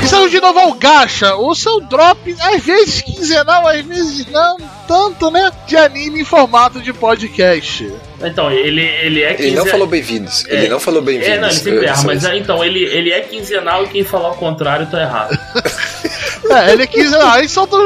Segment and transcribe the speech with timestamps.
[0.02, 5.30] Estamos de novo ao Gacha, o seu drop, às vezes quinzenal, às vezes não tanto,
[5.30, 5.52] né?
[5.68, 7.94] De anime em formato de podcast.
[8.24, 10.44] Então, ele, ele é Ele não falou bem-vindos.
[10.48, 11.30] Ele não falou bem-vindos.
[11.30, 14.32] É, não, ele sempre erra, mas é, então, ele, ele é quinzenal e quem falar
[14.32, 15.38] o contrário tá errado.
[16.50, 17.80] É, ele é quinzenal, aí soltam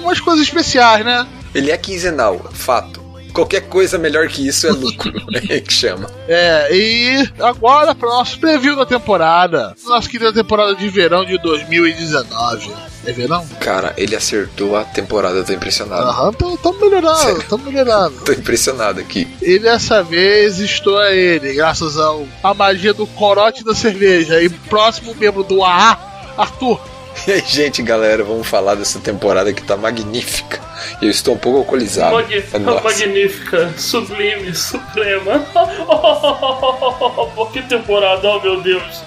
[0.00, 1.26] umas coisas especiais, né?
[1.54, 2.97] Ele é quinzenal, fato.
[3.38, 5.12] Qualquer coisa melhor que isso é lucro,
[5.48, 6.10] é que chama.
[6.26, 9.76] É, e agora para o nosso preview da temporada.
[9.86, 12.72] Nossa querida temporada de verão de 2019.
[13.06, 13.46] É verão?
[13.60, 16.08] Cara, ele acertou a temporada, tô impressionado.
[16.08, 18.24] Aham, tamo melhorando, tamo melhorando.
[18.24, 19.28] Tô impressionado aqui.
[19.40, 24.42] E dessa vez estou a ele, graças ao a magia do corote da cerveja.
[24.42, 25.96] E próximo membro do AA,
[26.36, 26.80] Arthur.
[27.26, 30.60] E aí, gente, galera, vamos falar dessa temporada que tá magnífica.
[31.02, 32.14] Eu estou um pouco alcoolizado.
[32.14, 32.84] Mag- Nossa.
[32.84, 35.44] magnífica, sublime, suprema.
[37.52, 39.02] que temporada, oh meu Deus.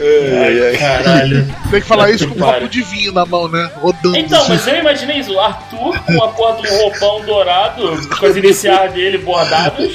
[0.00, 0.76] Ai, ai.
[0.76, 1.46] Caralho.
[1.70, 3.70] Tem que falar isso com um copo de vinho na mão, né?
[3.76, 4.16] Rodando.
[4.16, 8.36] Então, mas eu imaginei isso, o Arthur com a porra do roupão dourado, com as
[8.36, 9.92] iniciais dele bordadas,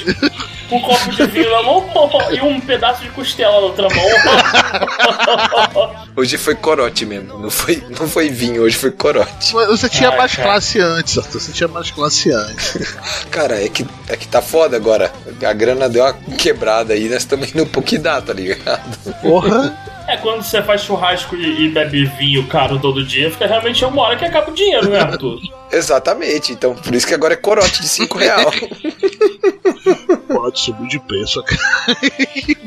[0.74, 1.84] um copo de vinho na mão
[2.32, 4.04] e um pedaço de costela na outra mão.
[6.16, 7.38] Hoje foi corote mesmo.
[7.38, 9.52] Não foi, não foi vinho, hoje foi corote.
[9.52, 10.48] Você tinha Ai, mais cara.
[10.48, 11.40] classe antes, Arthur.
[11.40, 12.96] Você tinha mais classe antes.
[13.32, 15.12] Cara, é que, é que tá foda agora.
[15.44, 18.96] A grana deu uma quebrada aí, nós estamos indo pro que dá, tá ligado?
[19.20, 19.76] Porra.
[20.06, 24.02] É, quando você faz churrasco e, e bebe vinho caro todo dia, fica realmente uma
[24.02, 25.40] hora que acaba o dinheiro, né, Arthur?
[25.72, 28.52] Exatamente, então por isso que agora é corote de 5 real.
[30.34, 31.42] Pode subir de preço.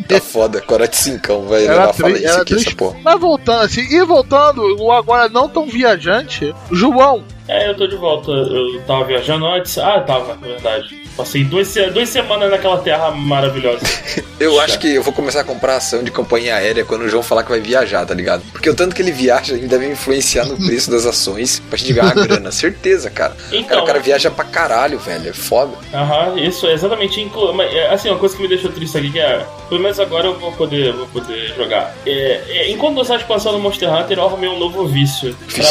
[0.07, 2.67] tá foda, corote 5, vai Era três, isso era aqui, três.
[2.67, 2.97] essa porra.
[3.03, 7.25] Mas voltando assim, e voltando, o agora não tão viajante, João.
[7.45, 8.31] É, eu tô de volta.
[8.31, 9.77] Eu tava viajando antes.
[9.77, 11.06] Ah, eu tava, na verdade.
[11.17, 13.81] Passei duas, duas semanas naquela terra maravilhosa.
[14.39, 17.23] Eu acho que eu vou começar a comprar ação de companhia aérea quando o João
[17.23, 18.43] falar que vai viajar, tá ligado?
[18.51, 21.91] Porque o tanto que ele viaja, ele deve influenciar no preço das ações pra gente
[21.93, 22.51] ganhar grana.
[22.51, 23.35] Certeza, cara.
[23.51, 25.31] Então- Cara, o cara viaja pra caralho, velho.
[25.31, 25.71] É foda.
[25.91, 27.19] Aham, isso é exatamente.
[27.19, 27.51] Inclu...
[27.51, 29.43] Mas, é, assim, uma coisa que me deixou triste aqui que é.
[29.69, 31.95] Pelo menos agora eu vou poder, vou poder jogar.
[32.05, 35.35] É, é, enquanto eu estava expansão do Monster Hunter, eu arrumei um novo vício.
[35.51, 35.65] Pra,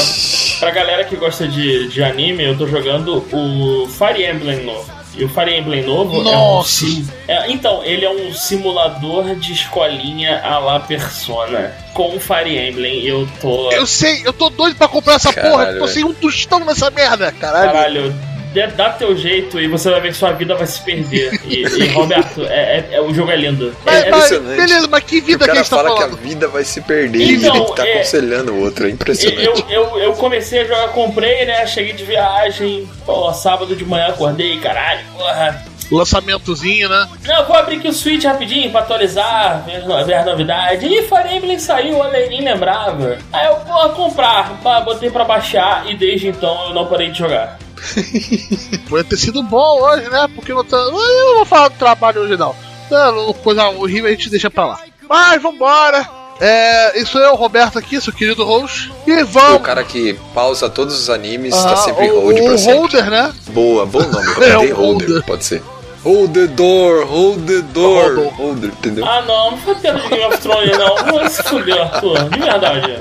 [0.59, 4.91] pra galera que gosta de, de anime, eu tô jogando o Fire Emblem novo.
[5.17, 6.85] E o Fire Emblem novo é um Nossa.
[7.27, 11.75] é, então, ele é um simulador de escolinha à la persona.
[11.95, 13.73] Com o Fire Emblem, eu tô.
[13.73, 16.91] Eu sei, eu tô doido pra comprar essa Caralho, porra, tô sem um tostão nessa
[16.91, 17.73] merda, caralho.
[17.73, 18.36] Caralho,
[18.77, 21.41] dá teu jeito e você vai ver que sua vida vai se perder.
[21.45, 23.75] E, e, Roberto, é, é- é- o jogo é lindo.
[23.85, 24.57] Mas, É- é- mas, impressionante.
[24.67, 26.15] beleza, mas que o vida que a gente tá fala que falando?
[26.15, 28.87] a vida vai se perder Então, e ele tá é- aconselhando o outro.
[28.87, 29.45] É impressionante.
[29.45, 31.67] eu, eu, eu comecei a jogar, comprei, né?
[31.67, 35.65] Cheguei de viagem, pô, sábado de manhã acordei, caralho, porra.
[35.91, 37.09] Lançamentozinho, né?
[37.25, 39.65] Não, vou abrir aqui o Switch rapidinho pra atualizar,
[40.05, 40.83] ver as novidades.
[40.83, 43.19] Ih, Fire Emblem saiu, olha aí, nem lembrava.
[43.33, 47.59] Aí eu, porra, comprar, botei pra baixar e desde então eu não parei de jogar.
[48.89, 50.29] Pode ter sido bom hoje, né?
[50.35, 50.77] Porque não tá.
[50.77, 52.55] Eu não vou falar do trabalho hoje, não.
[52.91, 54.81] Não, coisa horrível a gente deixa pra lá.
[55.09, 56.09] Mas vambora.
[56.39, 58.93] É, isso é o Roberto aqui, seu querido host.
[59.07, 59.63] E O vamos.
[59.63, 62.75] cara que pausa todos os animes, Ah, tá sempre em o, hold o pra sempre.
[62.79, 63.35] holder, né?
[63.49, 64.27] Boa, bom nome.
[64.45, 65.23] É, o holder, holder.
[65.25, 65.63] pode ser.
[66.05, 68.15] Hold the door, hold the door.
[68.15, 68.33] Holder.
[68.35, 69.05] Holder, entendeu?
[69.07, 70.95] Ah, não, não foi piada de Game of Thrones, não.
[71.19, 72.99] Vai se fuder, Arthur, de verdade.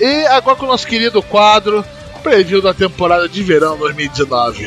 [0.00, 1.84] E agora com o nosso querido quadro
[2.24, 4.66] preview da temporada de verão 2019.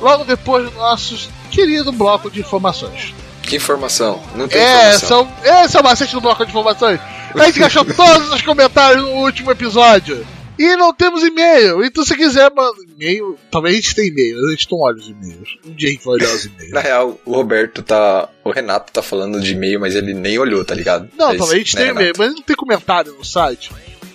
[0.00, 3.14] Logo depois do nosso querido bloco de informações.
[3.42, 4.22] Que informação?
[4.34, 5.08] Não tem É, informação.
[5.42, 7.00] são, esse é o macete do bloco de informações.
[7.34, 10.26] A gente gastou todos os comentários no último episódio.
[10.58, 11.84] E não temos e-mail.
[11.84, 13.38] Então se quiser, mano, e-mail.
[13.48, 15.56] Talvez a gente tenha e-mail, a gente não olha os e-mails.
[15.64, 16.72] Um dia a gente vai olhar os e-mails.
[16.72, 18.28] Na real, o Roberto tá.
[18.44, 21.08] O Renato tá falando de e-mail, mas ele nem olhou, tá ligado?
[21.16, 23.70] Não, É talvez a gente né, tenha e-mail, mas não tem comentário no site.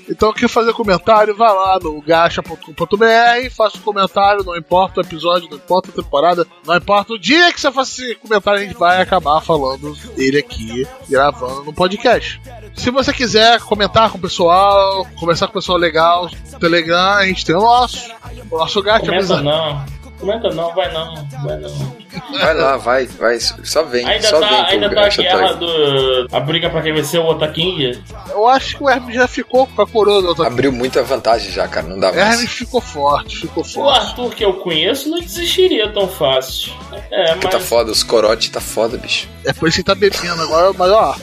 [0.10, 5.50] Então, quer fazer comentário, vai lá no gacha.com.br, faça um comentário, não importa o episódio,
[5.50, 8.78] não importa a temporada, não importa o dia que você faça esse comentário, a gente
[8.78, 12.42] vai acabar falando dele aqui, gravando no podcast.
[12.76, 17.26] Se você quiser comentar com o pessoal, conversar com o pessoal legal, no Telegram, a
[17.26, 18.10] gente tem o nosso,
[18.52, 19.06] o nosso gacha.
[19.06, 20.44] Comenta bizarro.
[20.44, 20.44] não.
[20.44, 22.04] Comenta não, vai não, vai não.
[22.40, 23.40] Vai lá, vai, vai.
[23.40, 25.60] Só vem, Ainda só tá, vem ainda tá a guerra Toys.
[25.60, 26.28] do.
[26.32, 28.00] A briga pra quem vai ser o Otaking.
[28.30, 30.46] Eu acho que o Hermes já ficou com a coroa do outro.
[30.46, 31.88] Abriu muita vantagem já, cara.
[31.88, 32.52] Não dá Hermes mais.
[32.52, 34.00] ficou forte, ficou O forte.
[34.08, 36.74] Arthur que eu conheço não desistiria tão fácil.
[37.12, 37.68] É, Porque tá mas.
[37.70, 39.28] foda, os corote tá foda, bicho.
[39.46, 41.16] É por isso que tá bebendo agora, mas ó.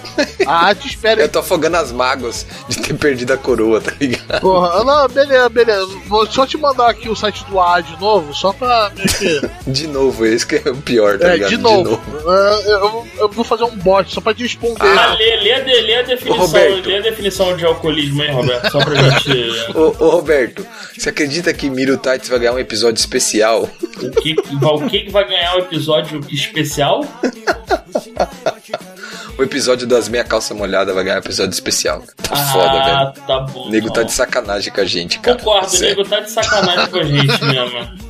[0.46, 4.40] A arte espera Eu tô afogando as mágoas de ter perdido a coroa, tá ligado?
[4.40, 5.86] Porra, não, beleza, beleza.
[6.06, 9.40] Vou só te mandar aqui o site do A de novo, só pra que.
[9.70, 11.50] De novo, esse que é o pior, tá É, ligado?
[11.50, 12.00] de novo.
[12.30, 14.76] É, eu, eu vou fazer um bot só pra te responder.
[14.80, 16.88] Ah, lê, lê, a de- lê a definição, Roberto.
[16.88, 19.30] lê a definição de alcoolismo aí, Roberto, só pra gente.
[19.76, 20.66] Ô, ô, Roberto,
[20.96, 23.68] você acredita que Miro Tights vai ganhar um episódio especial?
[24.02, 27.04] O que, o que vai ganhar o episódio especial?
[29.38, 32.02] O episódio das meia calça molhada vai ganhar um episódio especial.
[32.16, 33.26] Tá ah, foda, velho.
[33.26, 33.68] tá bom.
[33.68, 34.04] O nego tá então.
[34.04, 35.38] de sacanagem com a gente, cara.
[35.38, 38.09] Concordo, o nego tá de sacanagem com a gente mesmo.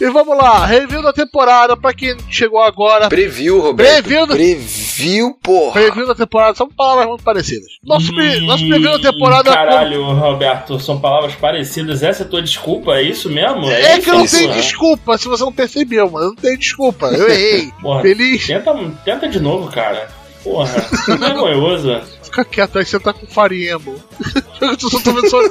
[0.00, 3.08] E vamos lá, review da temporada pra quem chegou agora.
[3.10, 4.04] Preview, Roberto.
[4.04, 5.78] Preview do- Preview, porra.
[5.78, 7.66] Review da temporada, são palavras muito parecidas.
[7.84, 9.52] Nosso, pre- nosso preview da temporada.
[9.52, 12.02] Caralho, Roberto, são palavras parecidas.
[12.02, 13.70] Essa é a tua desculpa, é isso mesmo?
[13.70, 14.54] É que eu não tenho né?
[14.56, 16.26] desculpa, se você não percebeu, mano.
[16.26, 17.06] Eu não tenho desculpa.
[17.08, 17.70] Eu errei.
[17.82, 18.46] Porra, Feliz.
[18.46, 18.74] Tenta,
[19.04, 20.08] tenta de novo, cara.
[20.42, 20.70] Porra,
[21.04, 22.00] que vergonhoso.
[22.30, 23.98] Fica quieto aí, você tá com farinha, amor.
[24.60, 25.50] Eu só tô vendo sua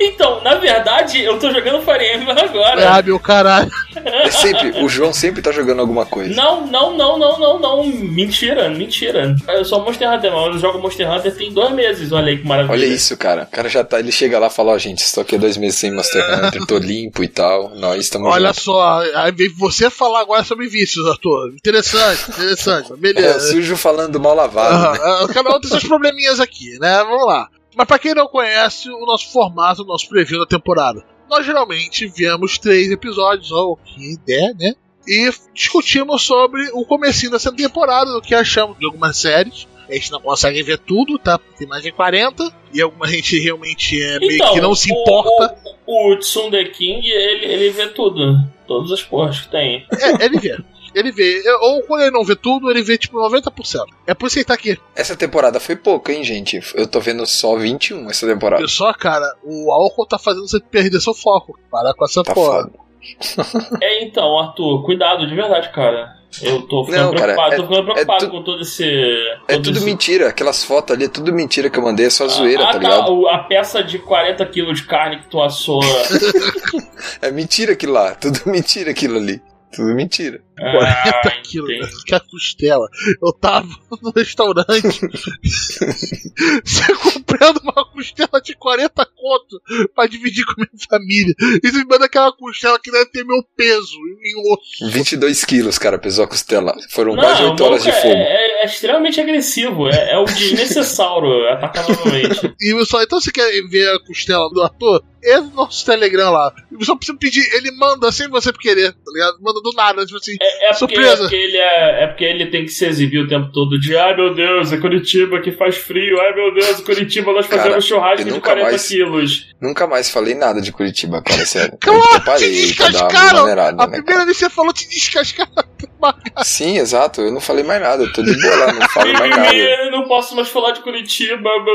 [0.00, 2.90] então, na verdade, eu tô jogando Emblem agora.
[2.90, 3.70] Ah, meu caralho.
[4.04, 6.34] É sempre, o João sempre tá jogando alguma coisa.
[6.34, 7.86] Não, não, não, não, não, não.
[7.86, 9.34] Mentira, mentira.
[9.48, 10.54] Eu sou Monster Hunter, mano.
[10.54, 12.12] Eu jogo Monster Hunter tem dois meses.
[12.12, 12.72] Olha aí que maravilha.
[12.72, 13.42] Olha isso, cara.
[13.44, 13.98] O cara já tá.
[13.98, 16.66] Ele chega lá e fala, ó, gente, estou aqui há dois meses sem Master Hunter,
[16.66, 17.70] tô limpo e tal.
[17.76, 18.62] Nós estamos Olha juntos.
[18.64, 21.52] só, aí veio você falar agora sobre vícios, Arthur.
[21.54, 22.92] Interessante, interessante.
[22.92, 23.52] É, Beleza.
[23.52, 24.57] sujo falando mal lavado.
[24.58, 24.68] Né?
[24.76, 24.92] Aham,
[25.24, 27.02] ah, Cada um tem seus probleminhas aqui, né?
[27.04, 27.48] Vamos lá.
[27.76, 32.06] Mas pra quem não conhece o nosso formato, o nosso preview da temporada, nós geralmente
[32.08, 34.74] viemos três episódios, ou o que der, né?
[35.06, 39.66] E discutimos sobre o comecinho dessa temporada, o que achamos de algumas séries.
[39.88, 41.38] A gente não consegue ver tudo, tá?
[41.56, 42.52] Tem mais de 40.
[42.74, 45.56] E alguma gente realmente é meio Então, que não se o- importa.
[45.86, 48.36] O, o Tsunde King, ele, ele vê tudo.
[48.66, 49.86] Todas as porras que tem.
[49.98, 50.58] É, ele vê.
[50.94, 51.42] Ele vê.
[51.60, 53.84] Ou quando ele não vê tudo, ele vê tipo 90%.
[54.06, 54.78] É por isso que ele tá aqui.
[54.94, 56.60] Essa temporada foi pouca, hein, gente?
[56.74, 58.62] Eu tô vendo só 21 essa temporada.
[58.62, 61.58] Olha só, cara, o álcool tá fazendo você perder seu foco.
[61.70, 62.62] Para com essa Tá porra.
[62.62, 62.72] foda.
[63.80, 66.18] É, então, Arthur, cuidado, de verdade, cara.
[66.42, 68.84] Eu tô ficando Não, cara, preocupado, é- tô ficando preocupado é tu- com todo esse.
[68.84, 70.28] É todo tudo esse- mentira.
[70.28, 73.12] Aquelas fotos ali é tudo mentira que eu mandei, é só zoeira, ah, tá ligado?
[73.14, 75.80] o- a peça de 40 kg de carne que tu assou.
[77.22, 78.14] É mentira aquilo lá.
[78.14, 79.40] Tudo mentira aquilo ali.
[79.72, 80.42] Tudo mentira.
[80.58, 82.04] 40 ah, quilos, entendi.
[82.04, 82.88] que a costela.
[83.22, 83.68] Eu tava
[84.02, 85.00] no restaurante.
[86.64, 89.60] você comprando uma costela de 40 conto
[89.94, 91.34] pra dividir com a minha família.
[91.62, 94.90] E você me manda aquela costela que deve ter meu peso em osso.
[94.92, 96.74] 22 quilos, cara, pesou a costela.
[96.90, 98.14] Foram Não, quase o 8 horas de maluco fogo.
[98.20, 99.88] é, é- é extremamente agressivo.
[99.88, 102.54] É, é o desnecessário atacar novamente.
[102.60, 105.02] E só, então você quer ver a costela do ator?
[105.24, 106.52] Entra no nosso Telegram lá.
[106.70, 109.38] Eu só preciso pedir, ele manda sem você querer, tá ligado?
[109.40, 110.36] Manda do nada, tipo assim.
[110.40, 111.16] É, é porque, é, Surpresa.
[111.22, 114.14] porque ele é, é porque ele tem que se exibir o tempo todo de ai
[114.14, 118.20] meu Deus, é Curitiba que faz frio, ai meu Deus, Curitiba nós Cara, fazemos churrasco
[118.22, 119.48] eu de nunca 40 mais- quilos.
[119.60, 121.76] Nunca mais falei nada de Curitiba, cara, sério.
[121.82, 123.38] Claro, eu te parei uma descascaram!
[123.40, 125.50] maneirada, A né, primeira vez que você falou, te descascaram.
[125.54, 125.68] cara?
[126.44, 127.20] Sim, exato.
[127.22, 128.04] Eu não falei mais nada.
[128.04, 129.52] Eu tô de boa lá, não falo mais nada.
[129.52, 131.36] Mimimi, não posso mais falar de Curitiba.
[131.42, 131.74] blá, blá,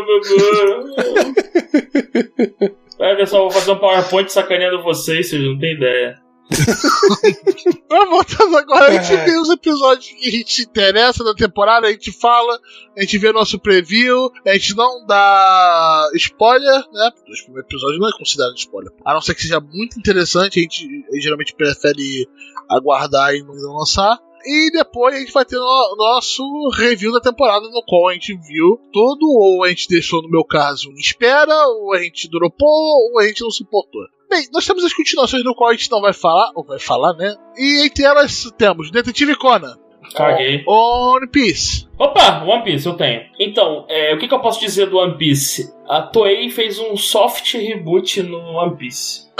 [2.59, 2.69] blá.
[2.97, 6.21] Vai, pessoal, vou fazer um PowerPoint sacaneando vocês, vocês não têm ideia.
[7.89, 9.25] Mas voltando agora, a gente É.
[9.25, 12.59] tem os episódios que a gente se interessa da temporada, a gente fala,
[12.97, 17.11] a gente vê nosso preview, a gente não dá spoiler, né?
[17.31, 18.91] Os primeiros episódios não é considerado spoiler.
[19.05, 22.27] A não ser que seja muito interessante, a gente, a gente geralmente prefere
[22.69, 24.19] aguardar e não lançar.
[24.45, 26.43] E depois a gente vai ter o nosso
[26.75, 30.43] review da temporada, no qual a gente viu tudo, ou a gente deixou, no meu
[30.43, 34.01] caso, em espera, ou a gente dropou, ou a gente não se importou.
[34.29, 37.13] Bem, nós temos as continuações do qual a gente não vai falar, ou vai falar,
[37.13, 37.35] né?
[37.57, 39.77] E entre elas temos Detetive Conan,
[40.15, 40.63] Caguei.
[40.67, 43.21] One Piece, Opa, One Piece, eu tenho.
[43.39, 45.73] Então, é, o que, que eu posso dizer do One Piece?
[45.87, 49.31] A Toei fez um soft reboot no One Piece.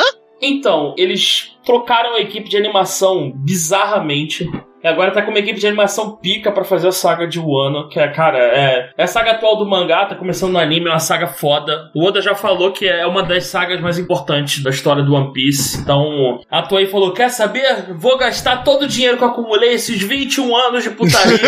[0.41, 4.49] Então, eles trocaram a equipe de animação bizarramente.
[4.83, 7.87] E agora tá com uma equipe de animação pica pra fazer a saga de Wano,
[7.87, 10.89] que é, cara, é, é a saga atual do mangá, tá começando no anime, é
[10.89, 11.89] uma saga foda.
[11.95, 15.31] O Oda já falou que é uma das sagas mais importantes da história do One
[15.31, 15.79] Piece.
[15.79, 17.93] Então, a Toei falou: quer saber?
[17.93, 21.39] Vou gastar todo o dinheiro que eu acumulei esses 21 anos de putaria.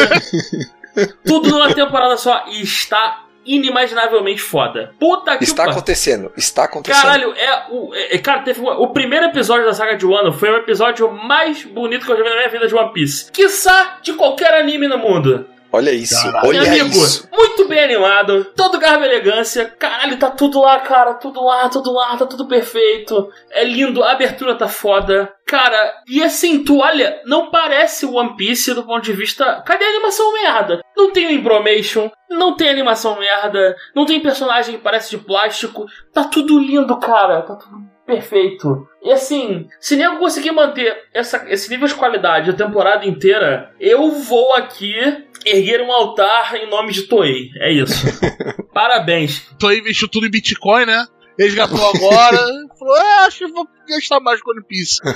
[1.26, 2.46] tudo numa temporada só.
[2.48, 4.94] E está inimaginavelmente foda.
[5.00, 7.02] Puta que Está acontecendo, está acontecendo.
[7.02, 7.94] Caralho, é o.
[7.94, 11.64] é- cara, teve o, o primeiro episódio da saga de Wano foi o episódio mais
[11.64, 13.32] bonito que eu já vi na minha vida de One Piece.
[13.32, 15.48] Quiçá de qualquer anime no mundo.
[15.76, 16.48] Olha isso, Caralho.
[16.48, 17.28] olha Meu amigo, isso.
[17.32, 19.66] muito bem animado, todo garbo e elegância.
[19.78, 23.30] Caralho, tá tudo lá, cara, tudo lá, tudo lá, tá tudo perfeito.
[23.52, 25.34] É lindo, a abertura tá foda.
[25.46, 29.62] Cara, e assim, tu olha, não parece One Piece do ponto de vista.
[29.66, 30.82] Cadê a animação merda?
[30.96, 35.86] Não tem o Impromation, não tem animação merda, não tem personagem que parece de plástico.
[36.14, 38.88] Tá tudo lindo, cara, tá tudo perfeito.
[39.04, 44.12] E assim, se nego conseguir manter essa, esse nível de qualidade a temporada inteira, eu
[44.12, 47.50] vou aqui erguer um altar em nome de Toei.
[47.60, 48.06] É isso.
[48.74, 49.48] Parabéns.
[49.60, 51.06] Toei investiu tudo em Bitcoin, né?
[51.38, 52.38] Resgatou agora.
[52.80, 55.00] falou, é, acho que vou gastar mais com One Piece.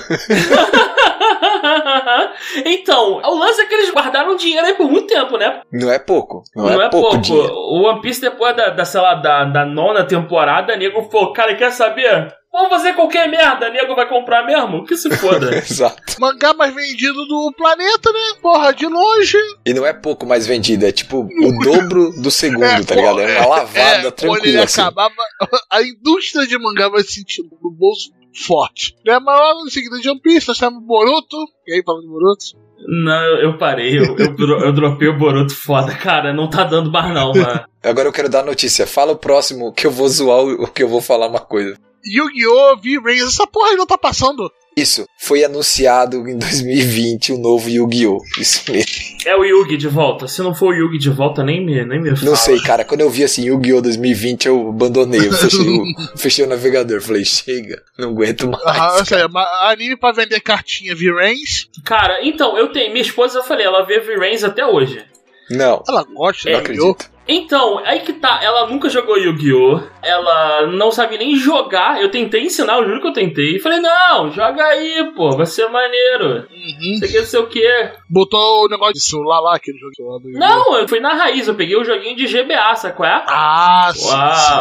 [2.64, 5.62] então, o lance é que eles guardaram dinheiro aí por muito tempo, né?
[5.72, 7.52] Não é pouco, não, é, pouco, dinheiro.
[7.52, 11.56] O One Piece, depois da, da, sei lá, da, da nona temporada, nego falou, cara,
[11.56, 12.34] quer saber?
[12.52, 14.84] Vamos fazer qualquer merda, nego vai comprar mesmo?
[14.84, 15.54] Que se foda.
[15.58, 16.16] Exato.
[16.20, 18.40] Mangá mais vendido do planeta, né?
[18.42, 19.38] Porra, de longe.
[19.64, 23.20] E não é pouco mais vendido, é tipo o dobro do segundo, É, tá ligado?
[23.20, 24.80] É uma lavada é, Quando ele tranquila assim.
[24.80, 25.14] acabava,
[25.70, 28.10] a indústria de mangá vai sentir no bolso
[28.46, 28.96] forte.
[29.06, 29.18] Né?
[29.20, 31.36] Mas logo em seguida de One Piece, nós temos Boruto.
[31.68, 32.44] E aí, falando de Boruto?
[32.88, 37.12] Não, eu parei, eu, eu, eu dropei o Boruto foda, cara, não tá dando bar
[37.12, 37.64] não, mano.
[37.82, 38.86] Agora eu quero dar a notícia.
[38.86, 41.76] Fala o próximo que eu vou zoar o que eu vou falar uma coisa.
[42.04, 42.76] Yu-Gi-Oh!
[42.76, 44.50] V-Rays, essa porra não tá passando.
[44.76, 48.18] Isso, foi anunciado em 2020 o novo Yu-Gi-Oh!
[48.38, 48.90] Isso mesmo.
[49.26, 52.00] É o Yugi de volta, se não for o Yugi de volta, nem me, nem
[52.00, 52.30] me fala.
[52.30, 52.84] Não sei, cara.
[52.84, 53.82] Quando eu vi assim Yu-Gi-Oh!
[53.82, 55.26] 2020, eu abandonei.
[55.26, 55.82] Eu fechei o,
[56.16, 57.02] fechei o navegador.
[57.02, 58.62] Falei, chega, não aguento mais.
[58.64, 61.68] Ah, seja, ma- anime pra vender cartinha V-Rays.
[61.84, 65.04] Cara, então, eu tenho, minha esposa, eu falei, ela vê V-Rains até hoje.
[65.50, 67.10] Não, Ela gosta É, não acredito.
[67.32, 69.80] Então, aí que tá, ela nunca jogou Yu-Gi-Oh!
[70.02, 72.02] Ela não sabe nem jogar.
[72.02, 73.56] Eu tentei ensinar, eu juro que eu tentei.
[73.56, 76.48] E falei, não, joga aí, pô, vai ser maneiro.
[76.50, 76.96] Uhum.
[76.98, 77.92] Você quer ser o quê?
[78.08, 80.40] Botou o negócio de celular lá, aquele jogo lá do Yu-Gi-Oh!
[80.40, 83.24] Não, eu fui na raiz, eu peguei o joguinho de GBA, sabe qual é?
[83.28, 84.08] Ah, sim,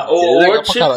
[0.08, 0.44] o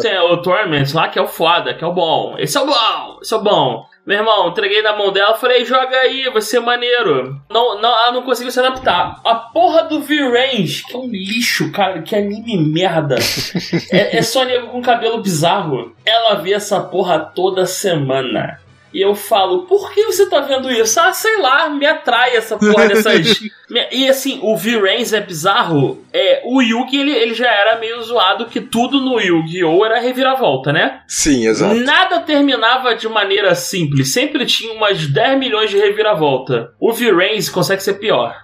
[0.04, 2.34] é o Torment lá, que é o foda, que é o bom.
[2.38, 3.86] Esse é o bom, esse é o bom.
[4.04, 7.40] Meu irmão, entreguei na mão dela, falei, joga aí, vai ser maneiro.
[7.48, 9.20] Não, não, ela não conseguiu se adaptar.
[9.24, 13.14] A porra do V-Range, que é um lixo, cara, que anime merda.
[13.92, 15.94] é, é só nego com cabelo bizarro.
[16.04, 18.58] Ela vê essa porra toda semana.
[18.92, 21.00] E eu falo, por que você tá vendo isso?
[21.00, 23.40] Ah, sei lá, me atrai essa porra dessas.
[23.90, 26.04] E assim, o V-Rains é bizarro.
[26.12, 29.86] É, o Yugi, ele, ele já era meio zoado que tudo no Yu-Gi-Oh!
[29.86, 31.00] era reviravolta, né?
[31.08, 31.74] Sim, exato.
[31.76, 34.12] Nada terminava de maneira simples.
[34.12, 36.74] Sempre tinha umas 10 milhões de reviravolta.
[36.78, 38.36] O V-Rains consegue ser pior.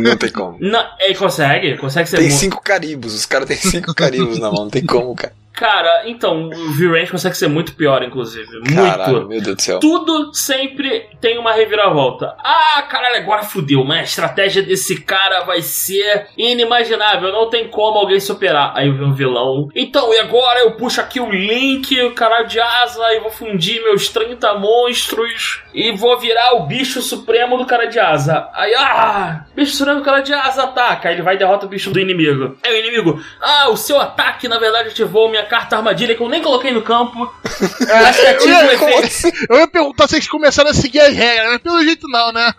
[0.00, 0.56] Não tem como.
[0.60, 4.64] Não, ele consegue, consegue ser Tem cinco caribos, os caras têm cinco caribos na mão,
[4.64, 5.34] não tem como, cara.
[5.54, 8.60] Cara, então, o V-Range consegue ser muito pior, inclusive.
[8.74, 9.28] Caralho, Muito.
[9.28, 9.78] meu Deus do céu.
[9.78, 12.34] Tudo sempre tem uma reviravolta.
[12.42, 17.30] Ah, caralho, agora fudeu, mas a estratégia desse cara vai ser inimaginável.
[17.30, 18.72] Não tem como alguém superar.
[18.74, 19.68] Aí vem um vilão.
[19.76, 23.80] Então, e agora eu puxo aqui o Link, o caralho de asa, e vou fundir
[23.84, 25.62] meus 30 monstros.
[25.72, 28.48] E vou virar o bicho supremo do cara de asa.
[28.54, 31.08] Aí, ah, bicho supremo do cara de asa ataca.
[31.08, 32.56] Aí ele vai e derrota o bicho do inimigo.
[32.64, 36.28] Aí o inimigo, ah, o seu ataque na verdade ativou minha carta armadilha que eu
[36.28, 37.32] nem coloquei no campo.
[37.44, 39.46] Acho que ativa o eu, efeito.
[39.48, 42.52] eu ia perguntar se eles começaram a seguir as regras, mas pelo jeito não, né?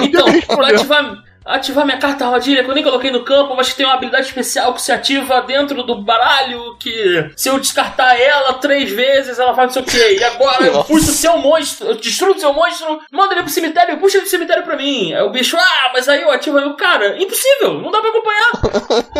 [0.00, 3.76] Então, pra ativar, ativar minha carta armadilha, que eu nem coloquei no campo, mas que
[3.76, 8.54] tem uma habilidade especial que se ativa dentro do baralho, que se eu descartar ela
[8.54, 10.16] três vezes, ela faz não sei o quê.
[10.20, 13.50] E agora eu puxo o seu monstro, eu destruo o seu monstro, mando ele pro
[13.50, 15.12] cemitério e puxa ele pro cemitério pra mim.
[15.14, 17.16] Aí o bicho, ah, mas aí eu ativo aí o cara.
[17.22, 18.50] Impossível, não dá pra acompanhar.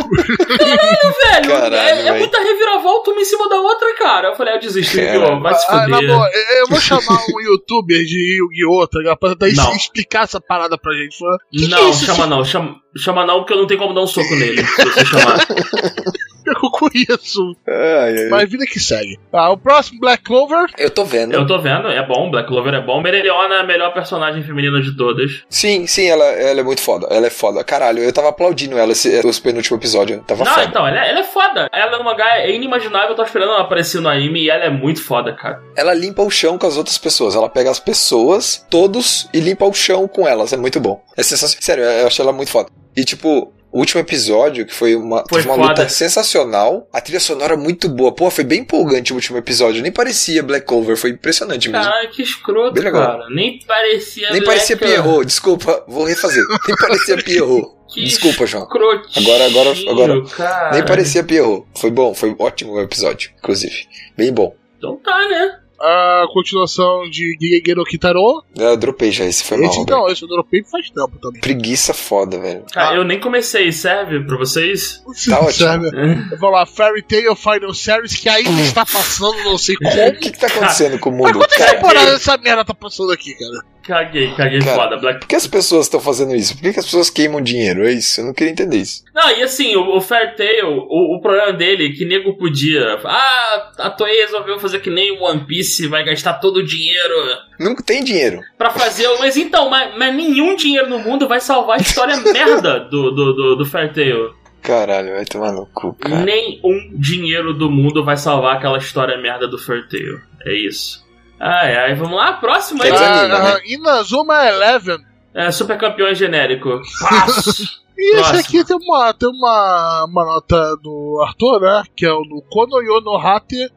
[0.58, 1.48] Caralho, velho.
[1.48, 4.28] Caralho, é, é muita reviravolta uma em cima da outra, cara.
[4.28, 5.20] Eu falei, ah, eu desisto, Caralho.
[5.20, 5.40] Yu-Gi-Oh!
[5.40, 6.14] vai se Ah, na fuder.
[6.14, 8.86] boa, eu eu vou chamar um youtuber de Yu-Gi-Oh!
[8.88, 9.18] tá ligado?
[9.18, 9.72] Pra tentar Não.
[9.76, 11.18] explicar essa parada pra gente.
[11.18, 12.06] Fala, "Que que é Não, isso?
[12.16, 14.64] Chama não, chama, chama não, porque eu não tenho como dar um soco nele.
[14.64, 15.38] Se você chamar.
[16.78, 17.56] Com isso.
[17.66, 18.28] Ai, ai.
[18.28, 19.18] Mas vida que segue.
[19.32, 20.66] Ah, o próximo Black Clover.
[20.78, 21.32] Eu tô vendo.
[21.34, 23.00] Eu tô vendo, é bom, Black Clover é bom.
[23.00, 25.44] Mereliona é a melhor personagem feminina de todas.
[25.48, 27.06] Sim, sim, ela, ela é muito foda.
[27.10, 27.64] Ela é foda.
[27.64, 30.22] Caralho, eu tava aplaudindo ela esse, esse penúltimo episódio.
[30.26, 30.66] Tava Não, foda.
[30.66, 31.68] então, ela é, ela é foda.
[31.72, 34.70] Ela no mangá é inimaginável, eu tô esperando ela aparecer no anime e ela é
[34.70, 35.60] muito foda, cara.
[35.76, 37.34] Ela limpa o chão com as outras pessoas.
[37.34, 40.52] Ela pega as pessoas, todos, e limpa o chão com elas.
[40.52, 41.02] É muito bom.
[41.16, 41.62] É sensacional.
[41.62, 42.68] Sério, eu achei ela muito foda.
[42.96, 43.52] E tipo.
[43.72, 45.68] O último episódio, que foi uma, Foi uma foda.
[45.68, 48.12] luta sensacional, a trilha sonora muito boa.
[48.14, 49.82] Pô, foi bem empolgante o último episódio.
[49.82, 51.84] Nem parecia Black Clover, foi impressionante mesmo.
[51.84, 53.02] Caralho, que escroto, Bem legal.
[53.18, 53.26] cara.
[53.30, 54.30] Nem parecia.
[54.30, 56.42] Nem Black- parecia Pierrot, desculpa, vou refazer.
[56.66, 57.76] Nem parecia Pierrot.
[57.92, 58.64] Que Desculpa, João.
[58.64, 60.70] Agora- agora- agora- cara.
[60.72, 61.66] Nem parecia Pierrot.
[61.76, 63.86] Foi bom, foi ótimo o episódio, inclusive.
[64.16, 64.54] Bem bom.
[64.78, 65.58] Então tá, né?
[65.78, 68.42] A continuação de Gigegero Kitaro.
[68.56, 69.68] Eu dropei já, esse foi mal.
[69.68, 69.98] Esse, Roberto.
[69.98, 71.40] não, esse eu dropei faz tempo também.
[71.40, 72.64] Preguiça foda, velho.
[72.72, 72.96] Cara, Ah.
[72.96, 75.02] eu nem comecei, serve pra vocês?
[75.28, 75.52] Tá ótimo.
[75.52, 75.88] Sabe?
[76.32, 79.90] Eu vou lá, Fairy Tail Final Series, que ainda está passando, não sei como.
[79.90, 81.38] O que que tá acontecendo com o mundo?
[81.38, 83.64] Quantas temporadas essa merda tá passando aqui, cara?
[83.86, 84.96] Caguei, caguei Cara, foda.
[84.96, 86.54] Black por que as pessoas estão fazendo isso?
[86.54, 87.86] Por que, que as pessoas queimam dinheiro?
[87.86, 89.04] É isso, eu não queria entender isso.
[89.14, 92.98] Não, e assim, o, o Fair Tail, o, o problema dele é que nego podia.
[93.04, 97.14] Ah, a Toei resolveu fazer que nem o One Piece, vai gastar todo o dinheiro
[97.60, 98.40] Não tem dinheiro.
[98.58, 99.08] pra fazer.
[99.20, 103.32] Mas então, mas, mas nenhum dinheiro no mundo vai salvar a história merda do, do,
[103.34, 104.34] do, do Fair Tail.
[104.62, 106.24] Caralho, vai tomar no cu, cara.
[106.24, 110.18] Nenhum dinheiro do mundo vai salvar aquela história merda do Fair Tail.
[110.44, 111.05] É isso.
[111.38, 112.90] Ai, ai, vamos lá, próximo aí.
[112.90, 113.60] Desanima, Ah, né?
[113.66, 114.98] Inazuma Eleven.
[115.34, 116.68] É, super campeão genérico.
[117.98, 118.40] E esse Próximo.
[118.40, 121.82] aqui tem uma, tem uma, uma nota do Arthur, né?
[121.96, 123.70] Que é o do Konoyo no Hate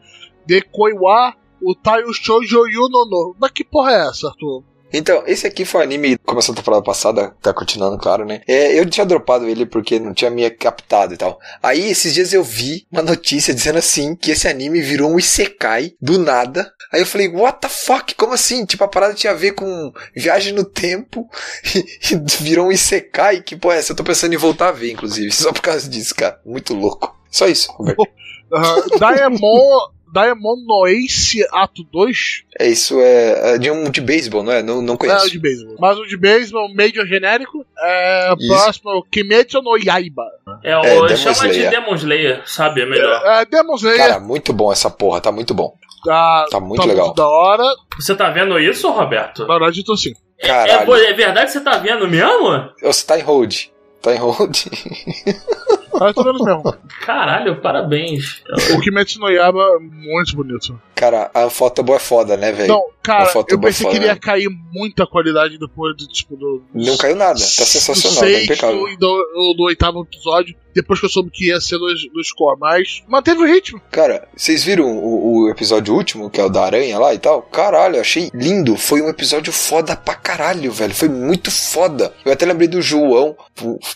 [0.46, 3.34] de Koiwa Utayu Shoujo Yunono.
[3.40, 4.62] Mas que porra é essa, Arthur?
[4.92, 8.42] Então, esse aqui foi um anime, começou a temporada passada, tá continuando, claro, né?
[8.48, 11.40] É, eu tinha dropado ele porque não tinha me captado e tal.
[11.62, 15.94] Aí, esses dias eu vi uma notícia dizendo assim, que esse anime virou um isekai,
[16.02, 16.72] do nada.
[16.92, 18.16] Aí eu falei, what the fuck?
[18.16, 18.66] Como assim?
[18.66, 21.30] Tipo, a parada tinha a ver com viagem no tempo
[21.76, 21.80] e,
[22.16, 23.42] e virou um isekai?
[23.42, 23.92] Que porra é essa?
[23.92, 26.40] Eu tô pensando em voltar a ver, inclusive, só por causa disso, cara.
[26.46, 27.16] Muito louco.
[27.30, 28.08] Só isso, Roberto.
[28.52, 32.44] Uh, Diamond, Diamond no Ace Ato 2.
[32.60, 34.62] É isso, é, é de um de beisebol, não é?
[34.64, 35.30] Não, não É o conheço.
[35.32, 35.76] de beisebol.
[35.80, 37.66] Mas o de beisebol, Major genérico.
[37.78, 38.48] É, Isso.
[38.48, 40.26] próximo é o Kimetsu no Yaiba.
[40.64, 41.70] É, o, É, chama Slayer.
[41.70, 42.82] de Demon Slayer, sabe?
[42.82, 43.22] É melhor.
[43.26, 43.98] É, Demon Slayer.
[43.98, 45.74] Cara, muito bom essa porra, tá muito bom.
[46.04, 47.06] tá, Tá muito tá legal.
[47.08, 47.64] muito da hora.
[48.00, 49.46] Você tá vendo isso, Roberto?
[49.46, 49.94] Na verdade, eu tô.
[50.42, 50.96] É, Caralho.
[50.96, 52.70] é, é verdade que você tá vendo mesmo?
[52.82, 53.66] Você tá em hold.
[54.02, 54.56] Tá em hold.
[55.94, 56.64] Eu tô vendo mesmo.
[57.02, 58.44] Caralho, parabéns.
[58.76, 60.80] O Kimetsu no Yaiba é muito bonito.
[61.00, 62.68] Cara, a foto boa é foda, né, velho?
[62.68, 64.20] Não, cara, A foto eu boa pensei que foda, ele ia né?
[64.22, 66.62] cair muita qualidade depois do tipo do.
[66.74, 67.40] Não caiu nada.
[67.40, 68.88] Tá sensacional, do tá impecável.
[68.90, 70.56] e do, do oitavo episódio.
[70.76, 73.82] Depois que eu soube que ia ser do, do score, mas manteve o ritmo.
[73.92, 77.42] Cara, vocês viram o, o episódio último, que é o da aranha lá e tal?
[77.42, 78.78] Caralho, eu achei lindo.
[78.78, 80.94] Foi um episódio foda pra caralho, velho.
[80.94, 82.14] Foi muito foda.
[82.24, 83.36] Eu até lembrei do João,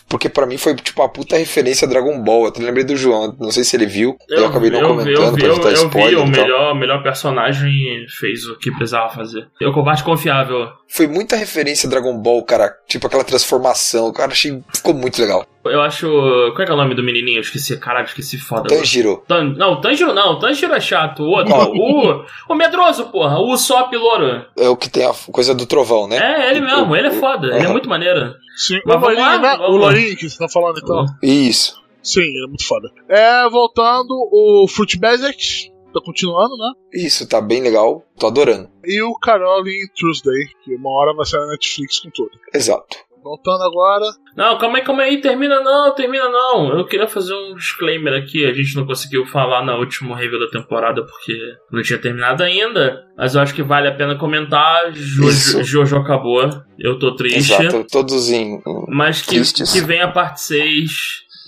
[0.08, 2.42] porque pra mim foi tipo uma puta referência a Dragon Ball.
[2.42, 4.16] Eu até lembrei do João, não sei se ele viu.
[4.28, 6.32] Eu, acabei não eu, comentando eu, vi- pra eu, evitar eu vi spoiler o e
[6.32, 6.42] tal.
[6.44, 9.48] melhor, melhor personagem fez o que precisava fazer.
[9.60, 10.68] Eu combate confiável.
[10.88, 12.72] Foi muita referência a Dragon Ball, cara.
[12.86, 14.12] Tipo aquela transformação.
[14.12, 14.62] Cara, achei.
[14.74, 15.44] Ficou muito legal.
[15.64, 16.06] Eu acho.
[16.06, 17.38] Qual é que é o nome do menininho?
[17.38, 18.68] Eu esqueci, caralho, esqueci foda.
[18.68, 19.22] Tanjiro.
[19.26, 19.54] Tan...
[19.56, 21.22] Não, Tanjiro não, Tanjiro é chato.
[21.22, 24.44] O outro, o, o medroso, porra, o Sop Louro.
[24.56, 26.18] É o que tem a coisa do trovão, né?
[26.18, 28.34] É, ele mesmo, ele é foda, ele é muito maneiro.
[28.56, 29.56] Sim, Mas o vamos lá, Lourinho, né?
[29.56, 29.86] vamos O lá.
[29.86, 31.06] Lourinho que você tá falando então.
[31.22, 31.82] Isso.
[32.02, 32.90] Sim, ele é muito foda.
[33.08, 35.73] É, voltando, o Fruit Basket.
[35.94, 36.72] Tá continuando, né?
[36.92, 38.04] Isso, tá bem legal.
[38.18, 38.68] Tô adorando.
[38.84, 42.32] E o Caroline Tuesday, que uma hora vai sair na Netflix com tudo.
[42.52, 42.96] Exato.
[43.22, 44.04] Voltando agora.
[44.36, 46.76] Não, calma aí, calma aí, termina não, termina não.
[46.76, 50.50] Eu queria fazer um disclaimer aqui, a gente não conseguiu falar na última review da
[50.50, 51.32] temporada porque
[51.72, 53.06] não tinha terminado ainda.
[53.16, 54.92] Mas eu acho que vale a pena comentar.
[54.92, 55.64] Jojo, Isso.
[55.64, 57.54] Jojo acabou, eu tô triste.
[57.54, 57.86] Exato.
[57.90, 58.60] Todos em.
[58.88, 59.72] Mas que, Tristes.
[59.72, 60.90] que venha a parte 6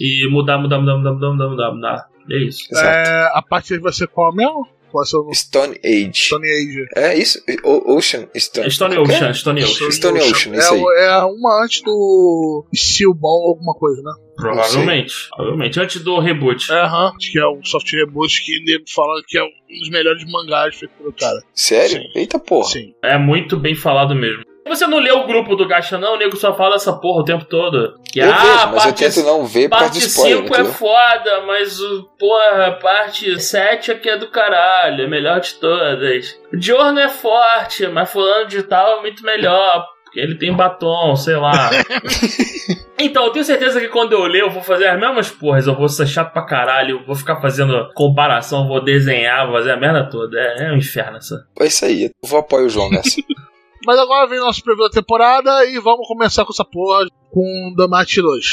[0.01, 2.15] e mudar, mudar, mudar, mudar, mudar, mudar, mudar, mudar.
[2.31, 2.67] É isso.
[2.71, 2.87] Exato.
[2.89, 4.67] É, a parte aí vai ser qual mesmo?
[4.93, 6.11] Vai ser o Stone Age.
[6.15, 6.87] Stone Age.
[6.95, 7.43] É isso?
[7.65, 8.71] O- Ocean Stone.
[8.71, 9.15] Stone Qual é?
[9.15, 9.91] Ocean, Stone Ocean.
[9.91, 10.81] Stone Ocean, é, isso aí.
[10.81, 14.12] o- é uma antes do Steel Ball alguma coisa, né?
[14.37, 15.12] Provavelmente.
[15.35, 15.81] Provavelmente.
[15.81, 16.71] Antes do reboot.
[16.73, 17.12] É, aham.
[17.17, 19.49] Acho que é um soft reboot que nego fala que é um
[19.81, 21.43] dos melhores mangás feitos pelo cara.
[21.53, 21.97] Sério?
[22.03, 22.09] Sim.
[22.15, 22.69] Eita porra.
[22.69, 22.95] Sim.
[23.03, 24.45] É muito bem falado mesmo.
[24.66, 26.14] Você não leu o grupo do Gacha, não?
[26.14, 27.94] O nego só fala essa porra o tempo todo.
[28.11, 30.64] Que, Eu ah, vejo, mas eu parte, tento não ver por parte spoiler, 5 é
[30.64, 36.37] foda, mas o porra, parte 7 aqui é do caralho, é melhor de todas.
[36.52, 39.87] O Diorno é forte, mas fulano de tal é muito melhor.
[40.05, 41.70] porque ele tem batom, sei lá.
[42.98, 45.66] então, eu tenho certeza que quando eu ler, eu vou fazer as mesmas porras.
[45.66, 49.76] Eu vou ser chato pra caralho, vou ficar fazendo comparação, vou desenhar, vou fazer a
[49.76, 50.38] merda toda.
[50.38, 51.46] É, é um inferno essa.
[51.61, 52.05] É isso aí.
[52.05, 53.20] Eu vou apoiar o João nessa.
[53.87, 57.87] Mas agora vem nosso preview da temporada e vamos começar com essa porra com The
[57.87, 58.44] Match 2.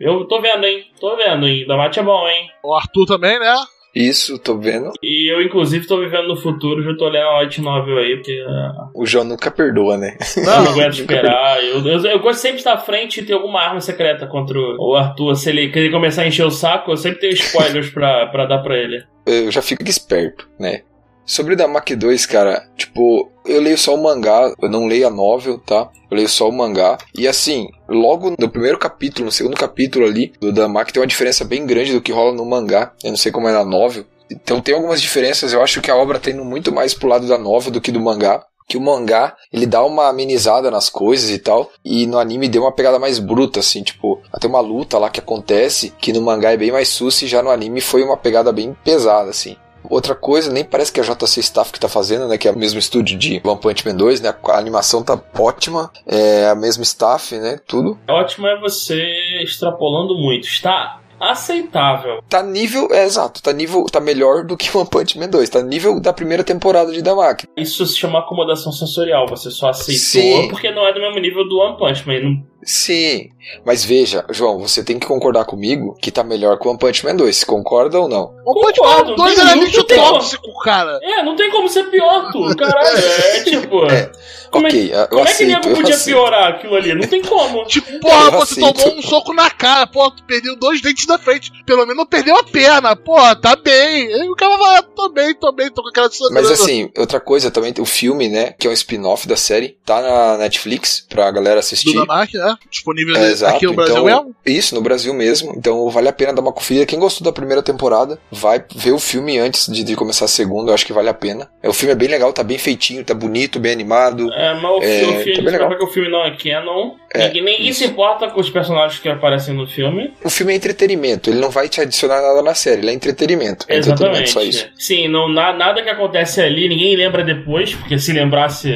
[0.00, 0.84] Eu tô vendo, hein?
[1.00, 1.64] Tô vendo, hein?
[1.66, 2.48] Da Mate é bom, hein?
[2.64, 3.54] O Arthur também, né?
[3.94, 4.92] Isso, tô vendo.
[5.02, 8.44] E eu, inclusive, tô vivendo no futuro, já tô lendo a Light Novel aí, porque
[8.48, 10.16] ah, O João nunca perdoa, né?
[10.36, 11.62] eu não aguento esperar.
[11.62, 14.58] Eu, eu, eu gosto sempre de estar à frente e ter alguma arma secreta contra
[14.58, 15.34] o Arthur.
[15.36, 18.58] Se ele, ele começar a encher o saco, eu sempre tenho spoilers pra, pra dar
[18.58, 19.04] pra ele.
[19.26, 20.82] Eu já fico esperto, né?
[21.30, 25.06] Sobre o da Mac 2, cara, tipo, eu leio só o mangá, eu não leio
[25.06, 25.88] a novel, tá?
[26.10, 26.98] Eu leio só o mangá.
[27.16, 31.44] E assim, logo no primeiro capítulo, no segundo capítulo ali do Damak, tem uma diferença
[31.44, 32.92] bem grande do que rola no mangá.
[33.04, 34.04] Eu não sei como é na novel.
[34.28, 37.28] Então tem algumas diferenças, eu acho que a obra tá indo muito mais pro lado
[37.28, 38.44] da novel do que do mangá.
[38.66, 41.70] Que o mangá, ele dá uma amenizada nas coisas e tal.
[41.84, 45.20] E no anime deu uma pegada mais bruta, assim, tipo, até uma luta lá que
[45.20, 48.50] acontece, que no mangá é bem mais sussa e já no anime foi uma pegada
[48.50, 49.56] bem pesada, assim.
[49.88, 52.36] Outra coisa, nem parece que é a JC Staff que tá fazendo, né?
[52.38, 54.34] Que é o mesmo estúdio de One Punch Man 2, né?
[54.44, 57.58] A animação tá ótima, é a mesma staff, né?
[57.66, 57.98] Tudo.
[58.08, 59.00] Ótimo é você
[59.42, 60.46] extrapolando muito.
[60.46, 62.22] Está aceitável.
[62.28, 65.62] Tá nível, é exato, tá nível, tá melhor do que One Punch Man 2, tá
[65.62, 67.46] nível da primeira temporada de Damaki.
[67.56, 69.26] Isso se chama acomodação sensorial.
[69.28, 70.00] Você só aceitou
[70.42, 70.48] Sim.
[70.48, 72.20] porque não é do mesmo nível do One Punch Man.
[72.20, 73.30] Não- Sim,
[73.64, 77.16] mas veja, João, você tem que concordar comigo que tá melhor que One Punch Man
[77.16, 78.34] 2, Concorda ou não?
[78.44, 80.98] O Punch Man 2 tem era muito lixo tóxico, cara.
[81.02, 82.54] É, não tem como ser pior, tu.
[82.56, 83.86] Caralho, é tipo.
[83.86, 84.10] É,
[84.50, 86.16] Como ok, é, como é que aceito, nego eu podia aceito.
[86.16, 86.94] piorar aquilo ali?
[86.94, 87.64] Não tem como.
[87.70, 88.82] Tipo, porra, Eu você aceito.
[88.82, 91.50] tomou um soco na cara, porra, tu perdeu dois dentes da frente.
[91.64, 94.12] Pelo menos não perdeu a perna, porra, tá bem.
[94.12, 97.50] Aí o cara vai, tô bem, tô bem, tô com aquela Mas assim, outra coisa
[97.50, 101.60] também, o filme, né, que é um spin-off da série, tá na Netflix pra galera
[101.60, 101.92] assistir.
[101.92, 102.49] Do Damark, né?
[102.70, 103.56] Disponível É, exato.
[103.56, 104.36] aqui no Brasil então, mesmo.
[104.46, 105.52] Isso, no Brasil mesmo.
[105.56, 106.86] Então vale a pena dar uma conferida.
[106.86, 110.70] Quem gostou da primeira temporada, vai ver o filme antes de, de começar a segunda.
[110.70, 111.48] Eu acho que vale a pena.
[111.62, 114.32] É, o filme é bem legal, tá bem feitinho, tá bonito, bem animado.
[114.32, 115.76] É, mas o, É, filme, tá bem legal.
[115.76, 116.94] que o filme não é canon.
[117.12, 117.80] É, ninguém ninguém isso.
[117.80, 120.14] se importa com os personagens que aparecem no filme.
[120.24, 123.66] O filme é entretenimento, ele não vai te adicionar nada na série, ele é entretenimento.
[123.68, 124.30] É entretenimento, Exatamente.
[124.30, 124.68] só isso.
[124.78, 128.70] Sim, não, na- nada que acontece ali, ninguém lembra depois, porque se lembrasse.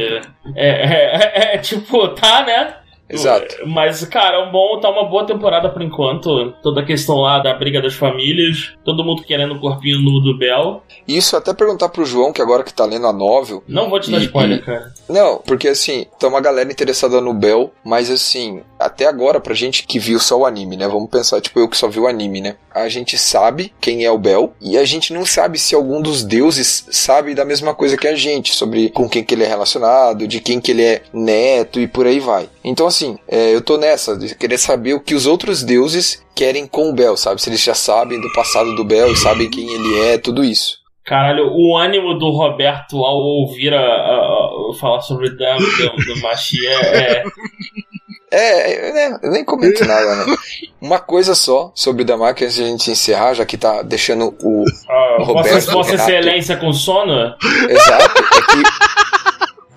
[0.57, 2.75] É, é- é- é tipo, tá, né?
[3.09, 3.57] Exato.
[3.67, 6.53] Mas, cara, é um bom, tá uma boa temporada por enquanto.
[6.63, 10.37] Toda a questão lá da briga das famílias, todo mundo querendo o corpinho nu do
[10.39, 10.83] Bel.
[11.07, 14.11] Isso até perguntar pro João, que agora que tá lendo a novel, Não vou te
[14.11, 14.93] dar E- spoiler, e- cara.
[15.09, 19.87] Não, porque assim, tá uma galera interessada no Bell, mas assim, até agora, pra gente
[19.87, 20.89] que viu só o anime, né?
[20.89, 22.57] Vamos pensar, tipo, eu que só vi o anime, né?
[22.75, 26.25] A gente sabe quem é o Bell, e a gente não sabe se algum dos
[26.25, 30.27] deuses sabe da mesma coisa que a gente, sobre com quem que ele é relacionado,
[30.27, 32.49] de quem que ele é neto e por aí vai.
[32.65, 36.67] Então, assim, é, eu tô nessa, de querer saber o que os outros deuses querem
[36.67, 37.41] com o Bell, sabe?
[37.43, 40.79] Se eles já sabem do passado do Bell e sabem quem ele é, tudo isso.
[41.05, 46.21] Caralho, o ânimo do Roberto ao ouvir a, a- a- falar sobre o Dan do,
[46.23, 47.25] Machi é, é-
[48.31, 50.35] É, né, eu nem comento nada, né?
[50.81, 53.83] Uma coisa só sobre o Damar, que antes de a gente encerrar, já que tá
[53.83, 54.65] deixando o.
[54.89, 55.95] ah, Roberto Vossa, Vossa.
[55.95, 57.35] Excelência com sono?
[57.69, 59.34] Exato, é que.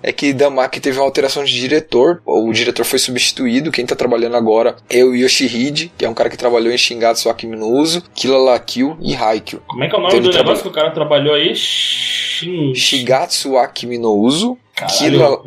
[0.08, 4.38] É que Damak teve uma alteração de diretor, o diretor foi substituído, quem tá trabalhando
[4.38, 8.02] agora é o Yoshihide, que é um cara que trabalhou em Shingatsu Akimi no Uso,
[8.14, 9.60] Killa la Kill e Haikyuu.
[9.66, 11.54] Como é que é o nome Então do negócio que o cara trabalhou aí?
[11.54, 12.74] Shin...
[12.74, 14.56] Shigatsu Akimi no Uso,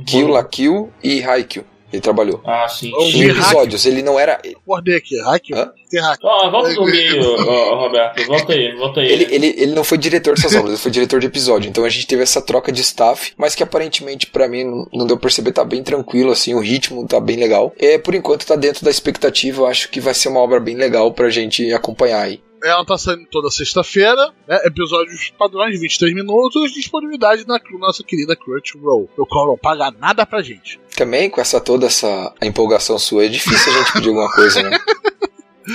[0.05, 1.65] Kill la Kill e Haikyuu.
[1.91, 2.41] Ele trabalhou.
[2.45, 2.91] Ah, sim.
[2.99, 4.39] Em episódios, ele não era.
[4.63, 5.43] Acordei aqui, hack.
[5.53, 5.71] Hã?
[5.89, 6.19] Tem hack.
[6.23, 8.25] Ó, volta ô, ô, Roberto.
[8.25, 9.11] Volta aí, volta aí.
[9.11, 11.69] Ele, ele, ele não foi diretor dessas obras, ele foi diretor de episódio.
[11.69, 15.07] Então a gente teve essa troca de staff, mas que aparentemente pra mim não, não
[15.07, 17.73] deu pra perceber, tá bem tranquilo, assim, o ritmo tá bem legal.
[17.77, 20.75] É, por enquanto tá dentro da expectativa, eu acho que vai ser uma obra bem
[20.75, 22.39] legal pra gente acompanhar aí.
[22.63, 24.59] Ela tá saindo toda sexta-feira, né?
[24.65, 29.09] Episódios padrões, 23 minutos, disponibilidade na nossa querida Crunchyroll.
[29.17, 30.79] O qual não paga nada pra gente.
[30.95, 34.77] Também com essa toda essa empolgação sua, é difícil a gente pedir alguma coisa, né?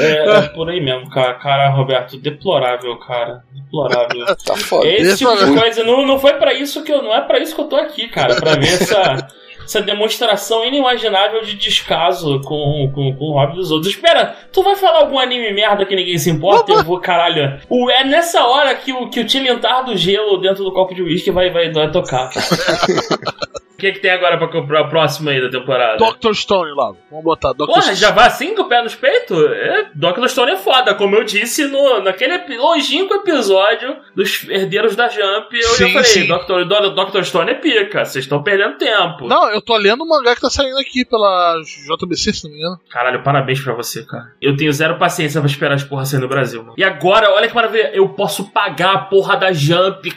[0.00, 1.34] É, é por aí mesmo, cara.
[1.34, 3.44] Cara, Roberto, deplorável, cara.
[3.52, 4.26] Deplorável.
[4.44, 4.86] Tá foda.
[4.88, 7.02] Esse tipo de coisa não, não foi pra isso que eu.
[7.02, 8.34] Não é pra isso que eu tô aqui, cara.
[8.36, 9.28] Pra ver essa.
[9.66, 13.92] Essa demonstração inimaginável de descaso com, com, com o hobby dos outros.
[13.92, 16.72] Espera, tu vai falar algum anime merda que ninguém se importa?
[16.72, 17.60] Eu vou, caralho.
[17.68, 21.02] O, é nessa hora que o, que o tilintar do gelo dentro do copo de
[21.02, 22.30] uísque vai, vai, vai tocar.
[23.76, 25.98] O que, que tem agora pra comprar o próximo aí da temporada?
[25.98, 26.32] Dr.
[26.32, 26.92] Stone lá.
[27.10, 27.66] Vamos botar Dr.
[27.66, 27.96] Porra, Stone.
[27.96, 29.38] já vai assim com o pé nos peitos?
[29.52, 30.26] É, Dr.
[30.28, 35.54] Stone é foda, como eu disse no, naquele longínquo episódio dos herdeiros da Jump.
[35.54, 36.26] Eu Sim, já falei, sim.
[36.26, 36.64] Dr.
[36.64, 37.22] Do- Dr.
[37.22, 39.28] Stone é pica, vocês estão perdendo tempo.
[39.28, 42.58] Não, eu tô lendo o mangá que tá saindo aqui pela JBC, se não me
[42.58, 42.80] engano.
[42.88, 44.32] Caralho, parabéns pra você, cara.
[44.40, 46.74] Eu tenho zero paciência pra esperar as porra sair no Brasil, mano.
[46.78, 50.08] E agora, olha que maravilha, eu posso pagar a porra da Jump.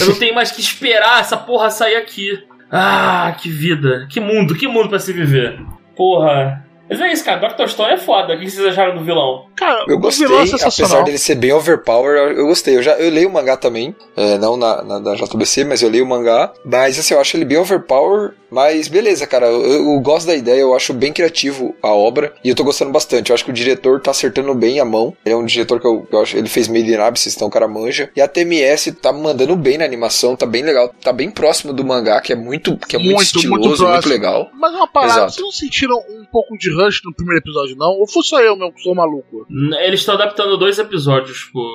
[0.00, 2.38] eu não tenho mais que esperar essa porra sair aqui.
[2.70, 4.06] Ah, que vida.
[4.08, 5.60] Que mundo, que mundo pra se viver.
[5.96, 6.64] Porra.
[6.90, 7.48] Mas é isso, cara.
[7.48, 7.68] Dr.
[7.68, 8.34] Stone é foda.
[8.34, 9.46] O que vocês acharam do vilão?
[9.56, 12.76] Cara, Eu o gostei, vilão é apesar dele ser bem overpower, eu, gostei.
[12.76, 15.88] Eu já eu leio o mangá também, é, não na, na da JBC, mas eu
[15.88, 16.52] leio o mangá.
[16.64, 19.46] Mas assim, eu acho ele bem overpower, mas beleza, cara.
[19.46, 22.90] Eu, eu gosto da ideia, eu acho bem criativo a obra e eu tô gostando
[22.90, 23.30] bastante.
[23.30, 25.14] Eu acho que o diretor tá acertando bem a mão.
[25.24, 27.50] Ele é um diretor que eu, eu acho, ele fez Made in Abyss, então o
[27.50, 28.10] cara manja.
[28.16, 31.84] E a TMS tá mandando bem na animação, tá bem legal, tá bem próximo do
[31.84, 34.50] mangá, que é muito, que é muito, Muito, estiloso, muito muito, legal.
[34.54, 35.32] Mas uma parada, Exato.
[35.32, 37.90] vocês não sentiram um pouco de rush no primeiro episódio, não?
[37.90, 39.46] Ou foi só eu mesmo que sou maluco?
[39.80, 41.70] Eles estão adaptando dois episódios por.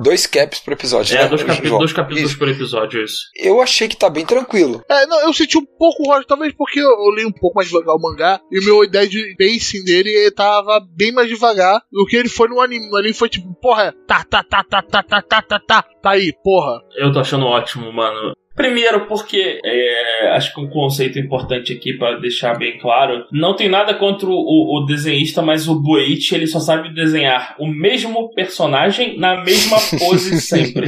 [0.00, 1.28] Dois caps por episódio, É, né?
[1.28, 1.78] dois, capi- João?
[1.78, 2.38] dois capítulos Isso.
[2.38, 3.18] por episódio, isso.
[3.36, 4.82] Eu achei que tá bem tranquilo.
[4.90, 7.68] É, não, eu senti um pouco rush, talvez porque eu, eu li um pouco mais
[7.68, 11.80] devagar o mangá e o meu ideia de pacing dele ele tava bem mais devagar
[11.90, 12.90] do que ele foi no anime.
[12.90, 15.82] No anime foi tipo, porra, é, tá, tá, tá, tá, tá, tá, tá, tá, tá,
[16.02, 16.80] tá aí, porra.
[16.96, 18.34] Eu tô achando ótimo, mano.
[18.56, 23.68] Primeiro, porque é, acho que um conceito importante aqui pra deixar bem claro: não tem
[23.68, 29.18] nada contra o, o desenhista, mas o Boichi ele só sabe desenhar o mesmo personagem
[29.18, 30.86] na mesma pose sempre.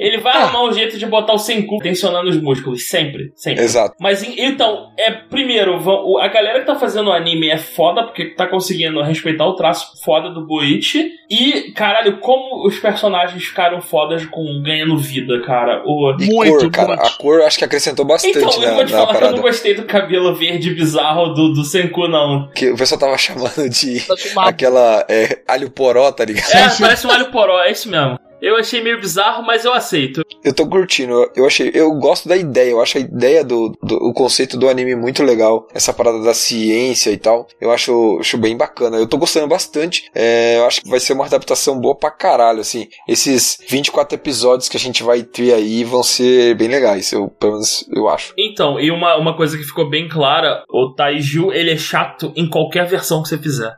[0.00, 3.62] Ele vai arrumar um jeito de botar o Senku tensionando os músculos, sempre, sempre.
[3.62, 3.94] Exato.
[4.00, 5.78] Mas então, é primeiro,
[6.20, 10.02] a galera que tá fazendo o anime é foda porque tá conseguindo respeitar o traço
[10.02, 11.12] foda do Boichi.
[11.30, 15.82] E, caralho, como os personagens ficaram fodas com ganhando vida, cara.
[15.86, 16.14] O...
[16.20, 16.94] Muito, cor, cara.
[16.94, 19.32] A cor eu acho que acrescentou bastante Então, eu na, vou te falar que eu
[19.32, 22.48] não gostei do cabelo verde bizarro do, do Senku, não.
[22.54, 24.02] Que o pessoal tava chamando de
[24.38, 26.50] aquela é, alho poró, tá ligado?
[26.50, 28.18] É, parece um alho poró, é isso mesmo.
[28.40, 30.22] Eu achei meio bizarro, mas eu aceito.
[30.44, 33.96] Eu tô curtindo, eu- achei, eu gosto da ideia, eu acho a ideia do, do
[33.96, 38.36] o conceito do anime muito legal, essa parada da ciência e tal, eu acho, acho
[38.36, 41.94] bem bacana, eu tô gostando bastante, é, eu acho que vai ser uma adaptação boa
[41.94, 46.68] pra caralho, assim, esses 24 episódios que a gente vai ter aí vão ser bem
[46.68, 48.34] legais, eu, pelo menos eu acho.
[48.38, 52.48] Então, e uma, uma coisa que ficou bem clara, o Taiju, ele é chato em
[52.48, 53.74] qualquer versão que você fizer.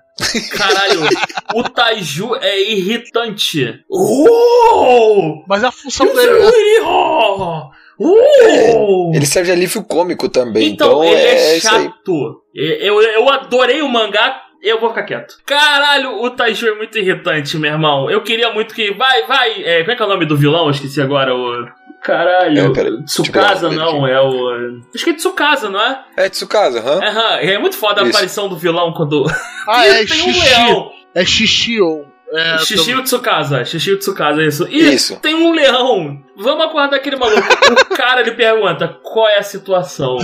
[0.56, 1.00] Caralho,
[1.54, 3.80] o Taiju é irritante.
[3.90, 5.44] Uh!
[5.46, 6.80] Mas a função dele é.
[7.98, 9.12] Uh!
[9.14, 11.60] Ele serve de alívio cômico também, Então, então, ele é, é, aí.
[11.60, 12.42] chato.
[12.54, 15.36] Eu, eu adorei o mangá, eu vou ficar quieto.
[15.44, 18.10] Caralho, o Taiju é muito irritante, meu irmão.
[18.10, 18.92] Eu queria muito que.
[18.92, 19.62] Vai, vai.
[19.62, 20.64] É, como é que é o nome do vilão?
[20.64, 21.34] Eu esqueci agora.
[21.34, 21.66] O.
[22.06, 22.66] Caralho.
[22.66, 24.80] É, peraí, Tsukasa, não, é o.
[24.94, 26.04] Acho que é Tsukasa, não é?
[26.16, 27.00] É Tsukasa, hã?
[27.04, 28.16] Aham, é muito foda a Isso.
[28.16, 29.24] aparição do vilão quando.
[29.68, 30.48] Ah, é tem um xixi.
[30.48, 30.90] leão.
[31.12, 32.06] É xixi ou.
[32.32, 34.66] É, Shishio Tsukasa, Shishio Tsukasa, isso.
[34.68, 35.16] E Isso.
[35.20, 36.22] tem um leão.
[36.38, 37.40] Vamos acordar aquele maluco.
[37.90, 40.18] o cara ele pergunta: qual é a situação?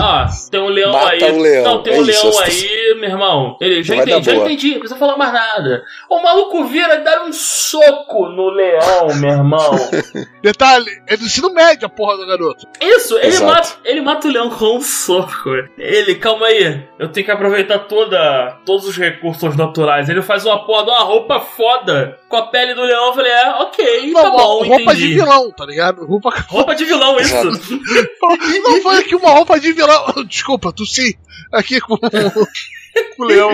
[0.00, 1.22] Ah, tem um leão Mata aí.
[1.32, 3.56] o leão, Não, tem é um isso, leão a aí, meu irmão.
[3.60, 4.44] Ele já Vai entendi, já boa.
[4.46, 5.82] entendi, não precisa falar mais nada.
[6.10, 9.70] O maluco vira e dá um soco no leão, meu irmão.
[10.42, 12.66] Detalhe, é do ensino médio a porra do garoto.
[12.80, 13.52] Isso, ele Exato.
[13.52, 15.50] mata, ele mata o leão com um soco.
[15.78, 20.08] Ele, calma aí, eu tenho que aproveitar toda, todos os recursos naturais.
[20.08, 23.06] Ele faz uma porra de uma roupa foda com a pele do leão.
[23.06, 25.08] Eu falei, é, ok, Não, tá bom, roupa entendi.
[25.08, 26.04] de vilão, tá ligado?
[26.04, 26.30] Roupa.
[26.48, 27.34] Roupa de vilão, isso.
[27.34, 27.80] Exato.
[28.62, 30.12] Não foi aqui uma roupa de vilão.
[30.26, 31.18] Desculpa, tossi.
[31.52, 33.50] Aqui com, com o leão.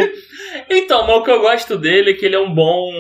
[0.69, 2.91] Então, mas o que eu gosto dele é que ele é um bom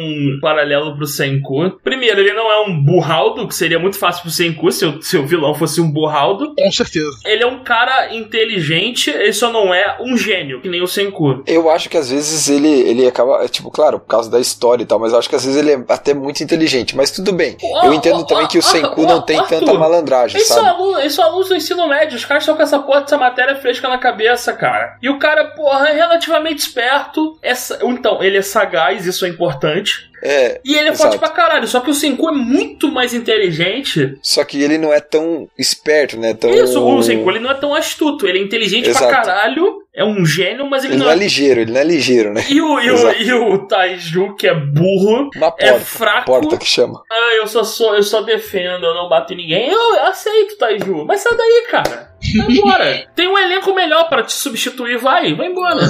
[0.41, 1.71] paralelo pro Senku.
[1.83, 5.17] Primeiro, ele não é um burraldo, que seria muito fácil pro Senku se o, se
[5.17, 6.55] o vilão fosse um burraldo.
[6.55, 7.11] Com certeza.
[7.25, 11.43] Ele é um cara inteligente, ele só não é um gênio, que nem o Senku.
[11.47, 14.83] Eu acho que às vezes ele, ele acaba, é, tipo, claro, por causa da história
[14.83, 16.97] e tal, mas eu acho que às vezes ele é até muito inteligente.
[16.97, 17.57] Mas tudo bem.
[17.83, 20.69] Eu entendo também que o Senku não tem tanta malandragem, são, sabe?
[20.69, 23.57] alunos, eles são alunos do ensino médio, os caras estão com essa porra dessa matéria
[23.57, 24.97] fresca na cabeça, cara.
[25.03, 27.30] E o cara, porra, é relativamente esperto.
[27.43, 27.53] É
[27.85, 30.11] então, ele é sagaz, isso é importante.
[30.23, 31.11] É, E ele é Exato.
[31.11, 31.67] forte pra caralho.
[31.67, 34.19] Só que o Senku é muito mais inteligente.
[34.23, 36.35] só que ele não é tão esperto, né?
[36.35, 36.51] Tão...
[36.51, 38.27] Isso, o Senku ele não é tão astuto.
[38.27, 39.11] Ele é inteligente pra Exato.
[39.11, 39.81] caralho.
[39.95, 42.45] É um gênio, mas ele, Ele não é ligeiro, ele não é ligeiro, né?
[42.49, 45.39] E o, e, o, e o Taiju, que é burro, é
[45.73, 45.81] porta.
[45.81, 46.27] fraco.
[46.27, 47.03] Porta que chama.
[47.11, 49.69] Ah, eu só sou, eu só defendo, eu não bato em ninguém.
[49.71, 51.05] Eu aceito, Taiju.
[51.07, 52.10] Mas sai daí, cara.
[52.37, 53.07] Vai embora.
[53.15, 55.81] Tem um elenco melhor pra te substituir, vai, vai embora.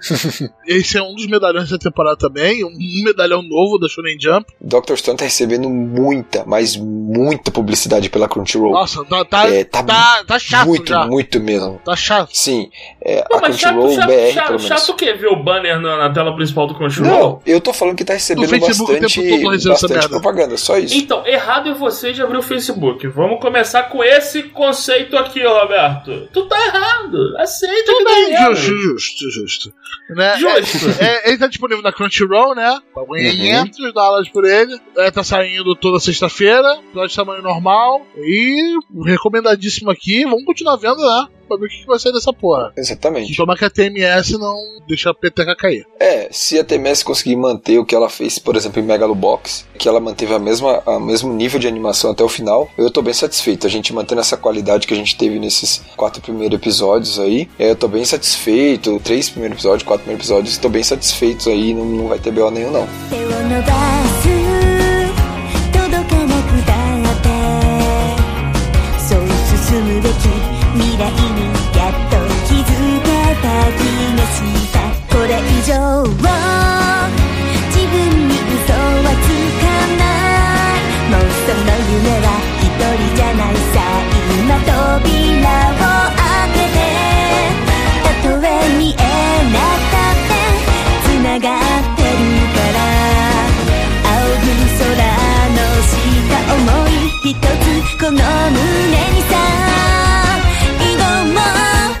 [0.66, 2.70] Esse é um dos medalhões da temporada também, um
[3.04, 4.46] medalhão novo da Shonen Jump.
[4.60, 4.96] Dr.
[4.96, 8.72] Stone tá recebendo muita, mas muita publicidade pela Crunchyroll.
[8.72, 11.06] Nossa, tá, tá, É, tá tá, tá chato muito, já.
[11.06, 11.80] muito mesmo.
[11.84, 12.30] Tá chato.
[12.32, 14.66] Sim, é, Não, a mas chato, Crunchyroll chato, BR, chato, pelo menos.
[14.66, 15.12] chato o quê?
[15.14, 17.10] Ver o banner na, na tela principal do Crunchyroll?
[17.10, 20.96] Não, eu tô falando que tá recebendo Facebook o bastante, bastante propaganda, só isso.
[20.96, 23.06] Então, errado é você de abrir o Facebook.
[23.08, 26.28] Vamos começar com esse conceito aqui, Roberto.
[26.32, 27.36] Tu tá errado.
[27.38, 28.54] Aceita que tá Bem, errado.
[28.54, 29.72] justo, justo, justo.
[30.10, 30.36] Né?
[30.38, 31.02] Justo.
[31.02, 32.78] É, é, ele tá disponível na Crunchyroll, né?
[32.94, 33.64] Paguei Uhum.
[33.64, 34.78] 500 dólares por ele.
[34.96, 38.06] É, tá saindo toda sexta-feira, episódio de tamanho normal.
[38.16, 40.24] E recomendadíssimo aqui.
[40.24, 41.26] Vamos continuar vendo, né?
[41.46, 42.72] Pra ver o que vai sair dessa porra.
[42.76, 43.36] Exatamente.
[43.36, 44.56] Toma que a TMS não
[44.86, 45.86] deixa a peteca cair.
[46.00, 49.88] É, se a TMS conseguir manter o que ela fez, por exemplo, em Megalobox, que
[49.88, 53.14] ela manteve a mesma, a mesmo nível de animação até o final, eu tô bem
[53.14, 53.66] satisfeito.
[53.66, 57.70] A gente mantendo essa qualidade que a gente teve nesses quatro primeiros episódios aí, é,
[57.70, 59.00] eu tô bem satisfeito.
[59.00, 62.50] Três primeiros episódios, quatro primeiros episódios, tô bem satisfeito aí, não, não vai ter BO
[62.50, 62.86] nenhum não.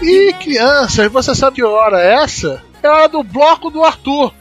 [0.02, 2.62] E crianças, você sabe que hora é essa?
[2.82, 4.32] É a hora do bloco do Arthur.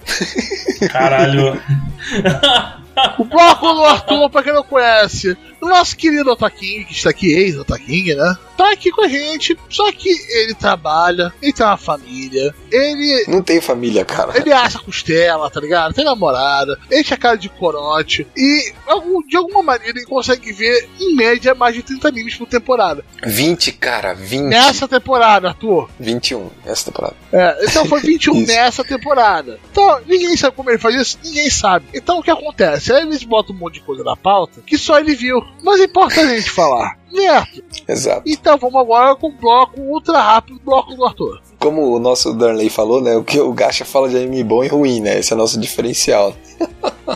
[0.91, 1.59] Caralho.
[3.17, 7.31] O bloco do Arthur, pra quem não conhece, o nosso querido Otaquinho, que está aqui,
[7.31, 8.37] ex-Otaquinho, né?
[8.55, 13.41] Tá aqui com a gente, só que ele trabalha, ele tem uma família, ele Não
[13.41, 14.37] tem família, cara.
[14.37, 15.93] Ele assa costela, tá ligado?
[15.93, 18.73] Tem namorada, enche a cara de corote e
[19.27, 23.03] de alguma maneira ele consegue ver, em média, mais de 30 animes por temporada.
[23.25, 24.43] 20, cara, 20.
[24.43, 25.89] Nessa temporada, Arthur.
[25.99, 27.15] 21, essa temporada.
[27.33, 28.47] É, então foi 21 Isso.
[28.47, 29.59] nessa temporada.
[29.71, 31.87] Então, ninguém sabe como ele faz isso, ninguém sabe.
[31.93, 32.84] Então o que acontece?
[32.93, 35.41] Aí eles botam um monte de coisa na pauta que só ele viu.
[35.63, 36.97] Mas importa a gente falar.
[37.13, 37.63] Certo?
[37.87, 38.23] Exato.
[38.25, 41.41] Então vamos agora com o bloco ultra rápido, bloco do Arthur.
[41.59, 43.15] Como o nosso Darley falou, né?
[43.15, 45.19] O que o Gacha fala de anime bom e ruim, né?
[45.19, 46.35] Esse é o nosso diferencial.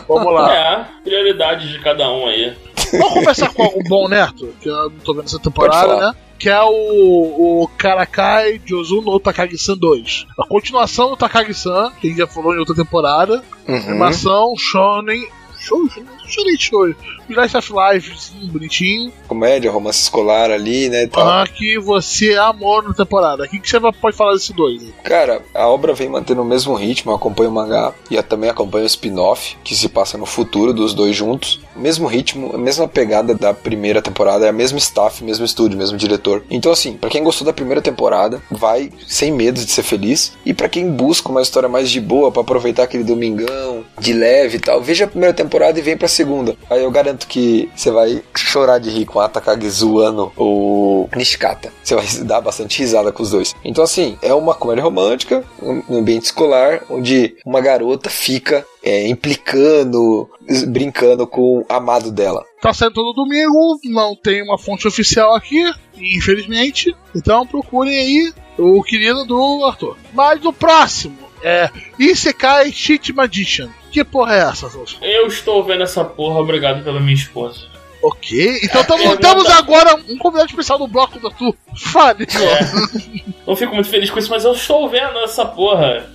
[0.08, 0.50] Vamos lá.
[0.60, 2.56] É, prioridades de cada um aí.
[2.92, 6.14] Vamos começar com algo bom, Neto, que eu não tô vendo essa temporada, né?
[6.38, 10.26] Que é o, o Karakai Jozu no Takagi-san 2.
[10.38, 13.42] A continuação do Takagi-san, que a gente já falou em outra temporada.
[13.68, 13.76] Uhum.
[13.76, 15.28] Animação, shonen...
[15.60, 16.19] 手语。
[16.30, 16.94] Show, shonen show.
[17.28, 19.12] Slice of Life, sim, bonitinho.
[19.28, 21.06] Comédia, romance escolar ali, né?
[21.06, 21.26] tal.
[21.28, 23.44] Ah, que você amou na temporada.
[23.44, 24.82] O que, que você vai- pode falar desse dois?
[25.04, 28.84] Cara, a obra vem mantendo o mesmo ritmo, eu acompanho o mangá e também acompanho
[28.84, 31.60] o spin-off, que se passa no futuro dos dois juntos.
[31.76, 35.96] Mesmo ritmo, a mesma pegada da primeira temporada, é a mesmo staff, mesmo estúdio, mesmo
[35.96, 36.42] diretor.
[36.50, 40.32] Então assim, pra quem gostou da primeira temporada, vai sem medo de ser feliz.
[40.44, 44.56] E pra quem busca uma história mais de boa, pra aproveitar aquele domingão, de leve
[44.56, 46.54] e tal, veja a primeira temporada e vem pra segunda.
[46.68, 51.72] Aí eu garanto que você vai chorar de rir com a Takagi zoando o Nishikata.
[51.82, 53.54] Você vai dar bastante risada com os dois.
[53.64, 60.28] Então, assim, é uma comédia romântica, um ambiente escolar, onde uma garota fica é, implicando,
[60.68, 62.44] brincando com o amado dela.
[62.60, 65.62] Tá saindo todo domingo, não tem uma fonte oficial aqui,
[65.96, 66.94] infelizmente.
[67.14, 69.96] Então procurem aí o querido do Arthur.
[70.12, 73.68] Mas o próximo é Isekai Cheat Magician.
[73.90, 74.98] Que porra é essa, Afonso?
[75.02, 77.68] Eu estou vendo essa porra, obrigado pela minha esposa.
[78.02, 81.54] Ok, então tamo, É, temos agora um convidado especial do bloco do Arthur.
[81.76, 83.32] Fale, É.
[83.46, 86.08] Não fico muito feliz com isso, mas eu estou vendo essa porra.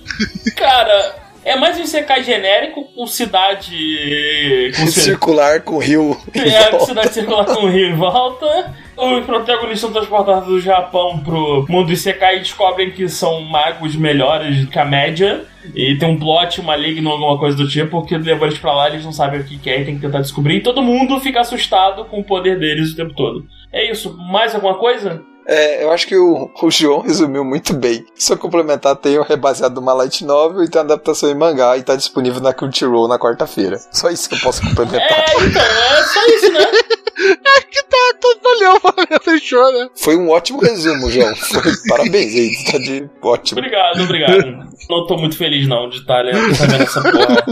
[0.56, 4.72] Cara, é mais um Isekai genérico com cidade.
[4.76, 6.18] Com ci- Circular com rio.
[6.34, 6.86] em É, volta.
[6.86, 8.74] cidade circular com rio em volta.
[8.96, 14.64] Os protagonistas são transportados do Japão pro mundo Isekai e descobrem que são magos melhores
[14.66, 15.44] que a média.
[15.74, 19.04] E tem um plot maligno, alguma coisa do tipo, que leva eles pra lá eles
[19.04, 20.56] não sabem o que que é e tem que tentar descobrir.
[20.56, 23.44] E todo mundo fica assustado com o poder deles o tempo todo.
[23.70, 24.16] É isso.
[24.16, 25.22] Mais alguma coisa?
[25.46, 28.04] É, eu acho que o, o João resumiu muito bem.
[28.16, 31.76] Só complementar, tem o rebaseado de uma light novel e tem a adaptação em mangá
[31.76, 33.78] e tá disponível na Crunchyroll na quarta-feira.
[33.92, 35.00] Só isso que eu posso complementar.
[35.00, 36.66] É, então, é só isso, né?
[37.18, 39.88] É que tá, tá valeu, valeu, fechou, né?
[39.96, 41.34] Foi um ótimo resumo, João.
[41.34, 43.58] Foi- parabéns aí, tá de ótimo.
[43.58, 44.68] Obrigado, obrigado.
[44.90, 47.44] Não tô muito feliz não de estar lendo de tá vendo essa porra.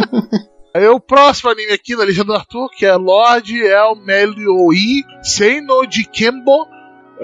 [0.74, 5.86] Aí o próximo anime aqui na lista do Arthur, que é Lord El Melioi Seino
[5.86, 6.66] de Kembo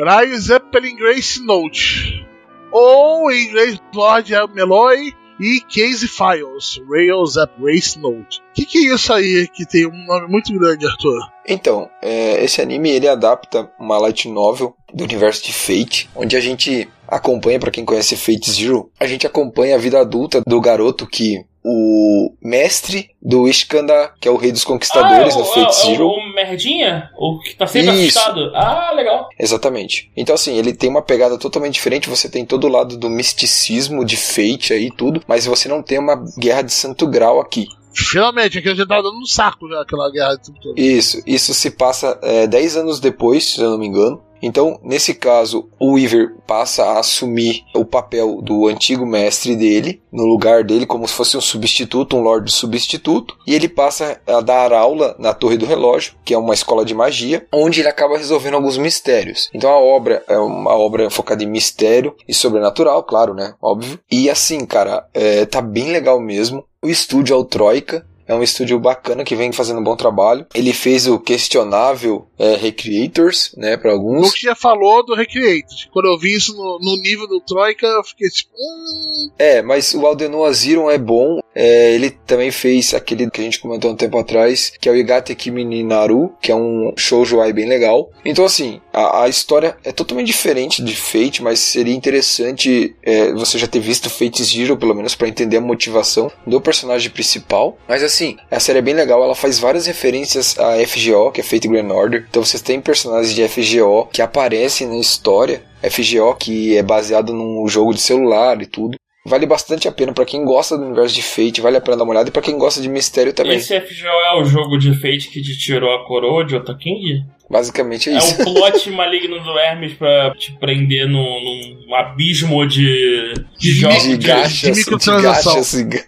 [0.00, 2.26] Ryan Zeppelin Grace Note.
[2.72, 8.40] Ou em inglês Lord Meloy e Case Files, Rails App Race Note.
[8.40, 11.20] O que, que é isso aí que tem um nome muito grande, Arthur?
[11.46, 16.40] Então, é, esse anime ele adapta uma light novel do universo de Fate, onde a
[16.40, 21.06] gente acompanha, para quem conhece Fate Zero, a gente acompanha a vida adulta do garoto
[21.06, 25.68] que o mestre do Iskandar, que é o rei dos conquistadores ah, no o, Fate
[25.68, 26.06] o, Zero.
[26.06, 27.10] o, o merdinha?
[27.18, 28.18] O que tá sempre Isso.
[28.18, 28.50] assustado?
[28.54, 29.28] Ah, legal.
[29.38, 30.10] Exatamente.
[30.16, 32.08] Então, assim, ele tem uma pegada totalmente diferente.
[32.08, 35.98] Você tem todo o lado do misticismo de Fate aí tudo, mas você não tem
[35.98, 37.66] uma guerra de santo grau aqui.
[37.92, 40.52] Finalmente, aqui a gente tá dando um saco já, aquela guerra de.
[40.76, 44.22] Isso, isso se passa é, 10 anos depois, se eu não me engano.
[44.42, 50.24] Então, nesse caso, o Weaver passa a assumir o papel do antigo mestre dele, no
[50.24, 54.72] lugar dele, como se fosse um substituto, um Lorde substituto, e ele passa a dar
[54.72, 58.54] aula na Torre do Relógio, que é uma escola de magia, onde ele acaba resolvendo
[58.54, 59.50] alguns mistérios.
[59.54, 63.54] Então, a obra é uma obra focada em mistério e sobrenatural, claro, né?
[63.60, 63.98] Óbvio.
[64.10, 66.64] E assim, cara, é, tá bem legal mesmo.
[66.82, 70.46] O estúdio o Troika, é um estúdio bacana que vem fazendo um bom trabalho.
[70.54, 74.32] Ele fez o questionável é, Recreators, né, para O alguns.
[74.32, 75.88] que já falou do Recreators.
[75.92, 78.52] Quando eu vi isso no, no nível do Troika, eu fiquei tipo.
[78.56, 81.40] Hum, É, mas o Aldenoa Zero é bom.
[81.52, 84.96] É, ele também fez aquele que a gente comentou um tempo atrás, que é o
[84.96, 88.10] Igate Kimi Naru, que é um shoujo ai bem legal.
[88.24, 93.58] Então, assim, a, a história é totalmente diferente de Fate, mas seria interessante é, você
[93.58, 97.78] já ter visto Fate Zero, pelo menos para entender a motivação do personagem principal.
[97.88, 99.22] Mas, assim, a série é bem legal.
[99.22, 102.26] Ela faz várias referências a FGO, que é Fate Grand Order.
[102.28, 105.62] Então, vocês têm personagens de FGO que aparecem na história.
[105.82, 108.96] FGO que é baseado num jogo de celular e tudo.
[109.24, 112.04] Vale bastante a pena pra quem gosta do universo de Fate, vale a pena dar
[112.04, 113.58] uma olhada e pra quem gosta de mistério também.
[113.58, 117.24] Esse FGO é o jogo de Fate que te tirou a coroa de Otaking?
[117.50, 118.40] Basicamente é É isso.
[118.42, 124.16] o plot maligno do Hermes pra te prender num, num abismo de, de jogos de
[124.16, 124.18] de...
[124.18, 124.30] de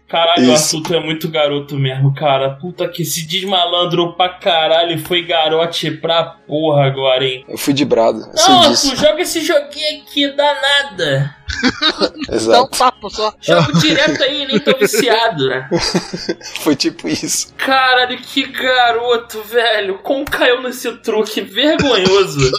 [0.09, 0.77] Caralho, Isso.
[0.77, 2.51] Arthur, tu é muito garoto mesmo, cara.
[2.51, 7.45] Puta que se desmalandrou pra caralho e foi garote pra porra agora, hein?
[7.49, 8.95] Eu fui de brado, Não, disso.
[8.95, 11.37] joga esse joguinho aqui, dá nada.
[12.29, 12.79] dá um Exato.
[12.79, 13.33] papo só.
[13.41, 15.69] Jogo direto aí, nem tô viciado, né?
[16.63, 17.53] Foi tipo isso.
[17.57, 19.99] Caralho, que garoto, velho.
[19.99, 22.51] Como caiu nesse truque vergonhoso.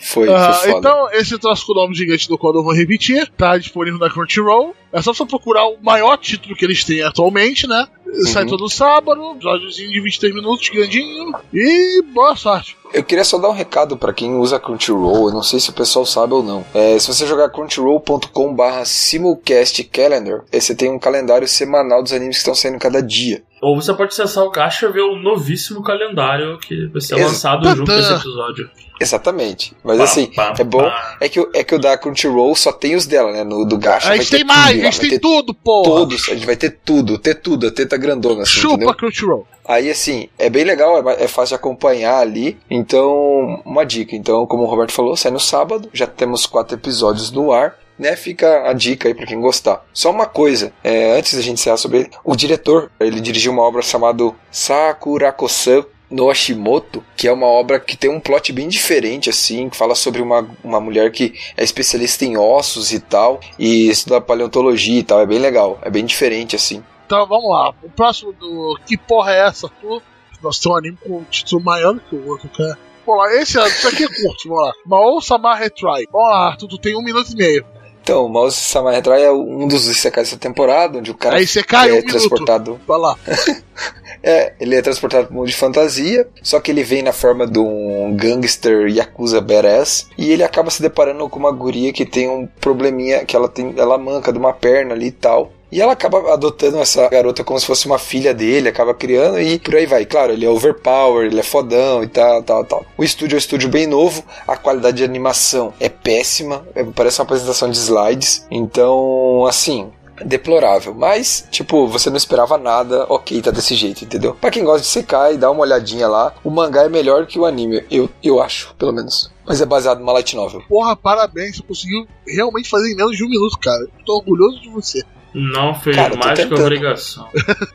[0.00, 0.78] Foi, Ah, foi foda.
[0.88, 4.10] então, esse troço com o nome gigante do qual eu vou repetir, tá disponível na
[4.10, 4.74] Crunchyroll.
[4.92, 7.86] É só você procurar o maior título que eles têm atualmente, né?
[8.32, 8.48] Sai Uhum.
[8.50, 11.32] todo sábado, episódiozinho de 23 minutos, grandinho.
[11.52, 12.76] E boa sorte.
[12.92, 15.72] Eu queria só dar um recado pra quem usa Crunchyroll, eu não sei se o
[15.72, 16.62] pessoal sabe ou não.
[16.74, 22.12] É, se você jogar crunchyroll.com barra simulcast calendar, aí você tem um calendário semanal dos
[22.12, 23.42] animes que estão saindo cada dia.
[23.62, 27.26] Ou você pode acessar o Gacha e ver o novíssimo calendário que vai ser Ex-
[27.28, 28.68] lançado junto com esse episódio.
[29.02, 29.74] Exatamente.
[29.84, 30.82] Mas Pá, assim, pá, é bom.
[30.82, 31.16] pá.
[31.20, 33.44] É que, o- é que o da Crunchyroll só tem os dela, né?
[33.44, 34.06] No do Gacha.
[34.06, 35.84] a vai gente ter tem mais, a gente tem tudo, porra.
[35.90, 38.94] Todos, a gente vai ter tudo, ter tudo, a teta grandona, assim, Chupa entendeu?
[38.94, 39.46] Crunchyroll.
[39.66, 42.58] Aí, assim, é bem legal, é, é fácil de acompanhar ali.
[42.68, 44.16] Então, uma dica.
[44.16, 47.76] Então, como o Roberto falou, sai no sábado, já temos quatro episódios no ar.
[47.98, 49.84] Né, fica a dica aí pra quem gostar.
[49.92, 53.62] Só uma coisa, é, antes da gente encerrar sobre ele, o diretor, ele dirigiu uma
[53.62, 59.30] obra chamada Sakurako-san no Hashimoto, que é uma obra que tem um plot bem diferente,
[59.30, 63.88] assim, que fala sobre uma, uma mulher que é especialista em ossos e tal, e
[63.88, 66.84] estuda paleontologia e tal, é bem legal, é bem diferente, assim.
[67.06, 67.74] Então vamos lá.
[67.82, 70.02] O próximo do Que Porra é essa, Arthur?
[70.42, 72.78] Nós temos um anime com um título maior que o outro, cara.
[73.06, 74.72] Vamos lá, esse isso aqui é curto, vamos lá.
[74.86, 76.06] Mao Samar Retry.
[76.12, 77.64] Vamos lá, Arthur, tu tem um minuto e meio.
[78.02, 81.62] Então, o Mouse Sama Retry é um dos isekais dessa temporada, onde o cara você
[81.62, 82.80] cai é um transportado.
[82.86, 83.16] Vai lá.
[84.22, 87.46] É, ele é transportado para o mundo de fantasia, só que ele vem na forma
[87.46, 92.28] de um gangster Yakuza badass, e ele acaba se deparando com uma guria que tem
[92.28, 95.52] um probleminha, que ela tem, ela manca de uma perna ali e tal.
[95.72, 99.58] E ela acaba adotando essa garota como se fosse uma filha dele, acaba criando e
[99.58, 100.04] por aí vai.
[100.04, 102.84] Claro, ele é overpower, ele é fodão e tal, tal, tal.
[102.98, 107.20] O estúdio é um estúdio bem novo, a qualidade de animação é péssima, é- parece
[107.20, 108.46] uma apresentação de slides.
[108.50, 109.90] Então, assim,
[110.24, 110.94] deplorável.
[110.94, 114.34] Mas, tipo, você não esperava nada, ok, tá desse jeito, entendeu?
[114.34, 117.38] Pra quem gosta de secar e dá uma olhadinha lá, o mangá é melhor que
[117.38, 119.30] o anime, eu, eu acho, pelo menos.
[119.44, 120.62] Mas é baseado numa light novel.
[120.68, 121.56] Porra, parabéns.
[121.56, 123.86] Você conseguiu realmente fazer em menos de um minuto, cara.
[124.06, 125.02] Tô orgulhoso de você.
[125.34, 127.26] Não fez Cara, mais que obrigação.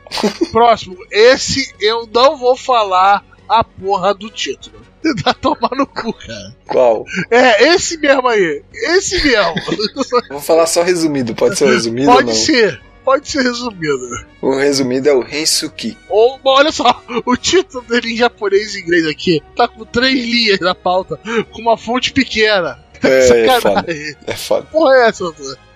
[0.52, 0.96] Próximo.
[1.10, 4.78] Esse eu não vou falar a porra do título.
[5.02, 6.54] Tentar tomar no cu, cara.
[6.66, 7.04] Qual?
[7.30, 8.62] É, esse mesmo aí.
[8.72, 9.54] Esse mesmo.
[10.30, 12.34] Vou falar só resumido, pode ser resumido ou Pode não?
[12.34, 12.80] ser.
[13.04, 13.98] Pode ser resumido.
[14.42, 15.96] O resumido é o Hensuki.
[16.10, 20.60] Ou, olha só, o título dele em japonês e inglês aqui tá com três linhas
[20.60, 21.18] na pauta,
[21.50, 22.78] com uma fonte pequena.
[23.02, 23.84] É, é foda.
[24.26, 24.66] É foda.
[24.70, 25.24] Porra, é essa?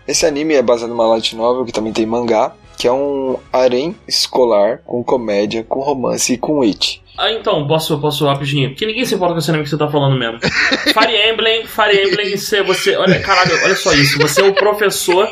[0.06, 2.52] Esse anime é baseado numa light novel que também tem mangá,
[2.82, 7.00] que é um harém escolar com comédia, com romance e com it.
[7.16, 8.70] Ah, então, posso, posso rapidinho?
[8.70, 10.40] Porque ninguém se importa com esse anime que você tá falando mesmo.
[10.92, 12.96] Fire Emblem, Fire Emblem, você, você.
[12.96, 14.18] Olha, caralho, olha só isso.
[14.18, 15.28] Você é o professor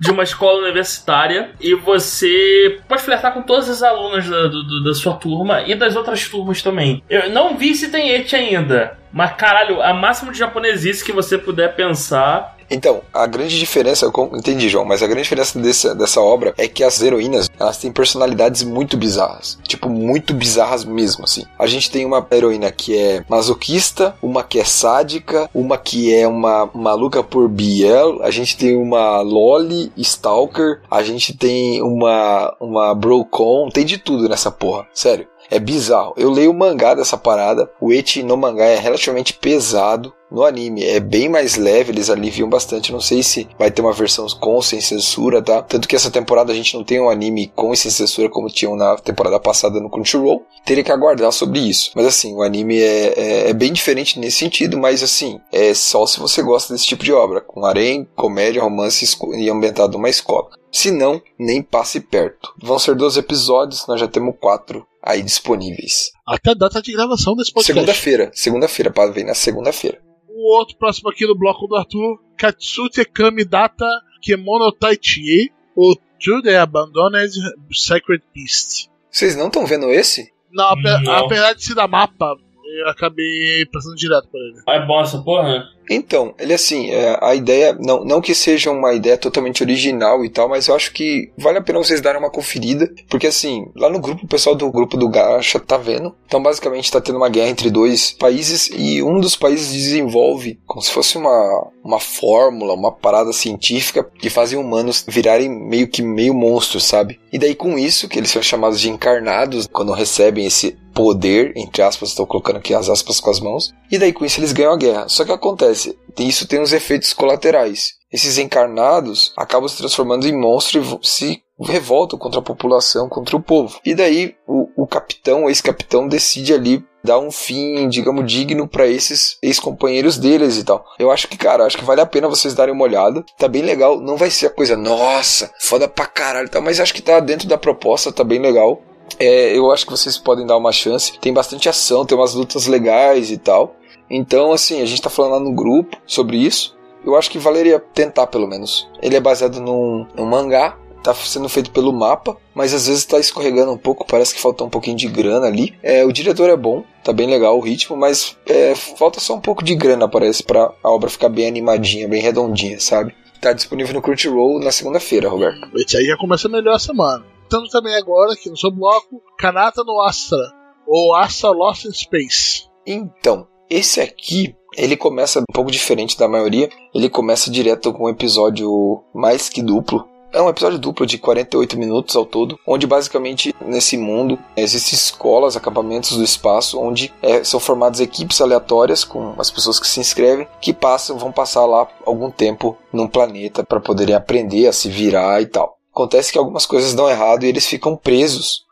[0.00, 4.94] de uma escola universitária e você pode flertar com todas as alunas da, do- da
[4.94, 7.02] sua turma e das outras turmas também.
[7.10, 8.96] Eu não vi se tem et ainda.
[9.12, 12.55] Mas, caralho, a máximo de japonesice que você puder pensar.
[12.70, 16.82] Então, a grande diferença, entendi, João, mas a grande diferença desse- dessa obra é que
[16.82, 19.58] as heroínas, elas têm personalidades muito bizarras.
[19.66, 21.44] Tipo, muito bizarras mesmo, assim.
[21.58, 26.26] A gente tem uma heroína que é masoquista, uma que é sádica, uma que é
[26.26, 32.94] uma maluca por Biel, a gente tem uma Loli Stalker, a gente tem uma, uma
[32.94, 35.26] Brocon, tem de tudo nessa porra, sério.
[35.48, 36.12] É bizarro.
[36.16, 37.70] Eu leio o mangá dessa parada.
[37.80, 40.12] O eti no mangá é relativamente pesado.
[40.30, 42.92] No anime é bem mais leve, eles aliviam bastante.
[42.92, 45.62] Não sei se vai ter uma versão com ou sem censura, tá?
[45.62, 48.48] Tanto que essa temporada a gente não tem um anime com e sem censura como
[48.48, 50.44] tinham na temporada passada no Crunchyroll.
[50.64, 51.92] Teria que aguardar sobre isso.
[51.94, 56.06] Mas assim, o anime é, é, é bem diferente nesse sentido, mas assim, é só
[56.06, 60.48] se você gosta desse tipo de obra, com harém, comédia, romance e ambientado numa escola.
[60.72, 62.52] Se não, nem passe perto.
[62.60, 66.10] Vão ser 12 episódios, nós já temos quatro aí disponíveis.
[66.26, 67.72] Até a data de gravação desse podcast.
[67.72, 70.05] Segunda-feira, segunda-feira, para ver na segunda-feira.
[70.38, 73.86] O outro próximo aqui do bloco do Arthur, Katsute Kami Data
[74.20, 77.32] Kemono Taichi, o To The Abandoned
[77.72, 78.88] Sacred Beast.
[79.10, 80.30] Vocês não estão vendo esse?
[80.52, 81.12] Não, ape- Não.
[81.24, 82.34] apesar de ser da mapa,
[82.80, 84.60] eu acabei passando direto por ele.
[84.66, 85.64] Ah, é bom essa porra?
[85.90, 90.28] Então, ele assim, é, a ideia, não, não que seja uma ideia totalmente original e
[90.28, 93.88] tal, mas eu acho que vale a pena vocês darem uma conferida, porque assim, lá
[93.88, 96.14] no grupo, o pessoal do grupo do Gacha tá vendo.
[96.26, 100.82] Então, basicamente, tá tendo uma guerra entre dois países e um dos países desenvolve como
[100.82, 106.34] se fosse uma, uma fórmula, uma parada científica que fazem humanos virarem meio que meio
[106.34, 107.20] monstros, sabe?
[107.32, 111.82] E daí com isso, que eles são chamados de encarnados, quando recebem esse poder, entre
[111.82, 114.72] aspas, estou colocando aqui as aspas com as mãos, e daí com isso eles ganham
[114.72, 115.08] a guerra.
[115.08, 115.75] Só que acontece,
[116.18, 117.94] isso tem uns efeitos colaterais.
[118.12, 123.42] Esses encarnados acabam se transformando em monstros e se revoltam contra a população, contra o
[123.42, 123.80] povo.
[123.84, 129.38] E daí o, o capitão, ex-capitão, decide ali dar um fim, digamos, digno para esses
[129.42, 130.84] ex-companheiros deles e tal.
[130.98, 133.24] Eu acho que, cara, acho que vale a pena vocês darem uma olhada.
[133.38, 134.00] Tá bem legal.
[134.00, 137.20] Não vai ser a coisa, nossa, foda pra caralho e tal, mas acho que tá
[137.20, 138.82] dentro da proposta, tá bem legal.
[139.18, 141.18] É, eu acho que vocês podem dar uma chance.
[141.18, 143.76] Tem bastante ação, tem umas lutas legais e tal.
[144.10, 146.76] Então, assim, a gente tá falando lá no grupo sobre isso.
[147.04, 148.88] Eu acho que valeria tentar, pelo menos.
[149.00, 153.18] Ele é baseado num, num mangá, tá sendo feito pelo mapa, mas às vezes tá
[153.18, 155.72] escorregando um pouco, parece que faltou um pouquinho de grana ali.
[155.82, 159.40] É, o diretor é bom, tá bem legal o ritmo, mas é, falta só um
[159.40, 163.14] pouco de grana, parece, pra a obra ficar bem animadinha, bem redondinha, sabe?
[163.40, 165.68] Tá disponível no Crunchyroll na segunda-feira, Roberto.
[165.76, 167.24] Esse aí já começa melhor a semana.
[167.44, 170.38] Estamos também agora aqui no seu bloco, Kanata no Astra,
[170.84, 172.64] ou Astra Lost in Space.
[172.84, 176.68] Então, esse aqui, ele começa um pouco diferente da maioria.
[176.94, 180.06] Ele começa direto com um episódio mais que duplo.
[180.32, 185.56] É um episódio duplo de 48 minutos ao todo, onde basicamente nesse mundo existem escolas,
[185.56, 190.46] acampamentos do espaço, onde é, são formadas equipes aleatórias com as pessoas que se inscrevem,
[190.60, 195.40] que passam, vão passar lá algum tempo num planeta para poderem aprender a se virar
[195.40, 195.78] e tal.
[195.90, 198.65] Acontece que algumas coisas dão errado e eles ficam presos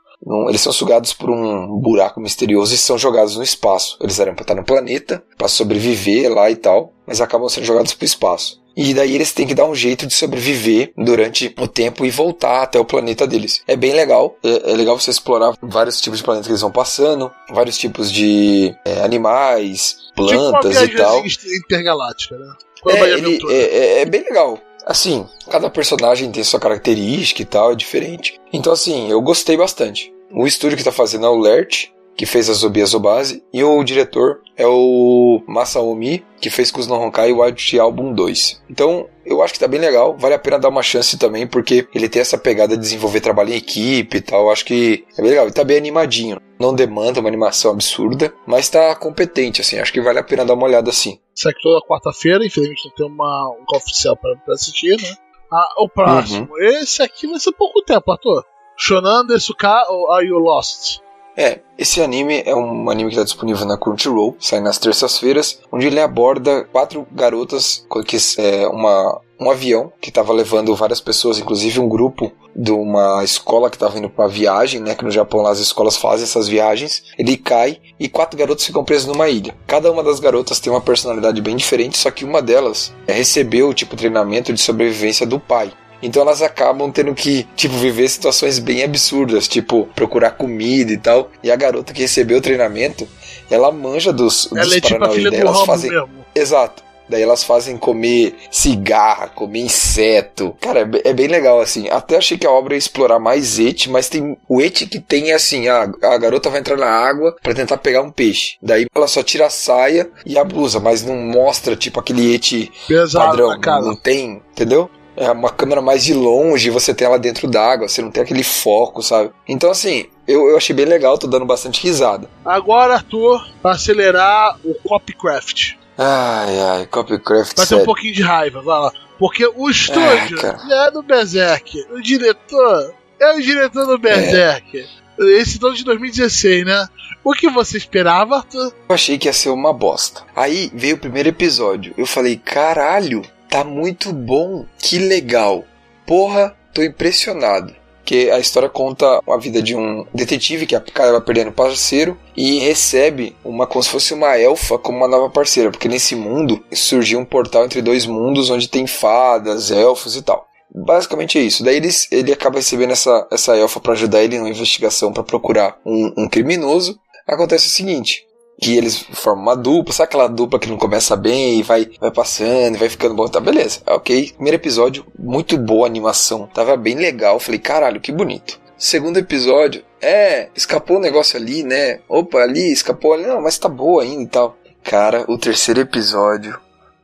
[0.48, 3.96] eles são sugados por um buraco misterioso e são jogados no espaço.
[4.00, 7.92] Eles eram para estar no planeta, para sobreviver lá e tal, mas acabam sendo jogados
[7.94, 8.62] para o espaço.
[8.76, 12.62] E daí eles têm que dar um jeito de sobreviver durante o tempo e voltar
[12.62, 13.62] até o planeta deles.
[13.68, 14.36] É bem legal.
[14.42, 18.10] É, é legal você explorar vários tipos de planetas que eles vão passando, vários tipos
[18.10, 21.22] de é, animais, tipo plantas e tal.
[21.22, 22.46] viagem intergaláctica, né?
[22.88, 24.58] É, ele- é, é- é bem legal.
[24.86, 28.38] Assim, cada personagem tem sua característica e tal, é diferente.
[28.52, 30.12] Então, assim, eu gostei bastante.
[30.34, 33.82] O estúdio que tá fazendo é o Lert, que fez a Zobi Azobase, e o
[33.84, 38.62] diretor é o Masaomi, que fez Kuzno Honkai Wild Album 2.
[38.68, 41.86] Então, eu acho que tá bem legal, vale a pena dar uma chance também, porque
[41.94, 45.30] ele tem essa pegada de desenvolver trabalho em equipe e tal, acho que é bem
[45.30, 45.46] legal.
[45.46, 46.40] E tá bem animadinho.
[46.58, 50.54] Não demanda uma animação absurda, mas tá competente, assim, acho que vale a pena dar
[50.54, 51.18] uma olhada assim.
[51.32, 55.14] Sai toda quarta-feira, infelizmente não tem uma, um oficial pra, pra assistir, né?
[55.52, 56.48] Ah, o próximo.
[56.58, 58.44] Esse aqui vai ser pouco tempo, Arthur.
[58.76, 60.98] Shonan Desuka ou Are You Lost?
[61.36, 65.88] É, esse anime é um anime que está disponível na Crunchyroll, sai nas terças-feiras, onde
[65.88, 71.80] ele aborda quatro garotas, que é uma, um avião que estava levando várias pessoas, inclusive
[71.80, 74.94] um grupo de uma escola que estava indo para uma viagem, né?
[74.94, 77.02] Que no Japão lá as escolas fazem essas viagens.
[77.18, 79.56] Ele cai e quatro garotos ficam presos numa ilha.
[79.66, 83.74] Cada uma das garotas tem uma personalidade bem diferente, só que uma delas é, recebeu
[83.74, 85.72] tipo treinamento de sobrevivência do pai.
[86.04, 91.30] Então elas acabam tendo que, tipo, viver situações bem absurdas, tipo, procurar comida e tal.
[91.42, 93.08] E a garota que recebeu o treinamento,
[93.50, 95.90] ela manja dos, dos Ela é tipo a filha do elas fazem...
[95.90, 96.08] mesmo.
[96.34, 96.84] Exato.
[97.08, 100.56] Daí elas fazem comer cigarra, comer inseto.
[100.60, 101.88] Cara, é é bem legal, assim.
[101.90, 105.30] Até achei que a obra ia explorar mais et, mas tem o et que tem
[105.30, 108.56] é assim: a, a garota vai entrar na água pra tentar pegar um peixe.
[108.62, 112.70] Daí ela só tira a saia e a blusa, mas não mostra, tipo, aquele et
[112.88, 113.82] Pesado padrão.
[113.82, 114.90] Não tem, entendeu?
[115.16, 118.42] É uma câmera mais de longe, você tem ela dentro d'água, você não tem aquele
[118.42, 119.30] foco, sabe?
[119.46, 122.28] Então, assim, eu, eu achei bem legal, tô dando bastante risada.
[122.44, 125.74] Agora, Arthur, pra acelerar o Copycraft.
[125.96, 128.92] Ai, ai, Copycraft, Vai ter um pouquinho de raiva, vai lá.
[129.18, 130.58] Porque o estúdio cara.
[130.88, 131.86] é do Berserk.
[131.92, 134.86] O diretor é o diretor do Berserk.
[135.18, 136.88] Esse todo de 2016, né?
[137.22, 138.72] O que você esperava, Arthur?
[138.88, 140.22] Eu achei que ia ser uma bosta.
[140.34, 141.94] Aí veio o primeiro episódio.
[141.96, 143.22] Eu falei, caralho,
[143.54, 144.66] tá muito bom.
[144.76, 145.64] Que legal.
[146.04, 147.72] Porra, tô impressionado.
[148.04, 153.34] Que a história conta a vida de um detetive que acaba perdendo parceiro e recebe
[153.44, 157.24] uma como se fosse uma elfa como uma nova parceira, porque nesse mundo surgiu um
[157.24, 160.46] portal entre dois mundos onde tem fadas, elfos e tal.
[160.74, 161.64] Basicamente é isso.
[161.64, 165.78] Daí eles, ele acaba recebendo essa, essa elfa para ajudar ele numa investigação para procurar
[165.86, 166.98] um, um criminoso.
[167.26, 168.26] Acontece o seguinte:
[168.60, 172.10] que eles formam uma dupla, sabe aquela dupla que não começa bem e vai, vai
[172.10, 173.26] passando e vai ficando bom?
[173.28, 174.32] Tá, beleza, ok.
[174.32, 177.38] Primeiro episódio, muito boa animação, tava bem legal.
[177.40, 178.60] Falei, caralho, que bonito.
[178.76, 182.00] Segundo episódio, é, escapou um negócio ali, né?
[182.08, 184.56] Opa, ali, escapou ali, não, mas tá boa ainda e tal.
[184.82, 186.58] Cara, o terceiro episódio,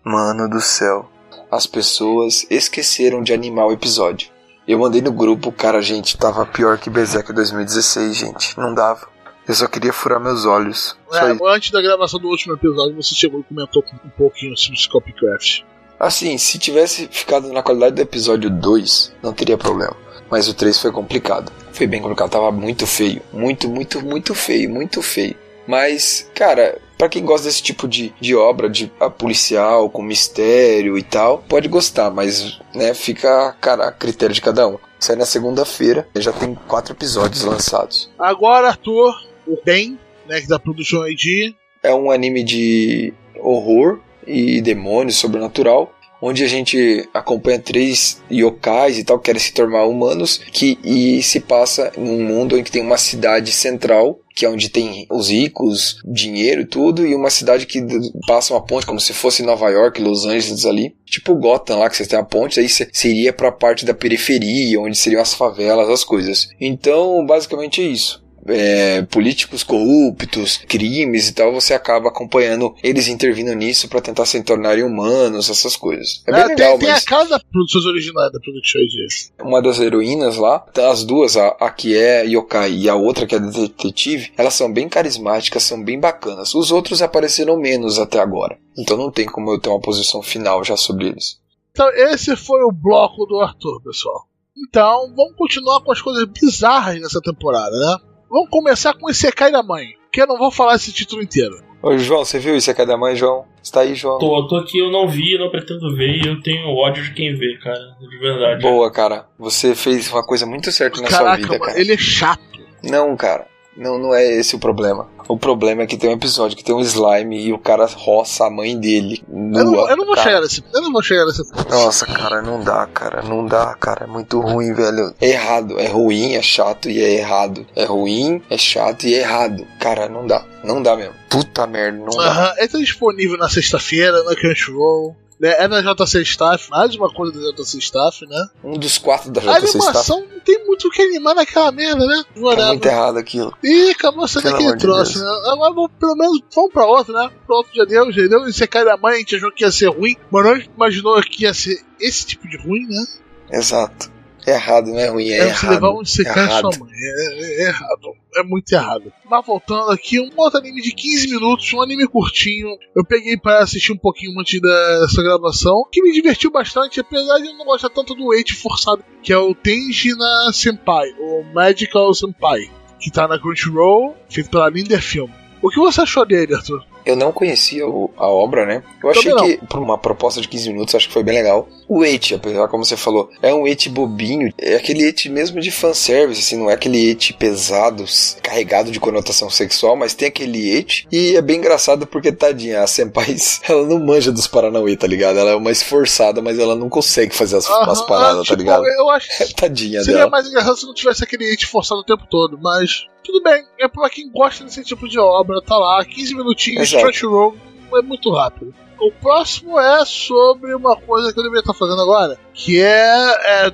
[0.05, 1.09] mano do céu,
[1.51, 4.31] as pessoas esqueceram de animar o episódio.
[4.69, 9.09] Eu mandei no grupo, cara, gente, tava pior que Berserk 2016, gente, não dava.
[9.47, 10.97] Eu só queria furar meus olhos.
[11.13, 14.89] É, antes da gravação do último episódio, você chegou e comentou um pouquinho sobre esse
[14.89, 15.63] Copycraft.
[15.99, 19.95] Assim, se tivesse ficado na qualidade do episódio 2, não teria problema.
[20.31, 21.53] Mas o 3 foi complicado.
[21.73, 23.21] Foi bem complicado, tava muito feio.
[23.33, 25.37] Muito, muito, muito feio, muito feio.
[25.67, 30.97] Mas, cara, pra quem gosta desse tipo de, de obra, de a policial, com mistério
[30.97, 34.79] e tal, pode gostar, mas, né, fica, cara, a critério de cada um.
[34.99, 38.11] Sai na segunda-feira, já tem quatro episódios lançados.
[38.19, 39.15] Agora, Arthur,
[39.51, 39.99] o Ben,
[40.29, 47.09] né, da Production ID, É um anime de horror e demônio sobrenatural, onde a gente
[47.15, 52.23] acompanha três yokais e tal que querem se tornar humanos, que e se passa num
[52.23, 56.67] mundo em que tem uma cidade central, que é onde tem os ricos, dinheiro e
[56.67, 57.81] tudo, e uma cidade que
[58.27, 61.97] passa uma ponte como se fosse Nova York, Los Angeles ali, tipo Gotham lá que
[61.97, 65.33] vocês têm a ponte, aí você seria para a parte da periferia, onde seriam as
[65.33, 66.49] favelas, as coisas.
[66.61, 73.55] Então, basicamente é isso é, políticos corruptos, crimes e tal, você acaba acompanhando eles intervindo
[73.55, 76.23] nisso pra tentar se tornarem humanos, essas coisas.
[76.27, 79.47] É bem É, legal, tem, tem mas a cara das produções originais da Production ID.
[79.47, 83.35] uma das heroínas lá, as duas, a, a que é yokai e a outra que
[83.35, 86.55] é detetive, elas são bem carismáticas, são bem bacanas.
[86.55, 88.59] Os outros apareceram menos até agora.
[88.77, 91.39] Então não tem como eu ter uma posição final já sobre eles.
[91.73, 94.27] Então, esse foi o bloco do Arthur, pessoal.
[94.69, 97.97] Então, vamos continuar com as coisas bizarras nessa temporada, né?
[98.31, 101.57] Vamos começar com esse Sekai da Mãe, que eu não vou falar esse título inteiro.
[101.83, 103.45] Ô João, você viu isso aqui da mãe, João?
[103.63, 104.19] Está aí, João?
[104.19, 107.35] Tô, tô aqui, eu não vi, não pretendo ver e eu tenho ódio de quem
[107.35, 107.97] vê, cara.
[107.99, 108.63] De verdade.
[108.63, 109.27] Boa, cara.
[109.39, 111.81] Você fez uma coisa muito certa na sua Caraca, vida, mano, cara.
[111.81, 112.41] ele é chato.
[112.83, 113.47] Não, cara.
[113.77, 115.09] Não, não é esse o problema.
[115.29, 118.47] O problema é que tem um episódio que tem um slime e o cara roça
[118.47, 119.61] a mãe dele nua.
[119.61, 120.29] Eu não, eu não vou cara.
[120.29, 120.65] chegar nesse.
[120.75, 121.43] Eu não vou chegar nesse.
[121.71, 123.23] Nossa, cara, não dá, cara.
[123.23, 124.05] Não dá, cara.
[124.05, 125.15] É muito ruim, velho.
[125.21, 125.79] É errado.
[125.79, 127.65] É ruim, é chato e é errado.
[127.77, 129.65] É ruim, é chato e é errado.
[129.79, 130.45] Cara, não dá.
[130.65, 131.15] Não dá mesmo.
[131.29, 132.25] Puta merda, não dá.
[132.25, 135.17] Aham, ele tá disponível na sexta-feira, na Crunchyroll.
[135.41, 135.55] Né?
[135.59, 138.47] É na JC Staff, mais uma coisa da JC Staff, né?
[138.63, 139.79] Um dos quatro da A JC está.
[139.79, 142.23] animação não tem muito o que animar naquela merda, né?
[142.35, 143.57] Tá muito errado aquilo.
[143.65, 145.25] Ih, acabou sendo Pelo aquele de troço, Deus.
[145.25, 145.51] né?
[145.51, 147.31] Agora pelo menos vamos pra outro, né?
[147.47, 148.47] Pra outro já deu, já deu.
[148.47, 151.21] E você cai da mãe, a gente achou que ia ser ruim, mas não imaginou
[151.23, 153.05] que ia ser esse tipo de ruim, né?
[153.51, 154.11] Exato.
[154.47, 155.71] É errado, não é ruim, é, É, errado.
[155.73, 156.73] levar um secar errado.
[156.75, 156.93] sua mãe.
[156.95, 158.15] É, é- é errado.
[158.37, 159.13] É muito errado.
[159.29, 162.69] Mas voltando aqui, um outro anime de 15 minutos, um anime curtinho.
[162.95, 167.47] Eu peguei para assistir um pouquinho antes dessa gravação, que me divertiu bastante, apesar de
[167.49, 172.71] eu não gostar tanto do Eight forçado, que é o Tenjina Senpai, o Magical Senpai.
[173.01, 175.31] que tá na Crunchyroll, feito pela Linder Film.
[175.63, 176.85] O que você achou dele, Arthur?
[177.05, 178.83] Eu não conhecia o- a obra, né?
[179.03, 181.69] Eu achei Também que, por uma proposta de 15 minutos, acho que foi bem legal.
[181.89, 184.53] O Eit, apesar como você falou, é um Eit bobinho.
[184.59, 188.05] É aquele Eit mesmo de fanservice, assim, não é aquele Eit pesado,
[188.43, 191.07] carregado de conotação sexual, mas tem aquele Eit.
[191.11, 193.35] E é bem engraçado porque, tadinha, a Senpai,
[193.69, 195.39] ela não manja dos Paranauê, tá ligado?
[195.39, 198.87] Ela é uma esforçada, mas ela não consegue fazer as, Aham, paradas, tipo, tá ligado?
[198.87, 200.31] Eu acho Tadinha seria dela.
[200.31, 203.65] mais engraçado se não tivesse aquele hate forçado o tempo todo, mas tudo bem.
[203.79, 207.05] É pra quem gosta desse tipo de obra, tá lá, 15 minutinhos, Exato.
[207.05, 207.57] Crunchyroll,
[207.95, 208.75] é muito rápido.
[208.99, 213.71] O próximo é sobre uma coisa que eu deveria estar fazendo agora, que é, é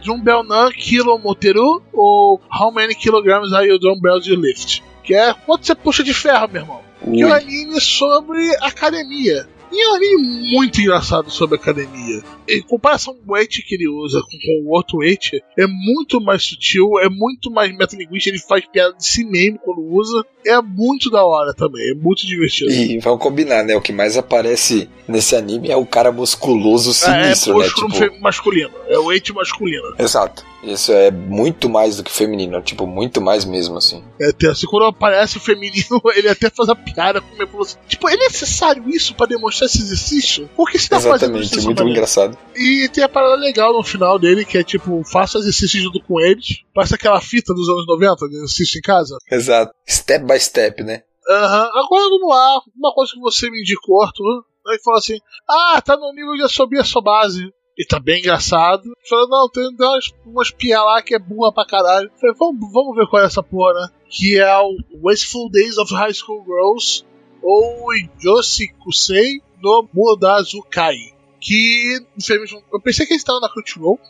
[0.73, 4.85] Kilo Moteru, ou How Many Kilograms Are Your Dumbbells You Lift?
[5.03, 6.81] Que é quanto você puxa de ferro, meu irmão.
[7.03, 7.37] Que é um Ui.
[7.37, 9.49] anime sobre academia.
[9.77, 12.23] E é um anime muito engraçado sobre academia.
[12.49, 16.19] Em comparação com o weight que ele usa com, com o outro weight, é muito
[16.19, 20.25] mais sutil, é muito mais metalinguístico, ele faz piada de si mesmo quando usa.
[20.47, 22.71] É muito da hora também, é muito divertido.
[22.73, 23.77] E vamos combinar, né?
[23.77, 28.09] O que mais aparece nesse anime é o cara musculoso sinistro, é, é né?
[28.09, 29.95] Tipo, masculino, é o weight masculino.
[29.99, 30.43] Exato.
[30.67, 34.03] Isso é muito mais do que feminino, tipo, muito mais mesmo, assim.
[34.21, 37.77] É, até assim, quando aparece o feminino, ele até faz a piada com o assim,
[37.89, 40.51] Tipo, é necessário isso pra demonstrar esse exercício?
[40.57, 41.55] Por que você tá fazendo Exatamente, isso?
[41.55, 42.39] dessa muito engraçado.
[42.55, 46.21] E tem a parada legal no final dele, que é tipo, faça exercício junto com
[46.21, 46.63] eles.
[46.75, 49.17] Parece aquela fita dos anos 90, de exercício em casa.
[49.31, 49.73] Exato.
[49.89, 51.03] Step by step, né?
[51.29, 51.71] Aham.
[51.75, 54.45] Agora vamos lá, uma coisa que você me indicou, Arthur.
[54.69, 57.53] Aí fala assim: Ah, tá no nível de assobia sua base.
[57.77, 58.97] E tá bem engraçado.
[59.09, 62.11] Falou, não, tem, tem umas, umas pia lá que é burra pra caralho.
[62.19, 63.89] Falei, vamos, vamos ver qual é essa porra, né?
[64.09, 67.05] Que é o Wasteful Days of High School Girls,
[67.43, 70.97] ou Yoshi Kusei no Mudazukai.
[71.41, 74.01] Que, infelizmente, eu pensei que ele estava na Crunchyroll.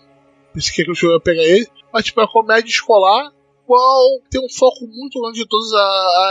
[0.55, 1.67] Pensei que a Crunchyroll ia pegar ele.
[1.93, 3.33] Mas, tipo, é uma comédia escolar
[3.67, 5.73] qual tem um foco muito grande de todas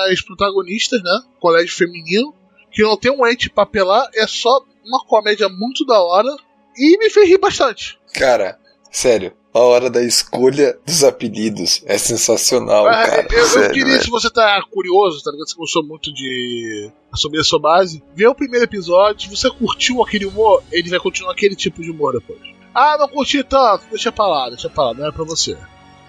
[0.09, 1.21] as protagonistas, né?
[1.39, 2.33] Colégio feminino,
[2.71, 6.29] que não tem um ente pra apelar, é só uma comédia muito da hora
[6.77, 7.97] e me fez rir bastante.
[8.13, 8.57] Cara,
[8.91, 9.33] sério.
[9.53, 13.27] A hora da escolha dos apelidos é sensacional, Ah, cara.
[13.31, 14.03] eu, eu sério, queria, velho.
[14.03, 15.47] se você tá curioso, tá ligado?
[15.47, 20.03] Você gostou muito de Assumir a Sua Base, vê o primeiro episódio, se você curtiu
[20.03, 22.39] aquele humor, ele vai continuar aquele tipo de humor depois.
[22.73, 25.55] Ah, não curti tanto, deixa pra lá, deixa pra lá, não é pra você.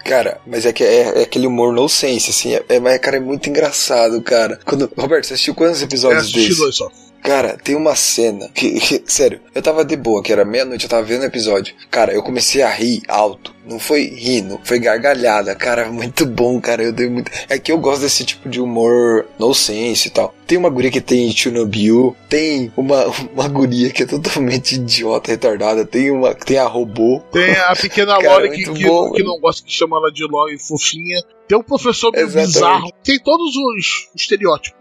[0.03, 2.53] Cara, mas é que é, é aquele humor no sense, assim.
[2.53, 4.59] É, é- mas, cara, é muito engraçado, cara.
[4.65, 6.59] Quando, Roberto, você assistiu quantos episódios assisti desse?
[6.59, 6.89] dois só.
[7.27, 10.89] Cara, tem uma cena que, que- sério, eu tava de boa, que era meia-noite, eu
[10.89, 11.75] tava vendo o episódio.
[11.91, 13.53] Cara, eu comecei a rir alto.
[13.65, 15.53] Não foi rindo, foi gargalhada.
[15.53, 16.81] Cara, muito bom, cara.
[16.83, 17.29] Eu dei muito.
[17.49, 20.33] É que eu gosto desse tipo de humor no sense e tal.
[20.47, 23.03] Tem uma guria que tem Chernobyl, tem uma,
[23.35, 27.19] uma guria que é totalmente idiota, retardada, tem uma tem a robô.
[27.33, 30.23] Tem a pequena Cara, Lore que, que, bom, que não gosta que chama ela de
[30.25, 31.21] Lore fofinha.
[31.45, 32.89] Tem um professor meio bizarro.
[33.03, 34.76] Tem todos os estereótipos.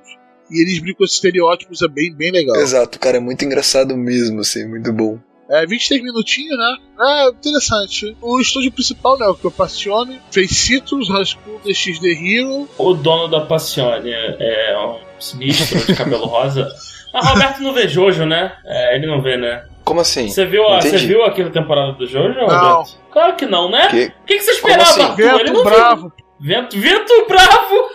[0.51, 2.57] E eles brincam com esses estereótipos, é bem, bem legal.
[2.57, 5.19] Exato, cara, é muito engraçado mesmo, assim, muito bom.
[5.49, 6.77] É, 23 minutinhos, né?
[7.01, 8.17] É interessante.
[8.21, 9.27] O estúdio principal, né?
[9.27, 12.69] O que eu Passione, fez Citrus, Rascal XD Hero.
[12.77, 16.69] O dono da Passione é um sinistro de cabelo rosa.
[17.19, 18.53] Ah, Roberto não vê Jojo, né?
[18.67, 19.65] É, ele não vê, né?
[19.85, 20.29] Como assim?
[20.29, 22.47] Você viu, a, você viu aquela temporada do Jojo, Não.
[22.47, 22.99] Roberto?
[23.11, 23.89] Claro que não, né?
[23.89, 25.03] Que- O que, que você Como esperava, assim?
[25.03, 25.23] Arthur?
[25.41, 26.01] Ele Vento não Bravo.
[26.03, 26.27] viu.
[26.39, 27.89] Vento, vento bravo!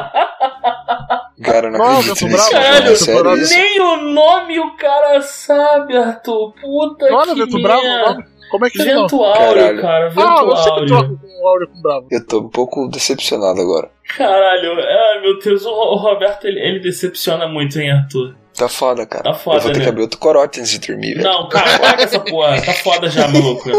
[1.42, 2.50] Cara, não Não, acredito Vento nisso.
[2.50, 3.54] Caralho, sério isso?
[3.54, 6.52] nem o nome o cara sabe, Arthur.
[6.60, 8.10] Puta Não que Vento Bravo o merda.
[8.14, 8.24] nome?
[8.50, 8.84] Como é que é?
[8.84, 9.80] Vento áureo, Caralho.
[9.80, 10.08] cara.
[10.08, 10.86] Vento Ah, eu sempre áureo.
[10.88, 12.06] troco com o Áureo com Bravo.
[12.10, 13.90] Eu tô um pouco decepcionado agora.
[14.16, 18.34] Caralho, ai meu Deus, o o Roberto ele, ele decepciona muito, hein, Arthur?
[18.60, 19.24] Tá foda, cara.
[19.24, 19.84] Tá foda, eu vou ter né?
[19.84, 21.22] que abrir outro corote antes de dormir, velho.
[21.24, 23.70] Não, cara, com essa porra, tá foda já, maluco.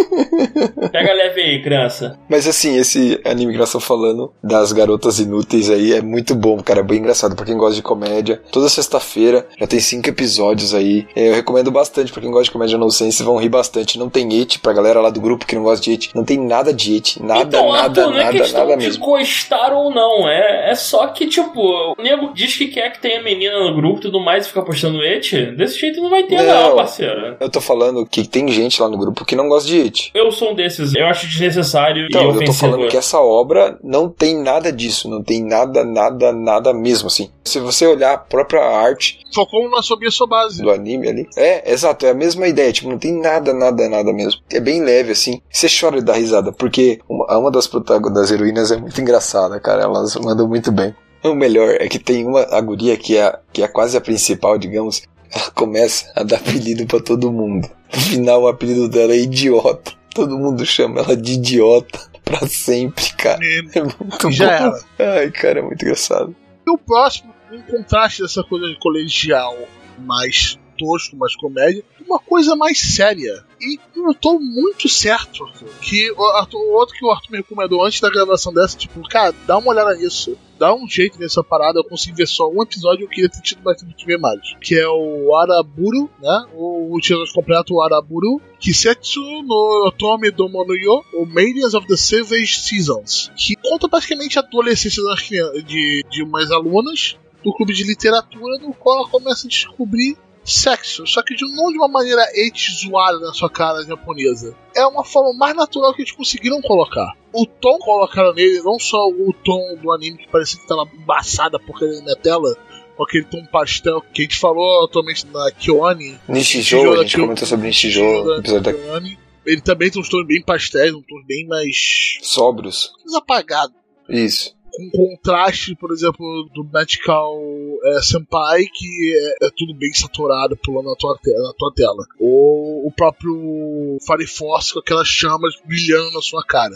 [0.92, 2.18] Pega leve aí, criança.
[2.30, 6.62] Mas assim, esse anime que nós estamos falando das garotas inúteis aí é muito bom,
[6.62, 6.80] cara.
[6.80, 8.42] É bem engraçado pra quem gosta de comédia.
[8.52, 11.08] Toda sexta-feira já tem cinco episódios aí.
[11.16, 14.00] É, Eu recomendo bastante pra quem gosta de comédia no sense, vão rir bastante.
[14.00, 16.10] Não tem it pra galera lá do grupo que não gosta de it.
[16.16, 17.22] Não tem nada de it.
[17.24, 19.06] Nada, então, nada, Arthur, não é nada, questão nada de mesmo.
[19.06, 20.28] gostar ou não.
[20.28, 21.60] É, é só que, tipo,
[21.98, 24.62] o nego diz que quer que tenha menina no grupo e tudo mais e fica
[24.72, 25.56] postando et.
[25.56, 26.76] Desse jeito não vai ter, não, Não.
[26.76, 27.36] parceiro.
[27.40, 30.12] Eu tô falando que tem gente lá no grupo que não gosta de it.
[30.14, 30.96] Eu sou um desses.
[30.96, 32.58] Eu acho desnecessário Então, e eu tô ofensivo.
[32.72, 37.30] falando que essa obra não tem nada disso, não tem nada, nada, nada mesmo, assim.
[37.44, 40.62] Se você olhar a própria arte Focou no Assobia Sua Base.
[40.62, 44.12] do anime ali, é, exato, é a mesma ideia, tipo, não tem nada, nada, nada
[44.12, 44.42] mesmo.
[44.52, 45.42] É bem leve, assim.
[45.50, 49.60] Você chora e dá risada, porque uma, uma das protagonistas, das heroínas é muito engraçada,
[49.60, 50.94] cara, elas mandam muito bem.
[51.24, 54.58] O melhor é que tem uma a guria que é, que é quase a principal,
[54.58, 57.70] digamos, ela começa a dar apelido pra todo mundo.
[57.94, 59.94] No final, o apelido dela é idiota.
[60.14, 62.00] Todo mundo chama ela de idiota.
[62.24, 63.40] pra sempre, cara.
[63.42, 64.78] E É muito já bom.
[65.00, 65.20] era.
[65.20, 66.36] Ai, cara, é muito engraçado.
[66.66, 69.56] E o próximo, um contraste dessa coisa de colegial
[70.00, 73.44] mais tosco, mais comédia, uma coisa mais séria.
[73.60, 75.46] E eu tô muito certo
[75.82, 79.58] que o outro que o Arthur me recomendou antes da gravação dessa, tipo, cara, dá
[79.58, 80.38] uma olhada nisso.
[80.62, 83.64] Dá um jeito nessa parada, eu consegui ver só um episódio, eu queria ter tido
[83.64, 84.40] mais tempo de ver mais.
[84.62, 86.46] Que é o Araburu, né?
[86.54, 88.40] O, o título completo, o Araburu.
[88.60, 93.32] Kisetsu no Otome Domo no Yo, o Maidens of the Savage Seasons.
[93.36, 95.22] Que conta basicamente a adolescência das
[95.66, 101.06] de, de umas alunas do clube de literatura, no qual ela começa a descobrir sexo,
[101.06, 104.56] só que de, não de uma maneira eti zoada na sua cara japonesa.
[104.76, 107.14] É uma forma mais natural que eles conseguiram colocar.
[107.34, 111.60] O tom colocaram nele, não só o tom do anime que parecia que tava embaçada
[111.60, 112.56] porque ele na tela,
[112.98, 116.20] com aquele tom pastel que a gente falou atualmente na Kyoani.
[116.28, 119.18] Nishijou, a gente Kyo- comentou sobre Nishijou no episódio da Kyoani.
[119.46, 122.92] Ele também tem uns tons bem pastéis, um tom bem mais, Sóbrios.
[123.04, 123.74] mais apagado
[124.10, 124.56] Isso.
[124.72, 127.38] Com contraste, por exemplo, do Magical
[127.84, 132.06] é, Senpai, que é, é tudo bem saturado pulando na tua, na tua tela.
[132.20, 136.76] Ou o próprio Fire Force com aquelas chamas brilhando na sua cara.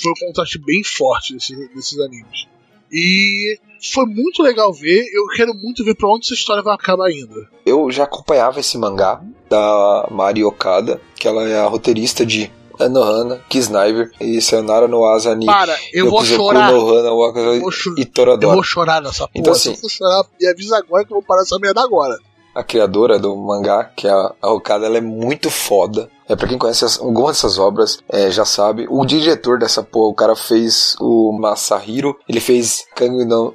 [0.00, 2.46] Foi um contraste bem forte desses, animes.
[2.90, 3.58] E
[3.92, 7.46] foi muito legal ver, eu quero muito ver pra onde essa história vai acabar indo.
[7.64, 13.40] Eu já acompanhava esse mangá da Mari Okada, que ela é a roteirista de Anohana,
[13.48, 15.46] Kisniver e Sayonara no Asani.
[15.46, 16.72] Para, eu vou chorar.
[16.72, 18.54] No Hana, Waka Eu vou cho- e Eu Toradora.
[18.54, 19.30] vou chorar nessa porra.
[19.34, 21.82] Então, Se eu assim- for chorar, me avisa agora que eu vou parar essa merda
[21.82, 22.16] agora.
[22.54, 26.08] A criadora do mangá, que é a a Okada, ela é muito foda.
[26.28, 28.86] É pra quem conhece as- algumas dessas obras, é, já sabe.
[28.88, 33.54] O diretor dessa porra, o cara fez o Masahiro, ele fez Kang no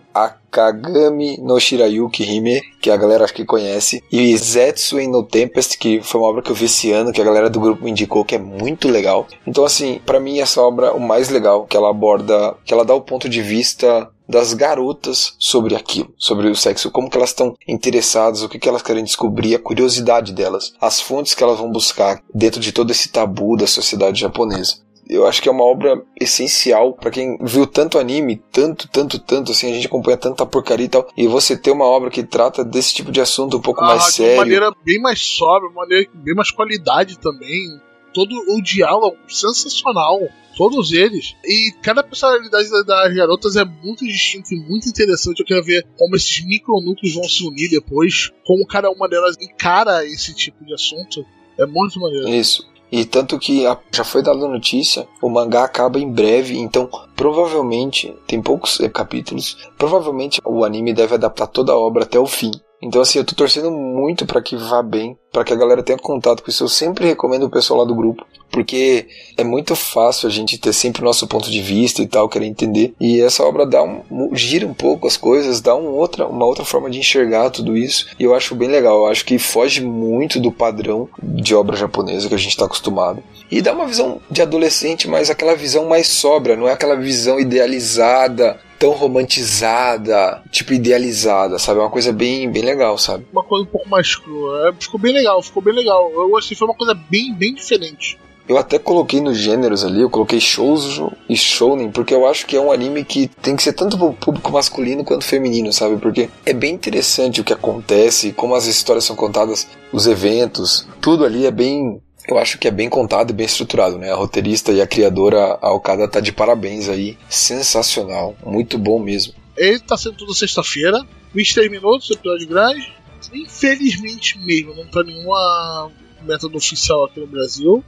[0.50, 6.02] Akagami no Shirayuki Hime, que a galera acho que conhece, e Zetsu no Tempest, que
[6.02, 8.26] foi uma obra que eu vi esse ano, que a galera do grupo me indicou,
[8.26, 9.28] que é muito legal.
[9.46, 12.84] Então assim, pra mim essa obra é o mais legal, que ela aborda, que ela
[12.84, 17.32] dá o ponto de vista das garotas sobre aquilo, sobre o sexo, como que elas
[17.32, 21.58] estão interessadas, o que, que elas querem descobrir, a curiosidade delas, as fontes que elas
[21.58, 24.88] vão buscar dentro de todo esse tabu da sociedade japonesa.
[25.10, 29.52] Eu acho que é uma obra essencial pra quem viu tanto anime, tanto, tanto, tanto,
[29.52, 32.64] assim, a gente acompanha tanta porcaria e tal, e você ter uma obra que trata
[32.64, 34.38] desse tipo de assunto um pouco mais Ah, de uma sério.
[34.38, 37.82] maneira bem mais sóbria, uma maneira bem mais qualidade também.
[38.14, 40.20] Todo o diálogo sensacional.
[40.58, 41.36] Todos eles.
[41.46, 45.40] E cada personalidade da- das garotas é muito distinta e muito interessante.
[45.40, 48.32] Eu quero ver como esses micronúcleos vão se unir depois.
[48.46, 51.24] Como cada uma delas encara esse tipo de assunto.
[51.58, 52.28] É muito maneiro.
[52.30, 52.68] Isso.
[52.92, 58.16] E tanto que já foi dada a notícia, o mangá acaba em breve, então provavelmente,
[58.26, 62.52] tem poucos eh, capítulos, provavelmente o anime deve adaptar toda a obra até o fim.
[62.82, 65.98] Então assim, eu tô torcendo muito pra que vá bem, pra que a galera tenha
[65.98, 66.64] contato com isso.
[66.64, 69.08] Eu sempre recomendo o pessoal lá do grupo, porque
[69.38, 72.48] é muito fácil a gente ter sempre o nosso ponto de vista e tal, querer
[72.48, 72.94] entender.
[73.00, 74.02] E essa obra dá um,
[74.34, 78.08] gira um pouco as coisas, dá um outra, uma outra forma de enxergar tudo isso.
[78.20, 78.98] E eu acho bem legal.
[78.98, 83.24] Eu acho que foge muito do padrão de obra japonesa que a gente está acostumado.
[83.52, 87.40] E dá uma visão de adolescente, mas aquela visão mais sobra, não é aquela visão
[87.40, 91.80] idealizada, tão romantizada, tipo idealizada, sabe?
[91.80, 93.28] É uma coisa bem, bem legal, sabe?
[93.32, 94.70] Uma coisa um pouco mais crua.
[94.70, 96.12] É, ficou bem legal, ficou bem legal.
[96.14, 98.18] Eu gostei, foi uma coisa bem, bem diferente.
[98.48, 102.56] Eu até coloquei nos gêneros ali, eu coloquei shoujo e shounen, porque eu acho que
[102.56, 105.98] é um anime que tem que ser tanto pro público masculino quanto feminino, sabe?
[105.98, 111.24] Porque é bem interessante o que acontece, como as histórias são contadas, os eventos, tudo
[111.24, 112.02] ali é bem...
[112.28, 114.12] Eu acho que é bem contado e bem estruturado, né?
[114.12, 117.18] A roteirista e a criadora, a Okada, tá de parabéns aí.
[117.30, 118.36] Sensacional.
[118.44, 119.34] Muito bom mesmo.
[119.58, 122.99] Ele tá sendo toda sexta-feira, 23 minutos, episódio grande.
[123.34, 127.84] Infelizmente mesmo, não tá nenhuma método oficial aqui no Brasil.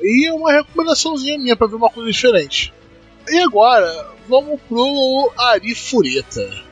[0.00, 2.72] E é uma recomendaçãozinha minha pra ver uma coisa diferente.
[3.28, 6.64] E agora, vamos pro Ari Fureta.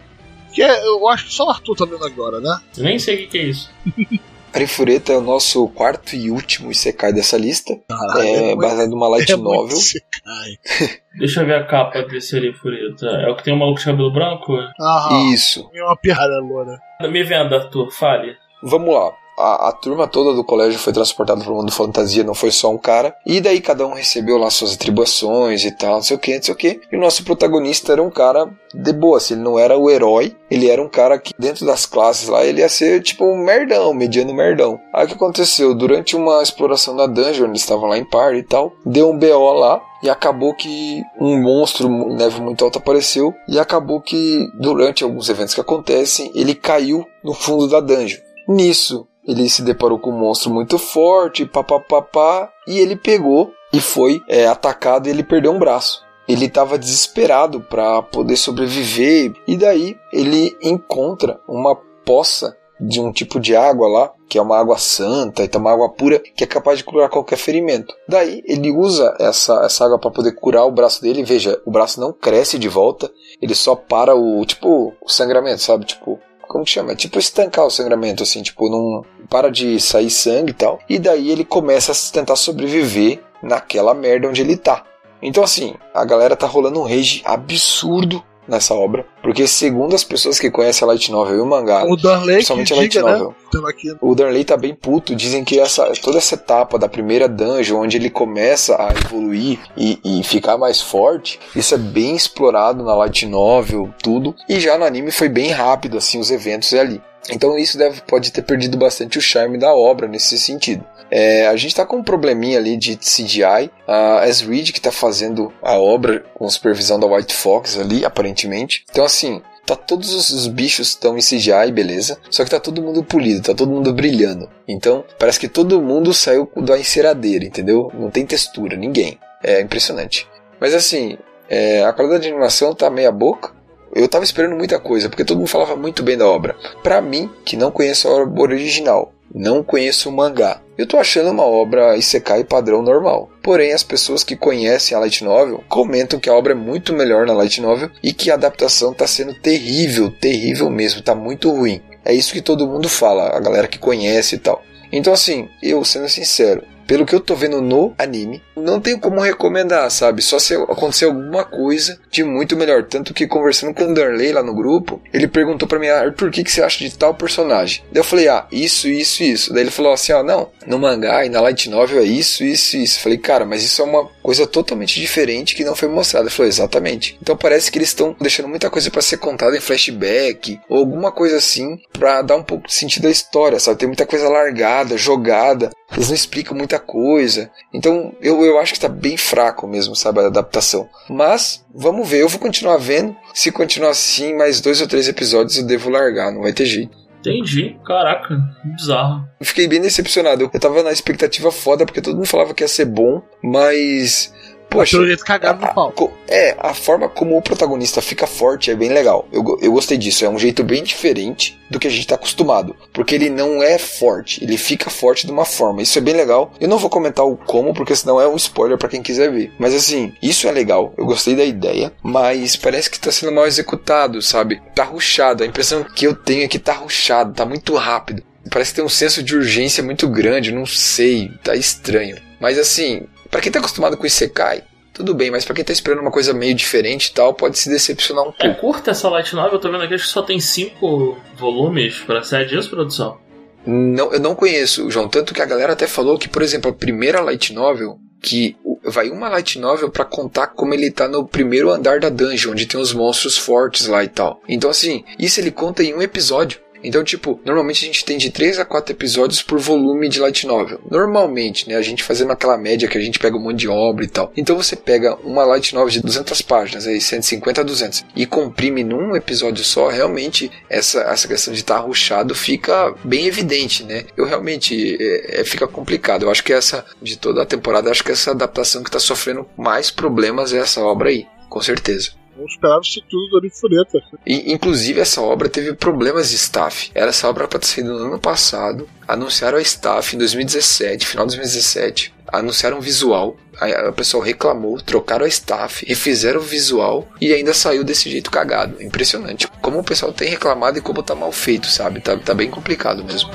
[0.53, 2.61] Que é, eu acho que só o Arthur tá vendo agora, né?
[2.77, 3.71] Eu nem sei o que, que é isso.
[4.55, 7.75] Arifureta é o nosso quarto e último Isekai dessa lista.
[7.89, 9.77] Caralho, É muito- baseado numa light é novel.
[11.19, 13.07] Deixa eu ver a capa desse Arifureta.
[13.07, 14.53] É o que tem um maluco de cabelo branco?
[14.81, 15.33] Aham.
[15.33, 15.69] Isso.
[15.75, 16.79] É uma pirralha loura.
[17.11, 18.37] Me venda, Arthur, fale.
[18.63, 19.13] Vamos lá.
[19.39, 22.71] A, a turma toda do colégio foi transportada para o mundo fantasia, não foi só
[22.71, 23.15] um cara.
[23.27, 26.43] E daí cada um recebeu lá suas atribuições e tal, não sei o que, não
[26.43, 26.81] sei o que.
[26.91, 30.37] E o nosso protagonista era um cara de boa, assim, ele não era o herói,
[30.51, 33.95] ele era um cara que dentro das classes lá, ele ia ser tipo um merdão,
[33.95, 34.81] mediano merdão.
[34.93, 35.75] Aí o que aconteceu?
[35.75, 39.53] Durante uma exploração da dungeon, eles estavam lá em par e tal, deu um BO
[39.53, 45.31] lá, e acabou que um monstro neve muito alta apareceu e acabou que durante alguns
[45.31, 48.21] eventos que acontecem ele caiu no fundo da dungeon.
[48.47, 54.23] Nisso ele se deparou com um monstro muito forte, papapá, e ele pegou e foi
[54.29, 56.05] é, atacado e ele perdeu um braço.
[56.27, 63.39] Ele estava desesperado para poder sobreviver e daí ele encontra uma poça de um tipo
[63.39, 66.79] de água lá, que é uma água santa, então uma água pura, que é capaz
[66.79, 67.95] de curar qualquer ferimento.
[68.09, 71.23] Daí ele usa essa, essa água para poder curar o braço dele.
[71.23, 73.11] Veja, o braço não cresce de volta,
[73.41, 75.85] ele só para o tipo o sangramento, sabe?
[75.85, 76.19] Tipo,
[76.55, 76.93] como que chama?
[76.93, 80.79] É tipo estancar o sangramento, assim, tipo, não para de sair sangue e tal.
[80.89, 84.85] E daí ele começa a tentar sobreviver naquela merda onde ele tá.
[85.21, 90.39] Então, assim, a galera tá rolando um rage absurdo nessa obra, porque segundo as pessoas
[90.39, 93.13] que conhecem a Light Novel e o mangá, O Darley principalmente a Light diga, né?
[93.13, 93.35] Novel,
[93.69, 93.97] aqui.
[94.01, 95.15] o Darley tá bem puto.
[95.15, 99.99] Dizem que essa, toda essa etapa da primeira dungeon, onde ele começa a evoluir e,
[100.05, 104.35] e ficar mais forte, isso é bem explorado na Light Novel, tudo.
[104.49, 107.01] E já no anime foi bem rápido, assim, os eventos ali.
[107.31, 110.85] Então isso deve, pode ter perdido bastante o charme da obra nesse sentido.
[111.11, 113.71] É, a gente tá com um probleminha ali de CGI.
[113.87, 118.85] A As Reed que tá fazendo a obra com supervisão da White Fox ali, aparentemente.
[118.91, 122.19] Então assim, Tá todos os, os bichos estão em CGI, beleza.
[122.31, 124.49] Só que tá todo mundo polido, tá todo mundo brilhando.
[124.69, 127.91] Então, parece que todo mundo saiu da enceradeira, entendeu?
[127.95, 129.19] Não tem textura, ninguém.
[129.43, 130.29] É impressionante.
[130.61, 131.17] Mas assim,
[131.49, 133.54] é, a qualidade de animação tá meia boca.
[133.95, 136.57] Eu tava esperando muita coisa, porque todo mundo falava muito bem da obra.
[136.83, 141.31] Pra mim, que não conheço a obra original, não conheço o mangá, eu tô achando
[141.31, 143.31] uma obra Isekai padrão normal.
[143.43, 147.27] Porém, as pessoas que conhecem a Light Novel comentam que a obra é muito melhor
[147.27, 151.81] na Light Novel e que a adaptação tá sendo terrível, terrível mesmo, tá muito ruim.
[152.05, 154.63] É isso que todo mundo fala, a galera que conhece e tal.
[154.91, 159.21] Então, assim, eu sendo sincero, pelo que eu tô vendo no anime, não tenho como
[159.21, 160.23] recomendar, sabe?
[160.23, 162.85] Só se acontecer alguma coisa de muito melhor.
[162.85, 166.29] Tanto que conversando com o Darley lá no grupo, ele perguntou pra mim, ah, Arthur,
[166.29, 167.83] o que, que você acha de tal personagem?
[167.91, 169.53] Daí eu falei, ah, isso, isso, isso.
[169.53, 172.77] Daí ele falou assim, ó, não, no mangá e na light novel é isso, isso,
[172.77, 172.99] isso.
[172.99, 176.27] Eu falei, cara, mas isso é uma coisa totalmente diferente que não foi mostrada.
[176.27, 177.19] Ele falou, exatamente.
[177.21, 181.13] Então parece que eles estão deixando muita coisa pra ser contada em flashback ou alguma
[181.13, 183.79] coisa assim pra dar um pouco de sentido à história, sabe?
[183.79, 185.71] Tem muita coisa largada, jogada.
[185.93, 187.51] Eles não explicam muita coisa.
[187.73, 190.89] Então eu, eu acho que tá bem fraco mesmo, sabe, a adaptação.
[191.09, 193.17] Mas vamos ver, eu vou continuar vendo.
[193.33, 197.05] Se continuar assim, mais dois ou três episódios eu devo largar, não vai ter jeito.
[197.27, 197.75] Entendi.
[197.87, 199.27] Caraca, bizarro.
[199.41, 200.51] Fiquei bem decepcionado.
[200.53, 204.33] Eu tava na expectativa foda, porque todo mundo falava que ia ser bom, mas.
[204.75, 205.05] Poxa.
[205.05, 206.13] Jeito cagado no pau.
[206.29, 209.29] É, a forma como o protagonista fica forte é bem legal.
[209.33, 210.25] Eu, eu gostei disso.
[210.25, 212.77] É um jeito bem diferente do que a gente tá acostumado.
[212.93, 215.83] Porque ele não é forte, ele fica forte de uma forma.
[215.83, 216.53] Isso é bem legal.
[216.61, 219.53] Eu não vou comentar o como, porque senão é um spoiler pra quem quiser ver.
[219.59, 220.93] Mas assim, isso é legal.
[220.97, 224.61] Eu gostei da ideia, mas parece que tá sendo mal executado, sabe?
[224.75, 225.43] Tá ruchado.
[225.43, 228.23] A impressão que eu tenho é que tá ruchado, tá muito rápido.
[228.51, 232.17] Parece que tem um senso de urgência muito grande, não sei, tá estranho.
[232.39, 234.63] Mas assim, pra quem tá acostumado com Isekai,
[234.93, 237.69] tudo bem, mas pra quem tá esperando uma coisa meio diferente e tal, pode se
[237.69, 238.61] decepcionar um É pouco.
[238.61, 242.23] curta essa light novel, eu tô vendo aqui, acho que só tem cinco volumes pra
[242.23, 243.19] sete dias de produção.
[243.67, 246.75] Não, eu não conheço, João, tanto que a galera até falou que, por exemplo, a
[246.75, 251.73] primeira light novel, que vai uma light novel pra contar como ele tá no primeiro
[251.73, 254.41] andar da dungeon, onde tem os monstros fortes lá e tal.
[254.49, 256.61] Então assim, isso ele conta em um episódio.
[256.85, 260.47] Então, tipo, normalmente a gente tem de 3 a 4 episódios por volume de light
[260.47, 260.81] novel.
[260.91, 261.77] Normalmente, né?
[261.77, 264.33] A gente fazendo aquela média que a gente pega um monte de obra e tal.
[264.37, 268.85] Então você pega uma light novel de 200 páginas, aí 150 a 200, e comprime
[268.85, 274.05] num episódio só, realmente essa, essa questão de estar ruchado fica bem evidente, né?
[274.17, 276.25] Eu realmente é, é, fica complicado.
[276.25, 279.47] Eu acho que essa, de toda a temporada, acho que essa adaptação que tá sofrendo
[279.57, 282.11] mais problemas é essa obra aí, com certeza.
[282.37, 284.03] Vamos esperar isso tudo do Orifureta.
[284.27, 286.91] E, inclusive, essa obra teve problemas de staff.
[286.95, 288.89] Era essa obra para ter saído no ano passado.
[289.07, 292.13] Anunciaram a staff em 2017, final de 2017.
[292.29, 293.37] Anunciaram o visual.
[293.61, 298.31] Aí o pessoal reclamou, trocaram a staff, refizeram o visual e ainda saiu desse jeito
[298.31, 298.83] cagado.
[298.83, 299.47] Impressionante.
[299.63, 302.01] Como o pessoal tem reclamado e como tá mal feito, sabe?
[302.01, 303.31] Tá, tá bem complicado mesmo.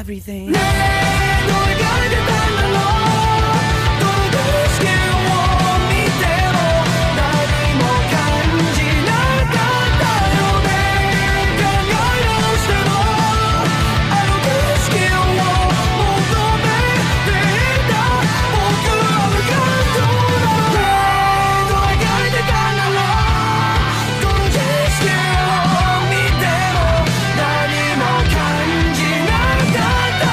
[0.00, 0.52] Everything.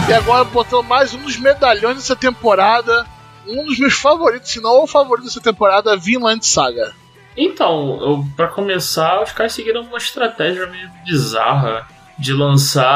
[0.07, 3.05] E agora botou mais um dos medalhões dessa temporada.
[3.45, 6.93] Um dos meus favoritos, se não o favorito dessa temporada, Vinland Saga.
[7.35, 11.85] Então, pra começar, os caras seguiram uma estratégia meio bizarra
[12.17, 12.87] de lançar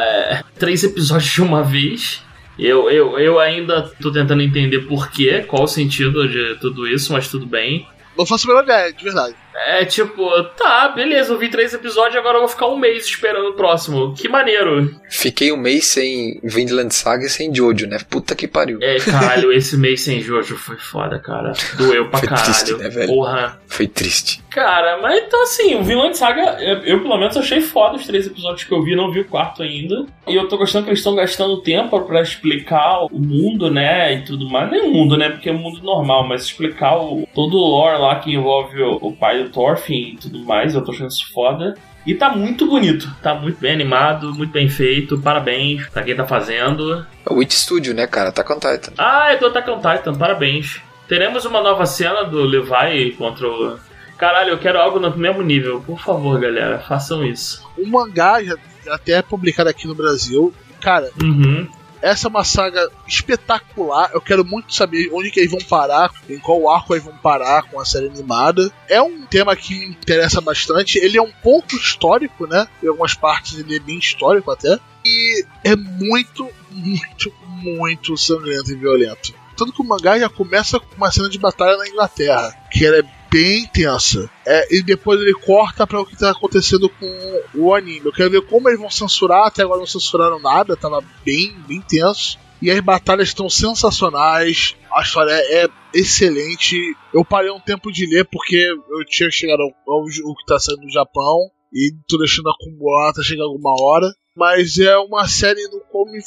[0.00, 2.22] é, três episódios de uma vez.
[2.56, 7.12] Eu, eu, eu ainda tô tentando entender por quê, qual o sentido de tudo isso,
[7.12, 7.84] mas tudo bem.
[8.16, 9.34] Não faço a menor ideia, de verdade.
[9.66, 13.50] É tipo, tá, beleza, eu vi três episódios, agora eu vou ficar um mês esperando
[13.50, 14.12] o próximo.
[14.14, 14.90] Que maneiro.
[15.08, 17.98] Fiquei um mês sem Vinland Saga e sem Jojo, né?
[18.10, 18.78] Puta que pariu.
[18.82, 21.52] É, caralho, esse mês sem Jojo foi foda, cara.
[21.76, 22.44] Doeu pra Foi caralho.
[22.44, 23.06] triste, né, velho?
[23.08, 23.60] Porra.
[23.68, 24.42] Foi triste.
[24.50, 28.26] Cara, mas então assim, o Vinland Saga, eu, eu, pelo menos achei foda os três
[28.26, 30.06] episódios que eu vi, não vi o quarto ainda.
[30.28, 34.22] E eu tô gostando que eles estão gastando tempo pra explicar o mundo, né, e
[34.22, 34.70] tudo mais.
[34.70, 37.98] Nem o mundo, né, porque é um mundo normal, mas explicar o, todo o lore
[38.00, 41.30] lá que envolve o, o pai do Thorfinn e tudo mais, eu tô achando isso
[41.32, 41.74] foda.
[42.06, 46.26] E tá muito bonito, tá muito bem animado, muito bem feito, parabéns pra quem tá
[46.26, 47.06] fazendo.
[47.24, 48.30] É o Witch Studio, né, cara?
[48.30, 48.92] Tá com Titan.
[48.98, 50.82] Ah, é do Attack on Titan, parabéns.
[51.08, 53.78] Teremos uma nova cena do Levi contra o...
[54.18, 55.80] Caralho, eu quero algo no mesmo nível.
[55.80, 57.66] Por favor, galera, façam isso.
[57.76, 58.54] O mangá já
[58.88, 60.52] até é publicado aqui no Brasil.
[60.80, 61.66] Cara, Uhum.
[62.04, 64.10] Essa é uma saga espetacular.
[64.12, 67.62] Eu quero muito saber onde que eles vão parar, em qual arco eles vão parar
[67.62, 68.70] com a série animada.
[68.86, 70.98] É um tema que me interessa bastante.
[70.98, 72.68] Ele é um pouco histórico, né?
[72.82, 74.78] Em algumas partes ele é bem histórico até.
[75.02, 77.32] E é muito, muito,
[77.62, 79.32] muito sangrento e violento.
[79.56, 83.02] Tanto que o mangá já começa com uma cena de batalha na Inglaterra, que é
[83.34, 84.30] bem tensa.
[84.46, 88.02] É, e depois ele corta para o que tá acontecendo com o anime.
[88.04, 91.80] Eu quero ver como eles vão censurar, até agora não censuraram nada, tava bem, bem
[91.80, 92.38] tenso.
[92.62, 96.76] E as batalhas estão sensacionais, a história é excelente.
[97.12, 100.60] Eu parei um tempo de ler porque eu tinha chegado ao, ao o que tá
[100.60, 104.06] saindo no Japão e tô deixando acumular até chegar alguma hora.
[104.36, 106.18] Mas é uma série no qual me,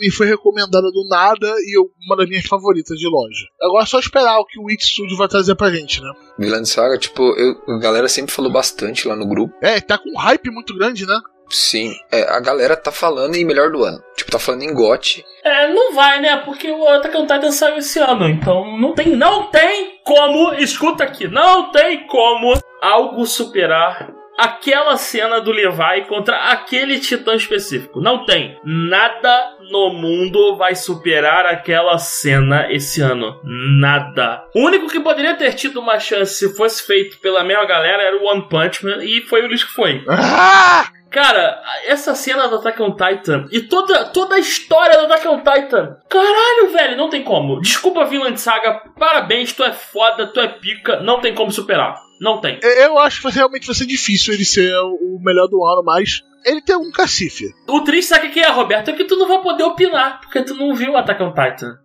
[0.00, 3.46] me foi recomendada do nada e eu- uma das minhas favoritas de longe.
[3.62, 6.12] Agora é só esperar o que o Witch Studio vai trazer pra gente, né?
[6.38, 9.54] Vinland Saga, tipo, eu, a galera sempre falou bastante lá no grupo.
[9.62, 11.18] É, tá com um hype muito grande, né?
[11.48, 14.02] Sim, é, a galera tá falando em melhor do ano.
[14.16, 15.22] Tipo, tá falando em GOT.
[15.44, 16.38] É, não vai, né?
[16.38, 21.04] Porque o Attack on Titan saiu esse ano, então não tem, não tem como, escuta
[21.04, 28.00] aqui, não tem como algo superar aquela cena do Levi contra aquele titã específico.
[28.00, 28.58] Não tem.
[28.64, 33.40] Nada no mundo vai superar aquela cena esse ano.
[33.42, 34.44] Nada.
[34.54, 38.22] O único que poderia ter tido uma chance se fosse feito pela mesma galera era
[38.22, 40.04] o One Punch Man e foi o lixo que foi.
[40.08, 40.84] Ah!
[41.12, 45.38] Cara, essa cena do Attack on Titan e toda, toda a história do Attack on
[45.40, 45.98] Titan.
[46.08, 47.60] Caralho, velho, não tem como.
[47.60, 48.80] Desculpa, Vinland Saga.
[48.98, 51.00] Parabéns, tu é foda, tu é pica.
[51.00, 52.00] Não tem como superar.
[52.18, 52.58] Não tem.
[52.62, 56.60] Eu acho que realmente vai ser difícil ele ser o melhor do ano, mas ele
[56.62, 57.46] tem um cacife.
[57.68, 58.90] O triste, sabe o que é, Roberto?
[58.90, 61.78] É que tu não vai poder opinar, porque tu não viu o Attack on Titan.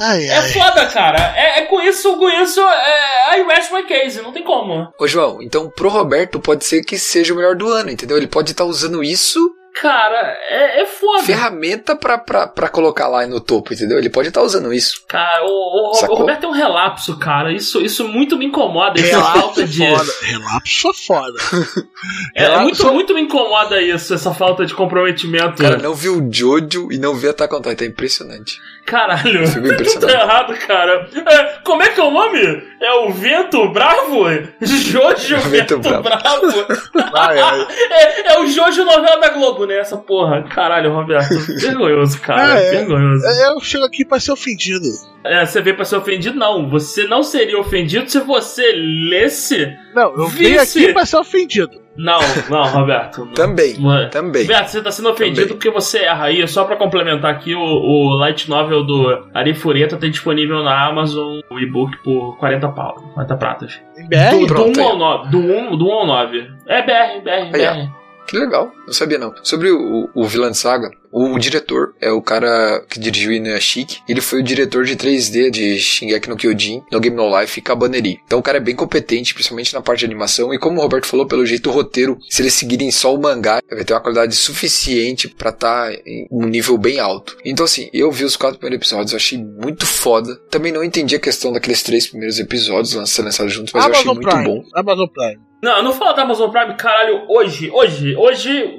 [0.00, 0.52] Ai, É ai.
[0.52, 1.18] foda, cara.
[1.36, 4.22] É, é com isso, com isso, é, I rest my case.
[4.22, 4.88] Não tem como.
[5.00, 8.16] Ô, João, então pro Roberto pode ser que seja o melhor do ano, entendeu?
[8.16, 9.50] Ele pode estar usando isso
[9.80, 11.22] Cara, é, é foda.
[11.22, 13.98] ferramenta pra, pra, pra colocar lá no topo, entendeu?
[13.98, 15.02] Ele pode estar usando isso.
[15.08, 16.14] Cara, o, o- o?
[16.16, 17.52] Roberto é um relapso, cara.
[17.52, 19.00] Isso, isso muito me incomoda.
[19.00, 19.78] Essa falta de.
[19.88, 20.12] foda.
[20.22, 21.38] Relapso é foda.
[22.34, 25.60] É, Relapso- muito, muito me incomoda isso, essa falta de comprometimento.
[25.62, 27.84] Cara, não viu Jojo e não viu Attack on Titan.
[27.84, 28.58] É impressionante.
[28.88, 29.68] Caralho, Fico
[30.00, 31.06] tudo errado, cara.
[31.26, 32.40] É, como é que é o nome?
[32.80, 34.24] É o Vento Bravo?
[34.60, 36.02] Jojo Vento, Vento Bravo.
[36.02, 37.12] Bravo.
[37.14, 37.66] Ai, ai.
[37.90, 39.78] É, é o Jojo novela da Globo, né?
[39.78, 40.42] Essa porra.
[40.42, 41.34] Caralho, Roberto.
[41.60, 42.60] Vergonhoso, cara.
[42.60, 42.70] É, é.
[42.70, 43.24] Vergonhoso.
[43.26, 44.86] Eu chego aqui pra ser ofendido.
[45.24, 46.38] É, você veio pra ser ofendido?
[46.38, 46.68] Não.
[46.70, 49.76] Você não seria ofendido se você lesse.
[49.94, 51.87] Não, eu vim aqui pra ser ofendido.
[51.98, 53.24] Não, não, Roberto.
[53.26, 53.32] não.
[53.34, 54.08] Também, Mano.
[54.08, 54.42] também.
[54.42, 55.56] Roberto, você tá sendo ofendido Também.
[55.56, 56.46] porque você erra aí.
[56.46, 61.40] Só pra complementar aqui, o, o light novel do Ari Fureta tem disponível na Amazon
[61.50, 63.80] o e-book por 40 pau, 40 pratas.
[63.96, 64.38] Do, BR?
[64.40, 64.90] do Pronto, 1 aí.
[64.90, 65.30] ao 9.
[65.30, 66.50] Do 1, do 1 ao 9.
[66.66, 67.50] É BR, BR, Aí.
[67.86, 67.92] BR.
[68.28, 69.34] Que legal, não sabia não.
[69.42, 74.00] Sobre o, o Vilã Saga, o, o diretor é o cara que dirigiu Inuyashiki.
[74.08, 77.62] Ele foi o diretor de 3D de Shingeki no Kyojin, No Game No Life e
[77.62, 78.20] Cabaneri.
[78.24, 80.52] Então o cara é bem competente, principalmente na parte de animação.
[80.52, 83.60] E como o Roberto falou, pelo jeito o roteiro, se eles seguirem só o mangá,
[83.70, 87.36] vai ter uma qualidade suficiente pra estar em um nível bem alto.
[87.44, 90.36] Então assim, eu vi os quatro primeiros episódios, eu achei muito foda.
[90.50, 94.14] Também não entendi a questão daqueles três primeiros episódios lançados juntos, mas eu achei Amazon
[94.14, 94.44] muito Prime.
[94.44, 94.64] bom.
[94.74, 95.48] Amazon Prime.
[95.60, 98.76] Não, não fala da Amazon Prime, caralho, hoje, hoje, hoje,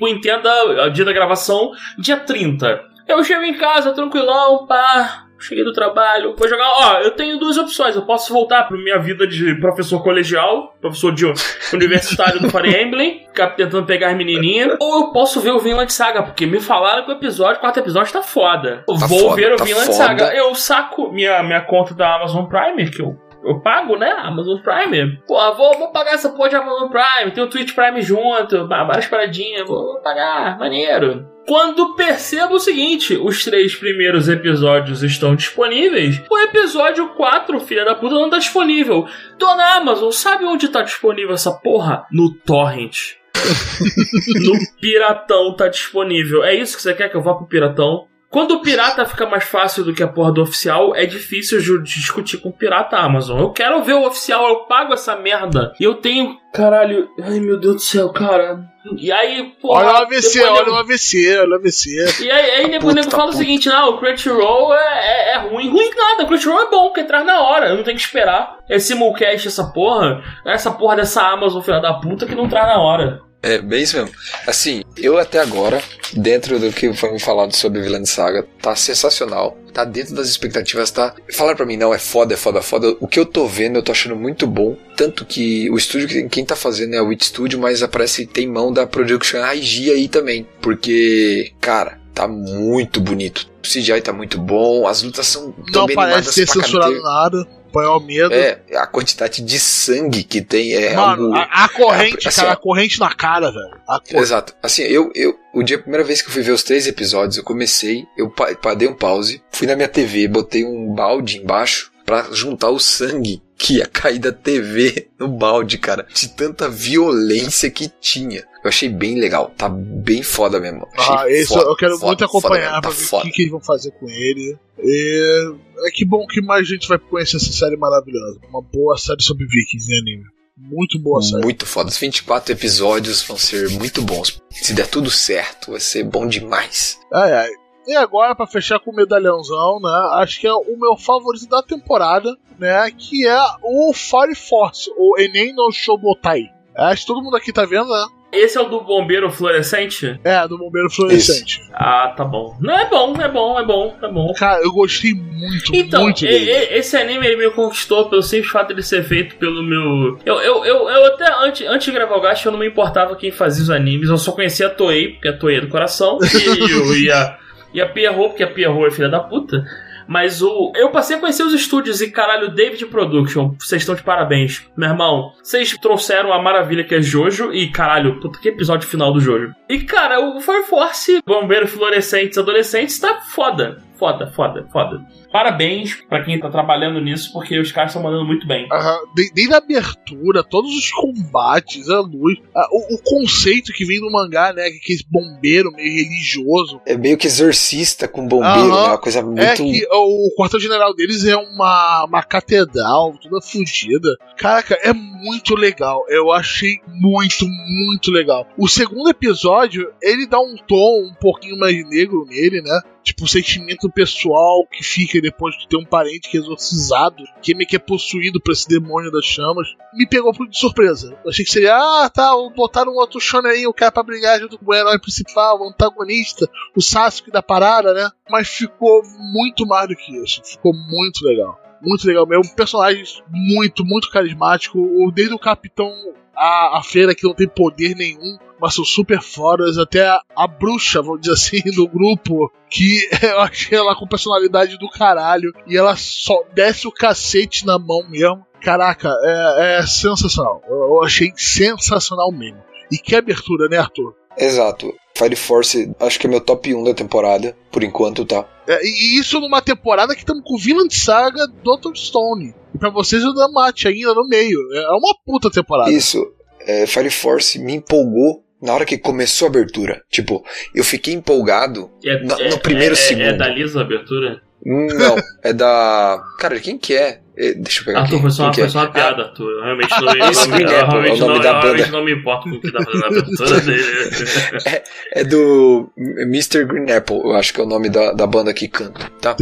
[0.00, 1.61] o Entenda, dia da gravação,
[1.98, 2.82] dia 30.
[3.08, 7.58] Eu chego em casa, tranquilão, pá, cheguei do trabalho, vou jogar, ó, eu tenho duas
[7.58, 11.26] opções, eu posso voltar pra minha vida de professor colegial, professor de
[11.72, 15.92] universitário do Fire Emblem, ficar tentando pegar as menininhas, ou eu posso ver o Vinland
[15.92, 18.84] Saga, porque me falaram que o episódio, o quarto episódio tá foda.
[18.86, 19.98] Tá vou foda, ver o tá Vinland foda.
[19.98, 20.34] Saga.
[20.34, 24.10] Eu saco minha, minha conta da Amazon Prime, que eu eu pago, né?
[24.18, 25.18] Amazon Prime.
[25.26, 27.30] Porra, vou, vou pagar essa porra de Amazon Prime.
[27.32, 29.66] Tem o Twitch Prime junto, várias paradinhas.
[29.66, 31.26] Vou, vou pagar, maneiro.
[31.46, 37.96] Quando percebo o seguinte, os três primeiros episódios estão disponíveis, o episódio 4, filha da
[37.96, 39.06] puta, não tá disponível.
[39.38, 42.06] Dona Amazon, sabe onde tá disponível essa porra?
[42.12, 43.16] No Torrent.
[44.46, 46.44] no Piratão tá disponível.
[46.44, 48.06] É isso que você quer que eu vá pro Piratão?
[48.32, 52.38] Quando o pirata fica mais fácil do que a porra do oficial, é difícil discutir
[52.38, 53.38] com o pirata Amazon.
[53.38, 55.74] Eu quero ver o oficial, eu pago essa merda.
[55.78, 56.36] E eu tenho.
[56.52, 57.08] Caralho.
[57.22, 58.60] Ai meu Deus do céu, cara.
[58.96, 59.80] E aí, porra.
[59.84, 62.24] Olha o AVC, olha nego- o AVC, olha o AVC.
[62.24, 63.38] E aí, aí depois o puta, nego fala o puta.
[63.38, 65.70] seguinte: não, o Crunchyroll é, é, é ruim.
[65.70, 67.68] Ruim nada, o Crunchyroll é bom, porque traz na hora.
[67.68, 68.56] Eu não tenho que esperar.
[68.68, 70.22] É simulcast essa porra.
[70.44, 73.20] Essa porra dessa Amazon, filha da puta, que não traz na hora.
[73.42, 74.14] É, bem isso mesmo.
[74.46, 75.82] Assim, eu até agora,
[76.12, 79.58] dentro do que foi me falado sobre Vilã Saga, tá sensacional.
[79.72, 81.14] Tá dentro das expectativas, tá?
[81.32, 82.94] Falaram pra mim, não, é foda, é foda, foda.
[83.00, 84.76] O que eu tô vendo, eu tô achando muito bom.
[84.96, 88.72] Tanto que o estúdio, quem tá fazendo é o Wit Studio, mas aparece tem mão
[88.72, 90.46] da Production IG aí também.
[90.60, 93.50] Porque, cara, tá muito bonito.
[93.64, 97.61] O CGI tá muito bom, as lutas são tão Não parece ser censurado nada.
[97.72, 98.32] Põe ao medo.
[98.34, 101.34] É, a quantidade de sangue que tem é Mano, algo...
[101.36, 103.80] a, a corrente, é, assim, cara, a corrente na cara, velho.
[103.88, 104.16] A corrente.
[104.16, 104.54] Exato.
[104.62, 107.38] Assim, eu, eu, o dia, a primeira vez que eu fui ver os três episódios,
[107.38, 111.38] eu comecei, eu pa, pa- dei um pause, fui na minha TV, botei um balde
[111.38, 116.06] embaixo pra juntar o sangue que ia cair da TV no balde, cara.
[116.12, 118.42] De tanta violência que tinha.
[118.64, 119.50] Eu achei bem legal.
[119.56, 120.86] Tá bem foda mesmo.
[120.96, 123.22] Achei Ah, esse foda, eu quero foda, muito foda acompanhar pra tá ver o foda.
[123.24, 124.56] que, que eles vão fazer com ele.
[124.78, 125.54] E
[125.86, 128.38] é que bom que mais gente vai conhecer essa série maravilhosa.
[128.48, 130.24] Uma boa série sobre Vikings em anime.
[130.56, 131.42] Muito boa série.
[131.42, 131.88] Muito foda.
[131.88, 134.40] Os 24 episódios vão ser muito bons.
[134.50, 137.00] Se der tudo certo, vai ser bom demais.
[137.12, 137.50] Ai, ai.
[137.88, 140.08] E agora, pra fechar com o medalhãozão, né?
[140.22, 142.88] Acho que é o meu favorito da temporada, né?
[142.96, 146.42] Que é o Fire Force, ou Enem no Shobotai.
[146.76, 148.06] Acho que todo mundo aqui tá vendo, né?
[148.32, 150.18] Esse é o do bombeiro fluorescente?
[150.24, 151.60] É, do Bombeiro Fluorescente.
[151.74, 152.56] Ah, tá bom.
[152.60, 154.32] Não, é bom, é bom, é bom, é bom.
[154.32, 156.50] Cara, eu gostei muito, Então, muito dele.
[156.50, 160.18] e- esse anime ele me conquistou pelo simples fato de ser feito pelo meu.
[160.24, 163.14] Eu, eu, eu, eu até antes, antes de gravar o gasto, eu não me importava
[163.16, 166.18] quem fazia os animes, eu só conhecia a Toei, porque a Toei é do coração,
[166.22, 167.36] e, eu ia,
[167.74, 169.62] e a Pierrot, porque a Pierrot é filha da puta.
[170.06, 170.72] Mas o.
[170.74, 174.66] Eu passei a conhecer os estúdios e caralho, David Production, vocês estão de parabéns.
[174.76, 179.12] Meu irmão, vocês trouxeram a maravilha que é Jojo e caralho, puta que episódio final
[179.12, 179.54] do Jojo.
[179.68, 183.82] E cara, o Fire Force, Bombeiro Fluorescentes Adolescentes, tá foda.
[183.98, 185.06] Foda, foda, foda.
[185.32, 188.68] Parabéns pra quem tá trabalhando nisso, porque os caras estão mandando muito bem.
[188.70, 188.98] Aham,
[189.34, 194.10] Desde a abertura, todos os combates, a luz, a- o, o conceito que vem do
[194.10, 194.64] mangá, né?
[194.70, 196.80] Que é esse bombeiro meio religioso.
[196.86, 198.82] É meio que exorcista com bombeiro, Aham.
[198.82, 198.88] né?
[198.88, 199.40] Uma coisa muito.
[199.40, 204.08] É que o quartel-general deles é uma, uma catedral toda fugida.
[204.36, 206.04] Caraca, é muito legal.
[206.08, 208.46] Eu achei muito, muito legal.
[208.58, 212.80] O segundo episódio, ele dá um tom um pouquinho mais negro nele, né?
[213.02, 217.54] Tipo, o sentimento pessoal que fica depois de ter um parente que é exorcizado, que
[217.54, 219.68] meio que é possuído por esse demônio das chamas.
[219.92, 221.18] Me pegou de surpresa.
[221.24, 224.38] Eu achei que seria, ah, tá, botaram um outro shonen aí, o cara pra brigar
[224.38, 228.10] junto com o herói principal, o antagonista o Sasuke da parada, né?
[228.28, 230.42] Mas ficou muito mais do que isso.
[230.44, 231.60] Ficou muito legal.
[231.80, 232.54] Muito legal mesmo.
[232.54, 234.78] Personagens muito, muito carismático.
[235.12, 235.92] Desde o capitão
[236.34, 239.76] a, a feira que não tem poder nenhum, mas são super fodas.
[239.76, 244.78] Até a, a bruxa, vamos dizer assim, do grupo, que eu achei ela com personalidade
[244.78, 245.52] do caralho.
[245.66, 248.46] E ela só desce o cacete na mão mesmo.
[248.62, 250.62] Caraca, é, é sensacional.
[250.68, 252.62] Eu, eu achei sensacional mesmo.
[252.92, 254.14] E que abertura, né, Arthur?
[254.38, 254.94] Exato.
[255.16, 258.48] Fire Force, acho que é meu top 1 da temporada, por enquanto, tá?
[258.66, 261.94] É, e isso numa temporada que estamos com Vinland Saga Dr.
[261.94, 262.54] Stone.
[262.74, 264.58] E pra vocês o Damate ainda no meio.
[264.72, 265.90] É uma puta temporada.
[265.90, 266.24] Isso,
[266.66, 270.02] é, Fire Force me empolgou na hora que começou a abertura.
[270.10, 270.44] Tipo,
[270.74, 271.90] eu fiquei empolgado.
[272.04, 273.24] É, No- é- no primeiro é- é- segundo.
[273.24, 274.40] É da Lisa a abertura?
[274.64, 276.22] Hum, Não, é da.
[276.38, 277.20] Cara, quem que é?
[277.36, 278.22] É, Deixa eu pegar Arthur, aqui.
[278.22, 278.82] foi só, uma- Quem foi só é?
[278.82, 279.50] uma piada, Arthur.
[279.50, 281.92] Eu realmente não, eu, eu é o realmente nome não, da eu realmente banda.
[281.98, 283.82] não me importo com o que tá fazendo a abertura dele.
[285.14, 286.64] É do Mr.
[286.64, 289.34] Green Apple, eu acho que é o nome da, da banda que canta, tá?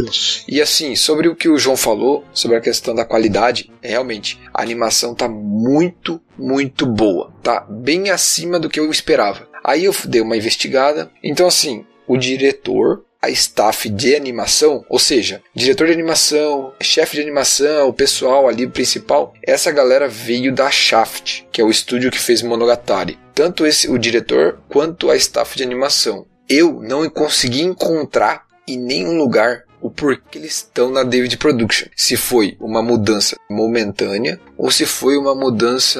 [0.47, 4.39] E assim, sobre o que o João falou, sobre a questão da qualidade, é, realmente,
[4.53, 7.31] a animação tá muito, muito boa.
[7.43, 9.47] Tá bem acima do que eu esperava.
[9.63, 11.11] Aí eu dei uma investigada.
[11.23, 17.21] Então, assim, o diretor, a staff de animação, ou seja, diretor de animação, chefe de
[17.21, 22.19] animação, o pessoal ali principal, essa galera veio da Shaft, que é o estúdio que
[22.19, 23.19] fez Monogatari.
[23.35, 26.25] Tanto esse, o diretor quanto a staff de animação.
[26.49, 31.87] Eu não consegui encontrar em nenhum lugar o porquê eles estão na David Production.
[31.95, 35.99] Se foi uma mudança momentânea ou se foi uma mudança.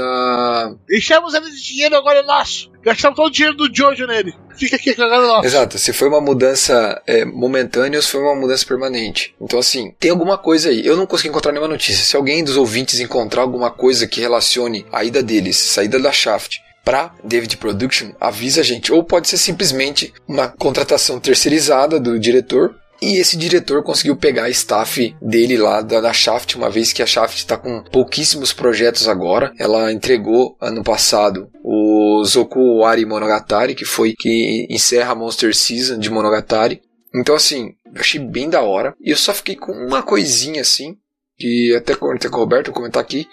[0.89, 2.71] Enchemos ele de dinheiro, agora é nosso.
[2.83, 4.33] Gastamos todo o dinheiro do Jojo nele.
[4.55, 5.45] Fica aqui agora é nosso.
[5.45, 9.35] Exato, se foi uma mudança é, momentânea ou se foi uma mudança permanente.
[9.41, 10.85] Então, assim, tem alguma coisa aí.
[10.85, 12.03] Eu não consegui encontrar nenhuma notícia.
[12.03, 16.59] Se alguém dos ouvintes encontrar alguma coisa que relacione a ida deles, saída da Shaft,
[16.83, 18.91] para David Production, avisa a gente.
[18.91, 22.75] Ou pode ser simplesmente uma contratação terceirizada do diretor.
[23.01, 27.01] E esse diretor conseguiu pegar a staff dele lá da, da Shaft, uma vez que
[27.01, 29.51] a Shaft está com pouquíssimos projetos agora.
[29.57, 35.97] Ela entregou ano passado o Zoku Wari Monogatari, que foi que encerra a Monster Season
[35.97, 36.79] de Monogatari.
[37.15, 38.93] Então, assim, eu achei bem da hora.
[39.01, 40.95] E eu só fiquei com uma coisinha assim,
[41.39, 43.27] que até comentei com o Roberto, comentar aqui.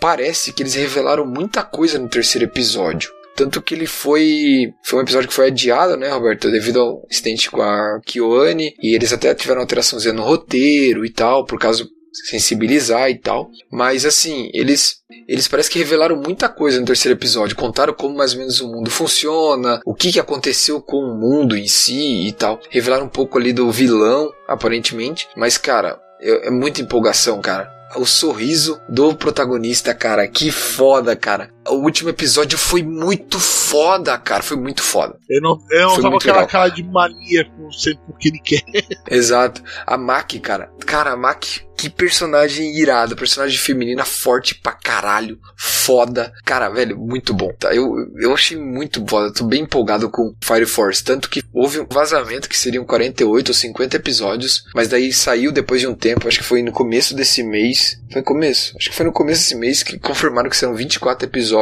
[0.00, 3.12] Parece que eles revelaram muita coisa no terceiro episódio.
[3.36, 4.72] Tanto que ele foi.
[4.82, 6.50] Foi um episódio que foi adiado, né, Roberto?
[6.50, 8.74] Devido ao incidente com a Kyoane.
[8.82, 13.50] E eles até tiveram alteraçãozinha no roteiro e tal, por causa sensibilizar e tal.
[13.70, 18.32] Mas assim, eles eles parecem que revelaram muita coisa no terceiro episódio, contaram como mais
[18.32, 22.32] ou menos o mundo funciona, o que, que aconteceu com o mundo em si e
[22.32, 22.60] tal.
[22.68, 28.06] Revelaram um pouco ali do vilão, aparentemente, mas cara, é, é muita empolgação, cara o
[28.06, 30.26] sorriso do protagonista, cara.
[30.28, 31.50] Que foda, cara.
[31.70, 34.42] O último episódio foi muito foda, cara.
[34.42, 35.16] Foi muito foda.
[35.28, 36.48] Ele não, ele não Foi tava com aquela legal.
[36.48, 38.62] cara de maníaco sempre porque ele quer.
[39.10, 39.62] Exato.
[39.86, 40.70] A Maki, cara.
[40.84, 43.14] Cara, a Maki, que personagem irada.
[43.14, 45.38] Personagem feminina forte pra caralho.
[45.56, 46.32] Foda.
[46.44, 47.52] Cara, velho, muito bom.
[47.58, 47.74] Tá?
[47.74, 49.32] Eu, eu achei muito foda.
[49.32, 51.02] Tô bem empolgado com Fire Force.
[51.04, 54.64] Tanto que houve um vazamento que seriam 48 ou 50 episódios.
[54.74, 56.26] Mas daí saiu depois de um tempo.
[56.26, 58.00] Acho que foi no começo desse mês.
[58.12, 58.76] Foi começo.
[58.76, 61.59] Acho que foi no começo desse mês que confirmaram que serão 24 episódios.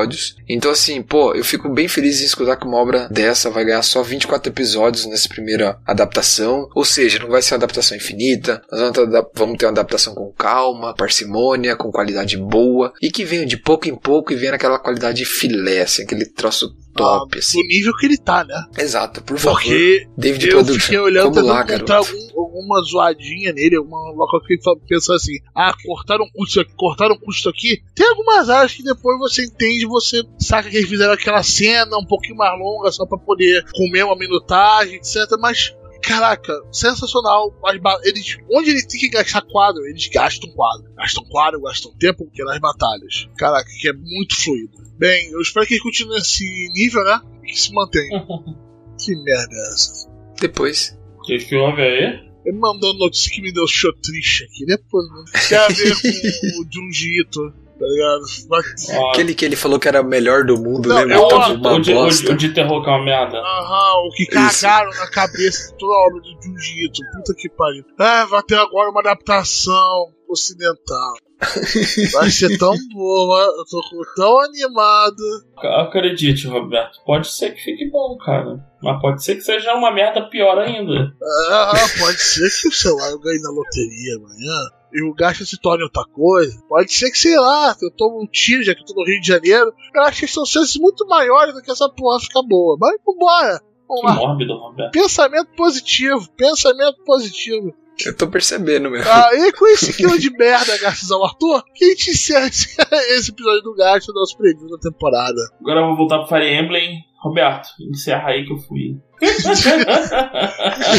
[0.49, 3.83] Então, assim, pô, eu fico bem feliz em escutar que uma obra dessa vai ganhar
[3.83, 6.69] só 24 episódios nessa primeira adaptação.
[6.75, 8.63] Ou seja, não vai ser uma adaptação infinita.
[8.71, 8.93] Nós
[9.35, 12.93] vamos ter uma adaptação com calma, parcimônia, com qualidade boa.
[13.03, 16.75] E que venha de pouco em pouco e venha naquela qualidade filé, assim, aquele troço
[16.99, 17.63] top, assim.
[17.63, 18.65] Do nível que ele tá, né?
[18.79, 19.57] Exato, por favor.
[19.59, 20.81] Porque David eu Production.
[20.81, 24.59] fiquei olhando Vamos lá, encontrar algum, alguma zoadinha nele, alguma local que
[24.89, 27.83] pensou assim, ah, cortaram um custo aqui, cortaram um custo aqui.
[27.95, 32.07] Tem algumas áreas que depois você entende, você saca que eles fizeram aquela cena um
[32.07, 35.17] pouquinho mais longa só pra poder comer uma minutagem, etc.
[35.41, 35.75] Mas
[36.09, 37.55] Caraca, sensacional.
[38.03, 40.91] Eles, onde eles têm que gastar quadro, eles gastam quadro.
[40.95, 43.29] Gastam quadro, gastam tempo, porque é nas batalhas.
[43.37, 44.73] Caraca, que é muito fluido.
[44.97, 47.21] Bem, eu espero que ele continue nesse nível, né?
[47.45, 48.27] E que se mantenha.
[48.99, 50.11] que merda é essa?
[50.41, 50.99] Depois.
[51.19, 52.29] O que, que houve aí?
[52.47, 54.65] Ele mandou notícia que me deu chotriche aqui.
[54.65, 55.25] Depois, né?
[55.47, 58.21] Tem a ver com o Junji Ito, tá ligado?
[58.49, 61.21] Mas- Ó, Aquele que ele falou que era o melhor do mundo, Não, lembra?
[61.21, 63.39] o, uma o, de, o, o de terror que é uma merda.
[63.39, 67.01] Aham, o que cagaram na cabeça de toda a obra do Junji Ito.
[67.17, 67.85] Puta que pariu.
[67.99, 71.15] Ah, vai ter agora uma adaptação ocidental.
[72.15, 73.81] Vai ser tão boa, eu tô
[74.17, 75.23] tão animado.
[75.57, 76.99] Acredite, Roberto.
[77.07, 78.59] Pode ser que fique bom, cara.
[78.83, 81.13] Mas pode ser que seja uma merda pior ainda.
[81.51, 85.61] Ah, pode ser que, sei lá, eu ganhe na loteria amanhã e o gasto se
[85.61, 86.59] torne outra coisa.
[86.69, 89.21] Pode ser que, sei lá, eu tomo um tiro já que eu tô no Rio
[89.21, 89.73] de Janeiro.
[89.95, 92.77] Eu acho que são chances muito maiores do que essa porra ficar boa.
[92.81, 93.61] Mas vambora.
[93.89, 94.15] Vamos Que lá.
[94.15, 94.93] mórbido, Roberto.
[94.93, 97.73] Pensamento positivo, pensamento positivo.
[98.07, 99.03] Eu tô percebendo, meu.
[99.03, 102.77] Ah, e com esse quilo de merda, graças ao Arthur, que a gente encerra esse,
[103.17, 105.41] esse episódio do Gasto, nosso preview da temporada.
[105.61, 107.05] Agora eu vou voltar pro Fire Emblem.
[107.21, 108.97] Roberto, encerra aí que eu fui.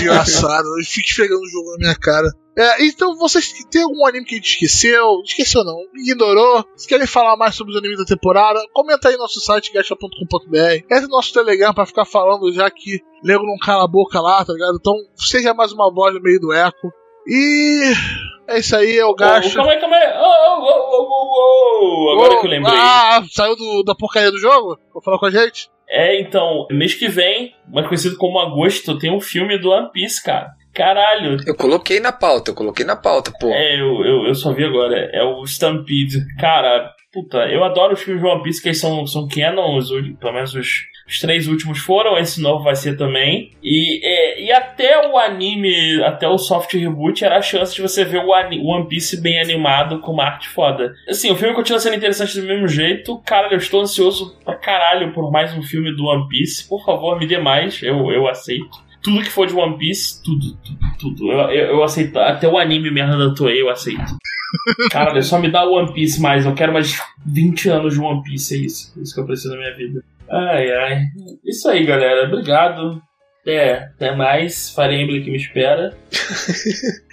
[0.01, 2.27] Engraçado, eu fico esfregando o jogo na minha cara.
[2.57, 5.21] É, então, vocês tem algum anime que a gente esqueceu?
[5.23, 6.65] Esqueceu não, ignorou?
[6.75, 10.57] Se querem falar mais sobre os animes da temporada, comenta aí no nosso site, gacha.com.br.
[10.57, 14.43] Entre no nosso Telegram pra ficar falando, já que nego não cala a boca lá,
[14.43, 14.77] tá ligado?
[14.77, 16.91] Então, seja mais uma voz no meio do eco.
[17.27, 17.93] E.
[18.47, 19.55] É isso aí, é o Gacha.
[19.55, 20.11] calma aí, calma aí.
[20.17, 22.75] Oh, oh, oh, oh, oh, Agora Ô, que eu lembrei.
[22.75, 24.75] Ah, saiu do- da porcaria do jogo?
[24.91, 25.69] Vou falar com a gente?
[25.89, 30.23] É, então, mês que vem, mais conhecido como agosto, tem um filme do One Piece,
[30.23, 30.51] cara.
[30.73, 31.37] Caralho.
[31.47, 33.49] Eu coloquei na pauta, eu coloquei na pauta, pô.
[33.49, 35.09] É, eu, eu, eu só vi agora.
[35.11, 36.19] É o Stampede.
[36.39, 39.89] Cara, puta, eu adoro os filmes de One Piece, que eles são, são canon, os,
[39.89, 40.67] ul- pelo menos os,
[41.09, 43.51] os três últimos foram, esse novo vai ser também.
[43.63, 48.05] E, é, e até o anime, até o soft reboot, era a chance de você
[48.05, 50.93] ver o One Piece bem animado, com uma arte foda.
[51.09, 53.17] Assim, o filme continua sendo interessante do mesmo jeito.
[53.25, 56.69] Cara, eu estou ansioso pra caralho por mais um filme do One Piece.
[56.69, 58.77] Por favor, me dê mais, eu, eu aceito.
[59.01, 61.31] Tudo que for de One Piece, tudo, tudo, tudo.
[61.31, 62.19] Eu, eu, eu aceito.
[62.19, 64.15] Até o anime merda da Toei eu aceito.
[64.91, 66.45] Cara, só me dá One Piece mais.
[66.45, 68.93] Eu quero mais 20 anos de One Piece, é isso.
[68.95, 70.03] É isso que eu preciso na minha vida.
[70.31, 71.01] Ai, ai.
[71.45, 72.27] Isso aí, galera.
[72.27, 73.01] Obrigado.
[73.41, 74.69] Até, até mais.
[74.69, 75.95] Fire Emblem que me espera.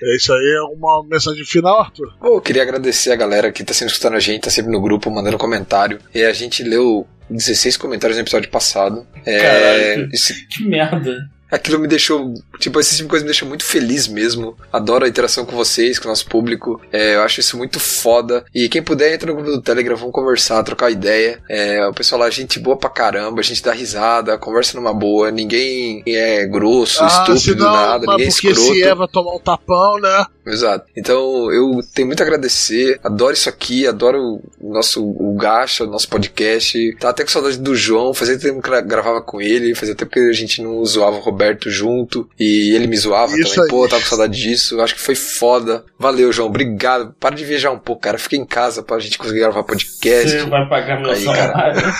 [0.02, 2.14] É isso aí, é uma mensagem final, Arthur.
[2.20, 4.80] Pô, eu queria agradecer a galera que tá sempre escutando a gente, tá sempre no
[4.80, 5.98] grupo, mandando comentário.
[6.14, 9.06] E a gente leu 16 comentários no episódio passado.
[9.24, 10.08] É, Caralho.
[10.12, 11.16] esse- Que merda.
[11.56, 12.32] Aquilo me deixou.
[12.58, 14.56] Tipo, esse tipo de coisa me deixa muito feliz mesmo.
[14.72, 16.80] Adoro a interação com vocês, com o nosso público.
[16.92, 18.44] É, eu acho isso muito foda.
[18.54, 21.40] E quem puder, entra no grupo do Telegram, vamos conversar, trocar ideia.
[21.48, 25.30] É, o pessoal lá, gente boa pra caramba, a gente dá risada, conversa numa boa.
[25.30, 28.72] Ninguém é grosso, estúpido, senão, nada, ninguém é porque escroto.
[28.72, 30.26] se Eva tomar um tapão, né?
[30.46, 30.86] Exato.
[30.96, 35.88] Então eu tenho muito a agradecer, adoro isso aqui, adoro o nosso o Gacha, o
[35.88, 36.96] nosso podcast.
[37.00, 40.12] Tá até com saudade do João, fazia tempo que eu gravava com ele, fazia tempo
[40.12, 43.64] que a gente não zoava o Roberto junto e ele me zoava Isso também.
[43.64, 43.70] aí.
[43.70, 45.84] Pô, tava com saudade disso, acho que foi foda.
[45.98, 47.14] Valeu, João, obrigado.
[47.18, 48.18] Para de viajar um pouco, cara.
[48.18, 50.30] Fica em casa pra gente conseguir gravar podcast.
[50.30, 51.82] Você vai pagar meu Aí, salário.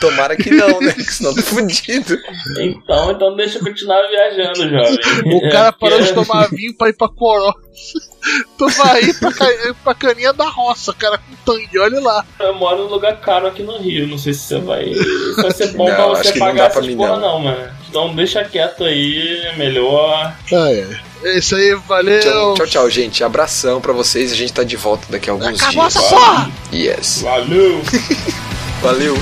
[0.00, 0.92] Tomara que não, né?
[0.92, 2.18] Que senão tô fudido.
[2.58, 4.98] Então, então deixa eu continuar viajando, jovem.
[5.36, 7.52] O cara É, parou de tomar vinho pra ir pra Coró.
[8.58, 12.24] Tu vai ir pra, ca- pra caninha da roça, cara, com tangue, olha lá.
[12.40, 14.08] Eu moro num lugar caro aqui no Rio.
[14.08, 14.92] Não sei se você vai.
[14.92, 17.20] Se vai ser bom Não, pra você pagar essas mim, porra, não.
[17.20, 17.40] não.
[17.40, 17.70] mano.
[17.88, 20.34] Então deixa quieto aí, é melhor.
[20.52, 21.00] Ai, ai.
[21.24, 22.20] É isso aí, valeu.
[22.20, 23.22] Tchau, tchau, tchau, gente.
[23.24, 24.32] Abração pra vocês.
[24.32, 25.96] A gente tá de volta daqui a alguns Acabou dias.
[25.96, 26.50] essa porra!
[26.72, 27.22] Yes.
[27.22, 27.80] Valeu!
[28.82, 29.16] Valeu.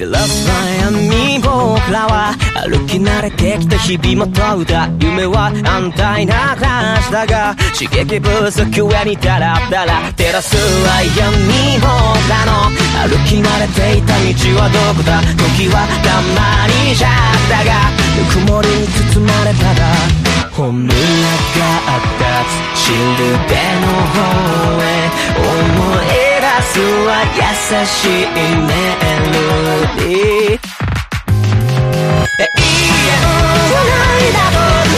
[0.00, 0.90] 照らす悩
[1.36, 2.32] み僕らは
[2.64, 11.84] 歩き慣れてきた日々も問うた夢は安泰な暮らしだが刺激不足上にダラダラ照らすは闇僕
[12.32, 12.72] らの
[13.04, 17.12] 歩き慣れていた道はどこだ時はたまにじゃ
[17.52, 19.84] だがぬくもりに包まれたら
[20.56, 20.96] 本村が
[21.84, 22.40] あった
[22.74, 26.19] シルベの方へ思い
[27.36, 28.72] 優しいメ
[29.32, 29.38] ロ
[29.96, 30.60] ディー。
[32.38, 33.24] 永遠
[33.72, 34.89] はない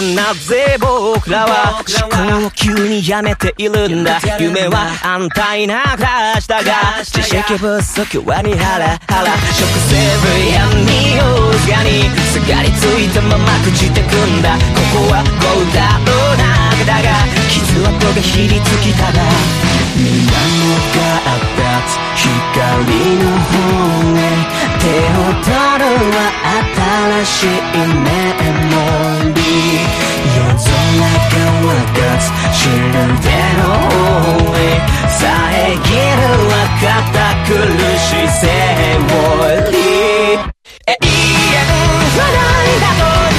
[0.00, 4.20] ろでなぜ僕らは思考を急にやめているんだ。
[4.38, 9.32] 夢は安泰な暮らしだが知識不足はにハラハラ。
[9.52, 14.56] 食せる闇をがにすがりついたまま朽ちてくんだ。
[14.56, 14.60] こ
[14.96, 16.06] こはゴーダの
[16.36, 17.08] 中だが
[17.48, 19.18] 傷跡がひりつきたが。
[19.96, 21.60] 水面があった
[22.16, 22.24] 光
[23.16, 23.52] の方
[24.16, 24.20] へ
[24.80, 26.18] 手を取るは
[27.20, 27.48] 新しい
[27.84, 28.08] メ
[28.70, 28.74] モ
[29.34, 29.39] リー
[29.70, 30.68] 夜空
[31.30, 32.22] が分かつ。
[32.52, 33.28] シルベ
[33.58, 33.96] の方
[34.58, 34.60] へ
[35.08, 36.20] 遮る
[36.50, 36.84] は堅
[37.46, 37.50] 苦
[37.98, 38.42] しいセ
[38.98, 39.16] オ
[39.70, 40.44] リー
[40.86, 41.58] 永遠
[42.16, 42.84] はないだ
[43.24, 43.29] と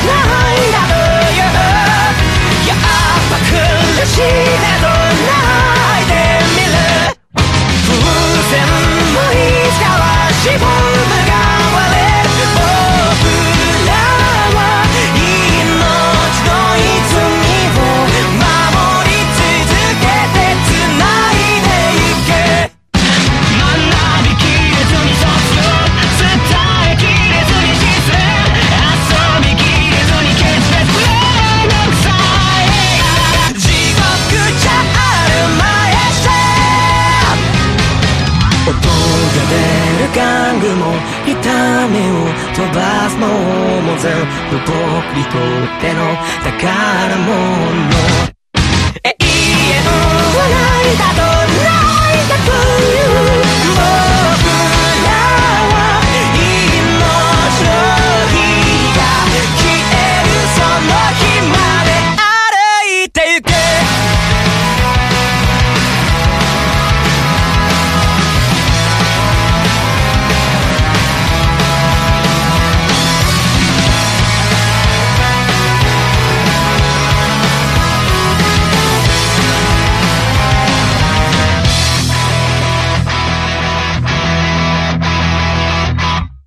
[44.52, 44.72] 僕
[45.18, 46.00] にとっての
[46.44, 48.32] 宝物。
[49.04, 49.92] 永遠の
[50.38, 50.48] 笑
[50.94, 51.31] いだと